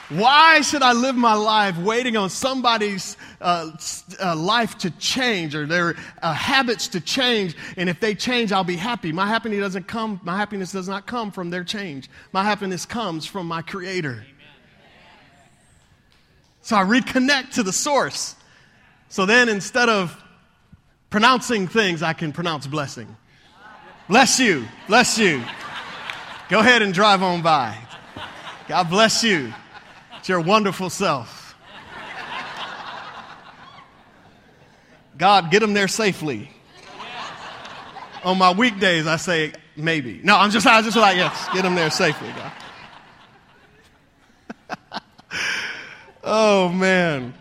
Why 0.10 0.62
should 0.62 0.84
I 0.84 0.94
live 0.94 1.16
my 1.16 1.34
life 1.34 1.78
waiting 1.80 2.16
on 2.16 2.30
somebody's 2.30 3.18
uh, 3.42 3.72
uh, 4.22 4.36
life 4.36 4.78
to 4.80 4.92
change 4.92 5.56
or 5.56 5.66
their 5.66 5.96
uh, 6.22 6.32
habits 6.32 6.88
to 6.90 7.02
change? 7.02 7.56
And 7.76 7.90
if 7.90 8.00
they 8.00 8.14
change, 8.14 8.52
I'll 8.52 8.64
be 8.64 8.76
happy. 8.76 9.12
My 9.12 9.26
happiness 9.26 9.62
doesn't 9.62 9.88
come. 9.88 10.20
My 10.24 10.38
happiness 10.38 10.72
does 10.72 10.88
not 10.88 11.08
come 11.08 11.32
from 11.32 11.50
their 11.50 11.64
change. 11.64 12.08
My 12.34 12.44
happiness 12.44 12.86
comes 12.86 13.26
from 13.26 13.48
my 13.48 13.64
Creator. 13.64 14.28
So 16.62 16.76
I 16.76 16.84
reconnect 16.84 17.54
to 17.54 17.64
the 17.64 17.74
source. 17.74 18.36
So 19.10 19.26
then, 19.26 19.50
instead 19.50 19.90
of 19.90 20.24
pronouncing 21.10 21.68
things, 21.68 22.04
I 22.04 22.14
can 22.14 22.32
pronounce 22.32 22.68
blessing. 22.68 23.16
Bless 24.08 24.40
you. 24.40 24.68
Bless 24.88 25.18
you. 25.18 25.44
Go 26.50 26.60
ahead 26.60 26.84
and 26.84 26.94
drive 26.94 27.24
on 27.24 27.42
by. 27.42 27.76
God 28.68 28.90
bless 28.90 29.24
you. 29.24 29.52
Your 30.28 30.40
wonderful 30.40 30.90
self. 30.90 31.56
God, 35.18 35.52
get 35.52 35.60
them 35.60 35.74
there 35.74 35.88
safely. 35.88 36.50
On 38.24 38.38
my 38.38 38.52
weekdays, 38.52 39.06
I 39.06 39.18
say 39.18 39.54
maybe. 39.76 40.20
No, 40.24 40.36
I'm 40.36 40.50
just, 40.50 40.66
I 40.66 40.82
just 40.82 40.98
like, 40.98 41.16
yes, 41.16 41.48
get 41.54 41.62
them 41.62 41.76
there 41.76 41.92
safely, 41.92 42.30
God. 44.70 44.92
oh, 46.24 46.70
man. 46.70 47.36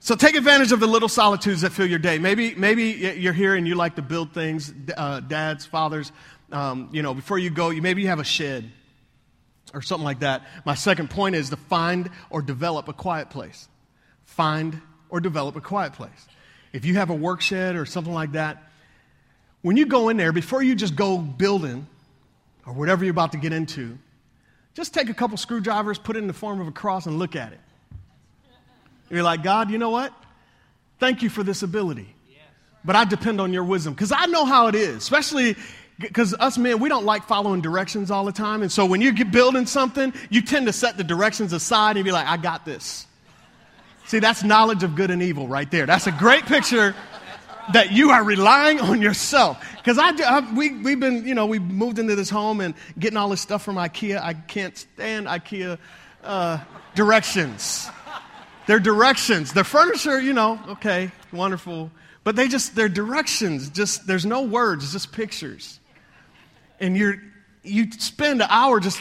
So 0.00 0.16
take 0.16 0.34
advantage 0.34 0.72
of 0.72 0.80
the 0.80 0.86
little 0.86 1.08
solitudes 1.08 1.60
that 1.60 1.70
fill 1.70 1.86
your 1.86 1.98
day. 1.98 2.18
Maybe, 2.18 2.54
maybe 2.54 2.84
you're 3.18 3.34
here 3.34 3.54
and 3.54 3.68
you 3.68 3.74
like 3.74 3.96
to 3.96 4.02
build 4.02 4.32
things, 4.32 4.72
uh, 4.96 5.20
dads, 5.20 5.66
fathers. 5.66 6.10
Um, 6.50 6.88
you 6.92 7.02
know, 7.02 7.12
before 7.12 7.38
you 7.38 7.50
go, 7.50 7.68
you, 7.68 7.82
maybe 7.82 8.00
you 8.02 8.08
have 8.08 8.20
a 8.20 8.24
shed 8.24 8.72
or 9.72 9.82
something 9.82 10.04
like 10.04 10.20
that. 10.20 10.42
My 10.64 10.74
second 10.74 11.10
point 11.10 11.34
is 11.34 11.50
to 11.50 11.56
find 11.56 12.10
or 12.30 12.42
develop 12.42 12.88
a 12.88 12.92
quiet 12.92 13.30
place. 13.30 13.68
Find 14.24 14.80
or 15.08 15.20
develop 15.20 15.56
a 15.56 15.60
quiet 15.60 15.92
place. 15.92 16.26
If 16.72 16.84
you 16.84 16.94
have 16.94 17.10
a 17.10 17.14
work 17.14 17.40
shed 17.40 17.76
or 17.76 17.84
something 17.86 18.12
like 18.12 18.32
that, 18.32 18.62
when 19.62 19.76
you 19.76 19.86
go 19.86 20.08
in 20.08 20.16
there, 20.16 20.32
before 20.32 20.62
you 20.62 20.74
just 20.74 20.96
go 20.96 21.18
building 21.18 21.86
or 22.66 22.72
whatever 22.72 23.04
you're 23.04 23.12
about 23.12 23.32
to 23.32 23.38
get 23.38 23.52
into, 23.52 23.98
just 24.74 24.94
take 24.94 25.10
a 25.10 25.14
couple 25.14 25.36
screwdrivers, 25.36 25.98
put 25.98 26.16
it 26.16 26.20
in 26.20 26.26
the 26.26 26.32
form 26.32 26.60
of 26.60 26.68
a 26.68 26.72
cross, 26.72 27.06
and 27.06 27.18
look 27.18 27.36
at 27.36 27.52
it. 27.52 27.60
You're 29.10 29.24
like, 29.24 29.42
God, 29.42 29.70
you 29.70 29.78
know 29.78 29.90
what? 29.90 30.12
Thank 30.98 31.22
you 31.22 31.28
for 31.28 31.42
this 31.42 31.62
ability. 31.62 32.14
But 32.84 32.96
I 32.96 33.04
depend 33.04 33.40
on 33.40 33.52
your 33.52 33.64
wisdom 33.64 33.92
because 33.92 34.12
I 34.12 34.26
know 34.26 34.44
how 34.44 34.68
it 34.68 34.74
is, 34.74 34.96
especially 34.96 35.56
because 36.00 36.34
us 36.34 36.56
men, 36.56 36.78
we 36.80 36.88
don't 36.88 37.04
like 37.04 37.24
following 37.24 37.60
directions 37.60 38.10
all 38.10 38.24
the 38.24 38.32
time. 38.32 38.62
And 38.62 38.72
so 38.72 38.86
when 38.86 39.00
you're 39.00 39.12
building 39.26 39.66
something, 39.66 40.12
you 40.30 40.40
tend 40.42 40.66
to 40.66 40.72
set 40.72 40.96
the 40.96 41.04
directions 41.04 41.52
aside 41.52 41.96
and 41.96 42.04
be 42.04 42.10
like, 42.10 42.26
I 42.26 42.38
got 42.38 42.64
this. 42.64 43.06
See, 44.06 44.18
that's 44.18 44.42
knowledge 44.42 44.82
of 44.82 44.96
good 44.96 45.10
and 45.10 45.22
evil 45.22 45.46
right 45.46 45.70
there. 45.70 45.86
That's 45.86 46.06
a 46.06 46.12
great 46.12 46.46
picture 46.46 46.94
that 47.74 47.92
you 47.92 48.10
are 48.10 48.24
relying 48.24 48.80
on 48.80 49.00
yourself. 49.02 49.64
Because 49.76 49.98
I, 49.98 50.10
I, 50.26 50.54
we, 50.54 50.70
we've 50.70 50.98
been, 50.98 51.26
you 51.26 51.34
know, 51.34 51.46
we 51.46 51.58
moved 51.58 51.98
into 51.98 52.16
this 52.16 52.30
home 52.30 52.60
and 52.60 52.74
getting 52.98 53.16
all 53.16 53.28
this 53.28 53.42
stuff 53.42 53.62
from 53.62 53.76
IKEA. 53.76 54.20
I 54.20 54.34
can't 54.34 54.76
stand 54.76 55.26
IKEA 55.26 55.78
uh, 56.24 56.58
directions. 56.94 57.88
They're 58.66 58.80
directions. 58.80 59.52
Their 59.52 59.64
furniture, 59.64 60.18
you 60.18 60.32
know, 60.32 60.58
okay, 60.70 61.12
wonderful. 61.30 61.90
But 62.24 62.36
they 62.36 62.48
just, 62.48 62.74
they're 62.74 62.88
directions. 62.88 63.68
Just, 63.68 64.06
there's 64.06 64.26
no 64.26 64.42
words, 64.42 64.92
just 64.92 65.12
pictures 65.12 65.79
and 66.80 66.96
you're, 66.96 67.16
you 67.62 67.90
spend 67.92 68.42
an 68.42 68.48
hour 68.50 68.80
just. 68.80 69.00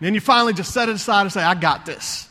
then 0.00 0.14
you 0.14 0.20
finally 0.20 0.52
just 0.52 0.72
set 0.72 0.88
it 0.88 0.94
aside 0.94 1.22
and 1.22 1.32
say, 1.32 1.42
I 1.42 1.54
got 1.54 1.86
this. 1.86 2.28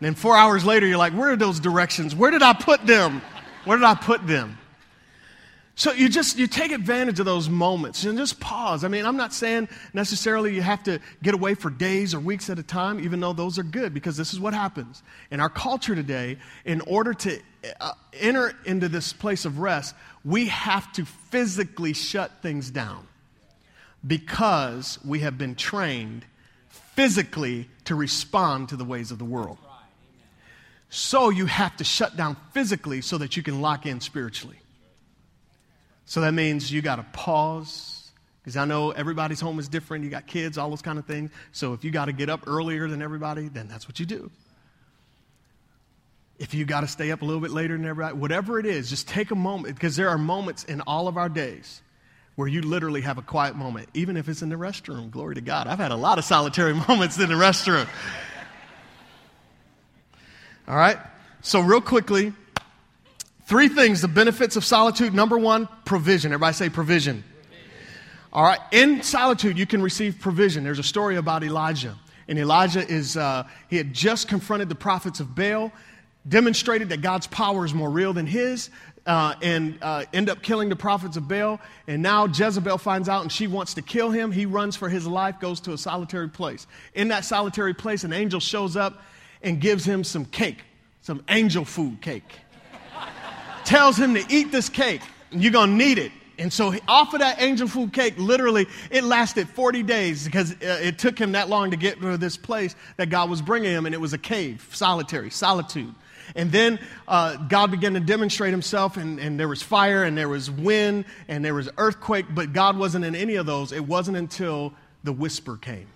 And 0.00 0.06
then 0.06 0.14
four 0.14 0.36
hours 0.36 0.64
later, 0.64 0.86
you're 0.86 0.98
like, 0.98 1.14
where 1.14 1.32
are 1.32 1.36
those 1.36 1.60
directions? 1.60 2.14
Where 2.14 2.30
did 2.30 2.42
I 2.42 2.52
put 2.52 2.86
them? 2.86 3.22
Where 3.64 3.78
did 3.78 3.84
I 3.84 3.94
put 3.94 4.26
them? 4.26 4.58
So 5.76 5.92
you 5.92 6.08
just 6.08 6.38
you 6.38 6.46
take 6.46 6.70
advantage 6.70 7.18
of 7.18 7.26
those 7.26 7.48
moments 7.48 8.04
and 8.04 8.16
just 8.16 8.38
pause. 8.38 8.84
I 8.84 8.88
mean, 8.88 9.04
I'm 9.04 9.16
not 9.16 9.32
saying 9.32 9.68
necessarily 9.92 10.54
you 10.54 10.62
have 10.62 10.84
to 10.84 11.00
get 11.22 11.34
away 11.34 11.54
for 11.54 11.68
days 11.68 12.14
or 12.14 12.20
weeks 12.20 12.48
at 12.48 12.60
a 12.60 12.62
time, 12.62 13.00
even 13.00 13.18
though 13.18 13.32
those 13.32 13.58
are 13.58 13.64
good, 13.64 13.92
because 13.92 14.16
this 14.16 14.32
is 14.32 14.38
what 14.38 14.54
happens 14.54 15.02
in 15.32 15.40
our 15.40 15.48
culture 15.48 15.96
today. 15.96 16.38
In 16.64 16.80
order 16.82 17.12
to 17.14 17.40
uh, 17.80 17.92
enter 18.12 18.54
into 18.64 18.88
this 18.88 19.12
place 19.12 19.44
of 19.44 19.58
rest, 19.58 19.96
we 20.24 20.46
have 20.46 20.92
to 20.92 21.04
physically 21.04 21.92
shut 21.92 22.30
things 22.40 22.70
down 22.70 23.08
because 24.06 25.00
we 25.04 25.20
have 25.20 25.36
been 25.36 25.56
trained 25.56 26.24
physically 26.68 27.68
to 27.86 27.96
respond 27.96 28.68
to 28.68 28.76
the 28.76 28.84
ways 28.84 29.10
of 29.10 29.18
the 29.18 29.24
world. 29.24 29.58
So 30.88 31.30
you 31.30 31.46
have 31.46 31.76
to 31.78 31.84
shut 31.84 32.16
down 32.16 32.36
physically 32.52 33.00
so 33.00 33.18
that 33.18 33.36
you 33.36 33.42
can 33.42 33.60
lock 33.60 33.86
in 33.86 34.00
spiritually. 34.00 34.58
So 36.06 36.20
that 36.20 36.32
means 36.32 36.70
you 36.70 36.82
got 36.82 36.96
to 36.96 37.06
pause 37.12 38.10
because 38.42 38.56
I 38.56 38.66
know 38.66 38.90
everybody's 38.90 39.40
home 39.40 39.58
is 39.58 39.68
different. 39.68 40.04
You 40.04 40.10
got 40.10 40.26
kids, 40.26 40.58
all 40.58 40.68
those 40.68 40.82
kind 40.82 40.98
of 40.98 41.06
things. 41.06 41.30
So 41.52 41.72
if 41.72 41.82
you 41.82 41.90
got 41.90 42.06
to 42.06 42.12
get 42.12 42.28
up 42.28 42.46
earlier 42.46 42.88
than 42.88 43.00
everybody, 43.00 43.48
then 43.48 43.68
that's 43.68 43.88
what 43.88 43.98
you 43.98 44.06
do. 44.06 44.30
If 46.38 46.52
you 46.52 46.66
got 46.66 46.80
to 46.80 46.88
stay 46.88 47.10
up 47.10 47.22
a 47.22 47.24
little 47.24 47.40
bit 47.40 47.52
later 47.52 47.76
than 47.76 47.86
everybody, 47.86 48.16
whatever 48.16 48.58
it 48.58 48.66
is, 48.66 48.90
just 48.90 49.08
take 49.08 49.30
a 49.30 49.36
moment 49.36 49.76
because 49.76 49.96
there 49.96 50.10
are 50.10 50.18
moments 50.18 50.64
in 50.64 50.82
all 50.82 51.08
of 51.08 51.16
our 51.16 51.28
days 51.28 51.80
where 52.34 52.48
you 52.48 52.60
literally 52.60 53.00
have 53.00 53.16
a 53.16 53.22
quiet 53.22 53.54
moment, 53.54 53.88
even 53.94 54.16
if 54.16 54.28
it's 54.28 54.42
in 54.42 54.48
the 54.48 54.56
restroom. 54.56 55.10
Glory 55.10 55.36
to 55.36 55.40
God. 55.40 55.66
I've 55.66 55.78
had 55.78 55.92
a 55.92 55.96
lot 55.96 56.18
of 56.18 56.24
solitary 56.24 56.74
moments 56.88 57.18
in 57.18 57.28
the 57.28 57.36
restroom. 57.36 57.86
All 60.68 60.76
right? 60.76 60.98
So, 61.40 61.60
real 61.60 61.80
quickly, 61.80 62.32
three 63.44 63.68
things 63.68 64.00
the 64.00 64.08
benefits 64.08 64.56
of 64.56 64.64
solitude. 64.64 65.14
Number 65.14 65.38
one, 65.38 65.68
provision. 65.84 66.32
Everybody 66.32 66.54
say 66.54 66.68
provision. 66.68 67.24
All 68.32 68.42
right, 68.42 68.60
in 68.72 69.02
solitude, 69.02 69.56
you 69.56 69.66
can 69.66 69.80
receive 69.80 70.18
provision. 70.20 70.64
There's 70.64 70.80
a 70.80 70.82
story 70.82 71.16
about 71.16 71.44
Elijah. 71.44 71.96
And 72.26 72.38
Elijah 72.38 72.84
is, 72.86 73.16
uh, 73.16 73.46
he 73.68 73.76
had 73.76 73.94
just 73.94 74.26
confronted 74.26 74.68
the 74.68 74.74
prophets 74.74 75.20
of 75.20 75.34
Baal 75.34 75.70
demonstrated 76.28 76.88
that 76.88 77.02
God's 77.02 77.26
power 77.26 77.64
is 77.64 77.74
more 77.74 77.90
real 77.90 78.12
than 78.12 78.26
his, 78.26 78.70
uh, 79.06 79.34
and 79.42 79.78
uh, 79.82 80.04
end 80.12 80.30
up 80.30 80.42
killing 80.42 80.68
the 80.68 80.76
prophets 80.76 81.16
of 81.16 81.28
Baal. 81.28 81.60
And 81.86 82.02
now 82.02 82.26
Jezebel 82.26 82.78
finds 82.78 83.08
out 83.08 83.22
and 83.22 83.30
she 83.30 83.46
wants 83.46 83.74
to 83.74 83.82
kill 83.82 84.10
him. 84.10 84.32
He 84.32 84.46
runs 84.46 84.76
for 84.76 84.88
his 84.88 85.06
life, 85.06 85.38
goes 85.38 85.60
to 85.60 85.72
a 85.72 85.78
solitary 85.78 86.28
place. 86.28 86.66
In 86.94 87.08
that 87.08 87.24
solitary 87.24 87.74
place, 87.74 88.04
an 88.04 88.12
angel 88.12 88.40
shows 88.40 88.76
up 88.76 89.02
and 89.42 89.60
gives 89.60 89.84
him 89.84 90.04
some 90.04 90.24
cake, 90.24 90.62
some 91.02 91.22
angel 91.28 91.64
food 91.64 92.00
cake. 92.00 92.40
Tells 93.64 93.96
him 93.96 94.14
to 94.14 94.24
eat 94.28 94.52
this 94.52 94.68
cake, 94.68 95.00
and 95.30 95.42
you're 95.42 95.52
going 95.52 95.70
to 95.70 95.76
need 95.76 95.98
it. 95.98 96.12
And 96.38 96.52
so, 96.52 96.74
off 96.88 97.14
of 97.14 97.20
that 97.20 97.40
angel 97.40 97.68
food 97.68 97.92
cake, 97.92 98.14
literally, 98.16 98.66
it 98.90 99.04
lasted 99.04 99.48
40 99.48 99.84
days 99.84 100.24
because 100.24 100.52
uh, 100.52 100.80
it 100.82 100.98
took 100.98 101.18
him 101.18 101.32
that 101.32 101.48
long 101.48 101.70
to 101.70 101.76
get 101.76 102.00
to 102.00 102.18
this 102.18 102.36
place 102.36 102.74
that 102.96 103.08
God 103.08 103.30
was 103.30 103.40
bringing 103.40 103.70
him, 103.70 103.86
and 103.86 103.94
it 103.94 104.00
was 104.00 104.12
a 104.12 104.18
cave, 104.18 104.68
solitary, 104.72 105.30
solitude. 105.30 105.94
And 106.34 106.50
then 106.50 106.80
uh, 107.06 107.36
God 107.36 107.70
began 107.70 107.94
to 107.94 108.00
demonstrate 108.00 108.50
himself, 108.50 108.96
and, 108.96 109.20
and 109.20 109.38
there 109.38 109.48
was 109.48 109.62
fire, 109.62 110.02
and 110.02 110.18
there 110.18 110.28
was 110.28 110.50
wind, 110.50 111.04
and 111.28 111.44
there 111.44 111.54
was 111.54 111.68
earthquake, 111.78 112.26
but 112.30 112.52
God 112.52 112.76
wasn't 112.76 113.04
in 113.04 113.14
any 113.14 113.36
of 113.36 113.46
those. 113.46 113.70
It 113.72 113.86
wasn't 113.86 114.16
until 114.16 114.72
the 115.04 115.12
whisper 115.12 115.56
came. 115.56 115.86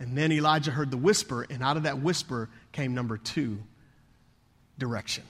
And 0.00 0.18
then 0.18 0.32
Elijah 0.32 0.72
heard 0.72 0.90
the 0.90 0.96
whisper, 0.96 1.46
and 1.48 1.62
out 1.62 1.76
of 1.76 1.84
that 1.84 2.00
whisper 2.00 2.48
came 2.72 2.94
number 2.94 3.16
two 3.16 3.58
direction. 4.78 5.22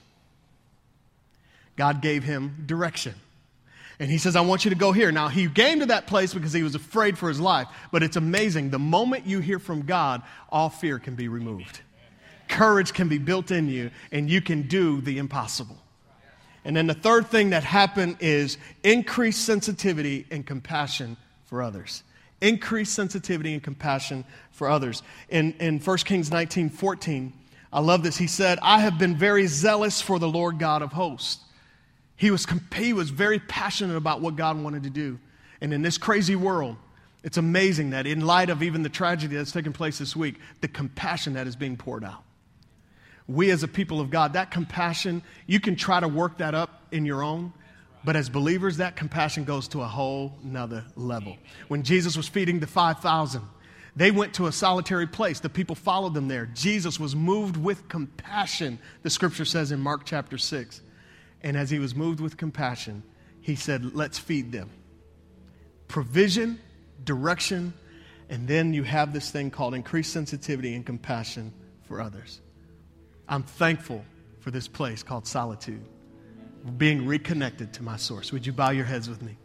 God 1.76 2.02
gave 2.02 2.24
him 2.24 2.64
direction. 2.66 3.14
And 4.00 4.10
he 4.10 4.18
says, 4.18 4.34
I 4.34 4.40
want 4.40 4.64
you 4.64 4.70
to 4.70 4.76
go 4.76 4.90
here. 4.90 5.12
Now, 5.12 5.28
he 5.28 5.48
came 5.48 5.80
to 5.80 5.86
that 5.86 6.06
place 6.06 6.34
because 6.34 6.52
he 6.52 6.64
was 6.64 6.74
afraid 6.74 7.16
for 7.16 7.28
his 7.28 7.38
life. 7.38 7.68
But 7.92 8.02
it's 8.02 8.16
amazing. 8.16 8.70
The 8.70 8.78
moment 8.78 9.26
you 9.26 9.38
hear 9.40 9.60
from 9.60 9.82
God, 9.82 10.22
all 10.50 10.68
fear 10.68 10.98
can 10.98 11.14
be 11.14 11.28
removed 11.28 11.80
courage 12.48 12.92
can 12.92 13.08
be 13.08 13.18
built 13.18 13.50
in 13.50 13.68
you 13.68 13.90
and 14.12 14.30
you 14.30 14.40
can 14.40 14.62
do 14.62 15.00
the 15.00 15.18
impossible. 15.18 15.76
And 16.64 16.74
then 16.74 16.86
the 16.86 16.94
third 16.94 17.26
thing 17.26 17.50
that 17.50 17.62
happened 17.62 18.16
is 18.20 18.56
increased 18.82 19.44
sensitivity 19.44 20.26
and 20.30 20.46
compassion 20.46 21.16
for 21.44 21.62
others. 21.62 22.02
Increased 22.40 22.94
sensitivity 22.94 23.52
and 23.52 23.62
compassion 23.62 24.24
for 24.52 24.68
others. 24.68 25.02
In, 25.28 25.52
in 25.60 25.78
1 25.78 25.96
Kings 25.98 26.30
19 26.30 26.70
14, 26.70 27.32
I 27.72 27.80
love 27.80 28.02
this. 28.02 28.16
He 28.16 28.26
said, 28.26 28.58
I 28.62 28.78
have 28.78 28.98
been 28.98 29.16
very 29.16 29.46
zealous 29.46 30.00
for 30.00 30.18
the 30.18 30.28
Lord 30.28 30.58
God 30.58 30.80
of 30.80 30.92
hosts. 30.92 31.43
He 32.16 32.30
was, 32.30 32.46
he 32.74 32.92
was 32.92 33.10
very 33.10 33.38
passionate 33.38 33.96
about 33.96 34.20
what 34.20 34.36
God 34.36 34.60
wanted 34.62 34.84
to 34.84 34.90
do. 34.90 35.18
And 35.60 35.72
in 35.72 35.82
this 35.82 35.98
crazy 35.98 36.36
world, 36.36 36.76
it's 37.22 37.38
amazing 37.38 37.90
that 37.90 38.06
in 38.06 38.20
light 38.20 38.50
of 38.50 38.62
even 38.62 38.82
the 38.82 38.88
tragedy 38.88 39.36
that's 39.36 39.52
taken 39.52 39.72
place 39.72 39.98
this 39.98 40.14
week, 40.14 40.36
the 40.60 40.68
compassion 40.68 41.34
that 41.34 41.46
is 41.46 41.56
being 41.56 41.76
poured 41.76 42.04
out 42.04 42.24
we 43.26 43.50
as 43.50 43.62
a 43.62 43.68
people 43.68 44.00
of 44.00 44.10
God, 44.10 44.34
that 44.34 44.50
compassion, 44.50 45.22
you 45.46 45.60
can 45.60 45.76
try 45.76 46.00
to 46.00 46.08
work 46.08 46.38
that 46.38 46.54
up 46.54 46.82
in 46.92 47.06
your 47.06 47.22
own. 47.22 47.52
But 48.04 48.16
as 48.16 48.28
believers, 48.28 48.76
that 48.78 48.96
compassion 48.96 49.44
goes 49.44 49.66
to 49.68 49.80
a 49.80 49.86
whole 49.86 50.34
nother 50.42 50.84
level. 50.94 51.38
When 51.68 51.82
Jesus 51.82 52.16
was 52.18 52.28
feeding 52.28 52.60
the 52.60 52.66
5,000, 52.66 53.40
they 53.96 54.10
went 54.10 54.34
to 54.34 54.46
a 54.46 54.52
solitary 54.52 55.06
place. 55.06 55.40
The 55.40 55.48
people 55.48 55.74
followed 55.74 56.12
them 56.12 56.28
there. 56.28 56.46
Jesus 56.54 57.00
was 57.00 57.16
moved 57.16 57.56
with 57.56 57.88
compassion, 57.88 58.78
the 59.02 59.10
scripture 59.10 59.46
says 59.46 59.72
in 59.72 59.80
Mark 59.80 60.02
chapter 60.04 60.36
6. 60.36 60.82
And 61.44 61.58
as 61.58 61.70
he 61.70 61.78
was 61.78 61.94
moved 61.94 62.20
with 62.20 62.38
compassion, 62.38 63.04
he 63.42 63.54
said, 63.54 63.94
Let's 63.94 64.18
feed 64.18 64.50
them. 64.50 64.70
Provision, 65.86 66.58
direction, 67.04 67.74
and 68.30 68.48
then 68.48 68.72
you 68.72 68.82
have 68.82 69.12
this 69.12 69.30
thing 69.30 69.50
called 69.50 69.74
increased 69.74 70.12
sensitivity 70.12 70.74
and 70.74 70.84
compassion 70.84 71.52
for 71.82 72.00
others. 72.00 72.40
I'm 73.28 73.42
thankful 73.42 74.02
for 74.40 74.50
this 74.50 74.66
place 74.66 75.02
called 75.02 75.26
solitude, 75.26 75.84
being 76.78 77.06
reconnected 77.06 77.74
to 77.74 77.82
my 77.82 77.98
source. 77.98 78.32
Would 78.32 78.46
you 78.46 78.52
bow 78.52 78.70
your 78.70 78.86
heads 78.86 79.08
with 79.08 79.20
me? 79.20 79.36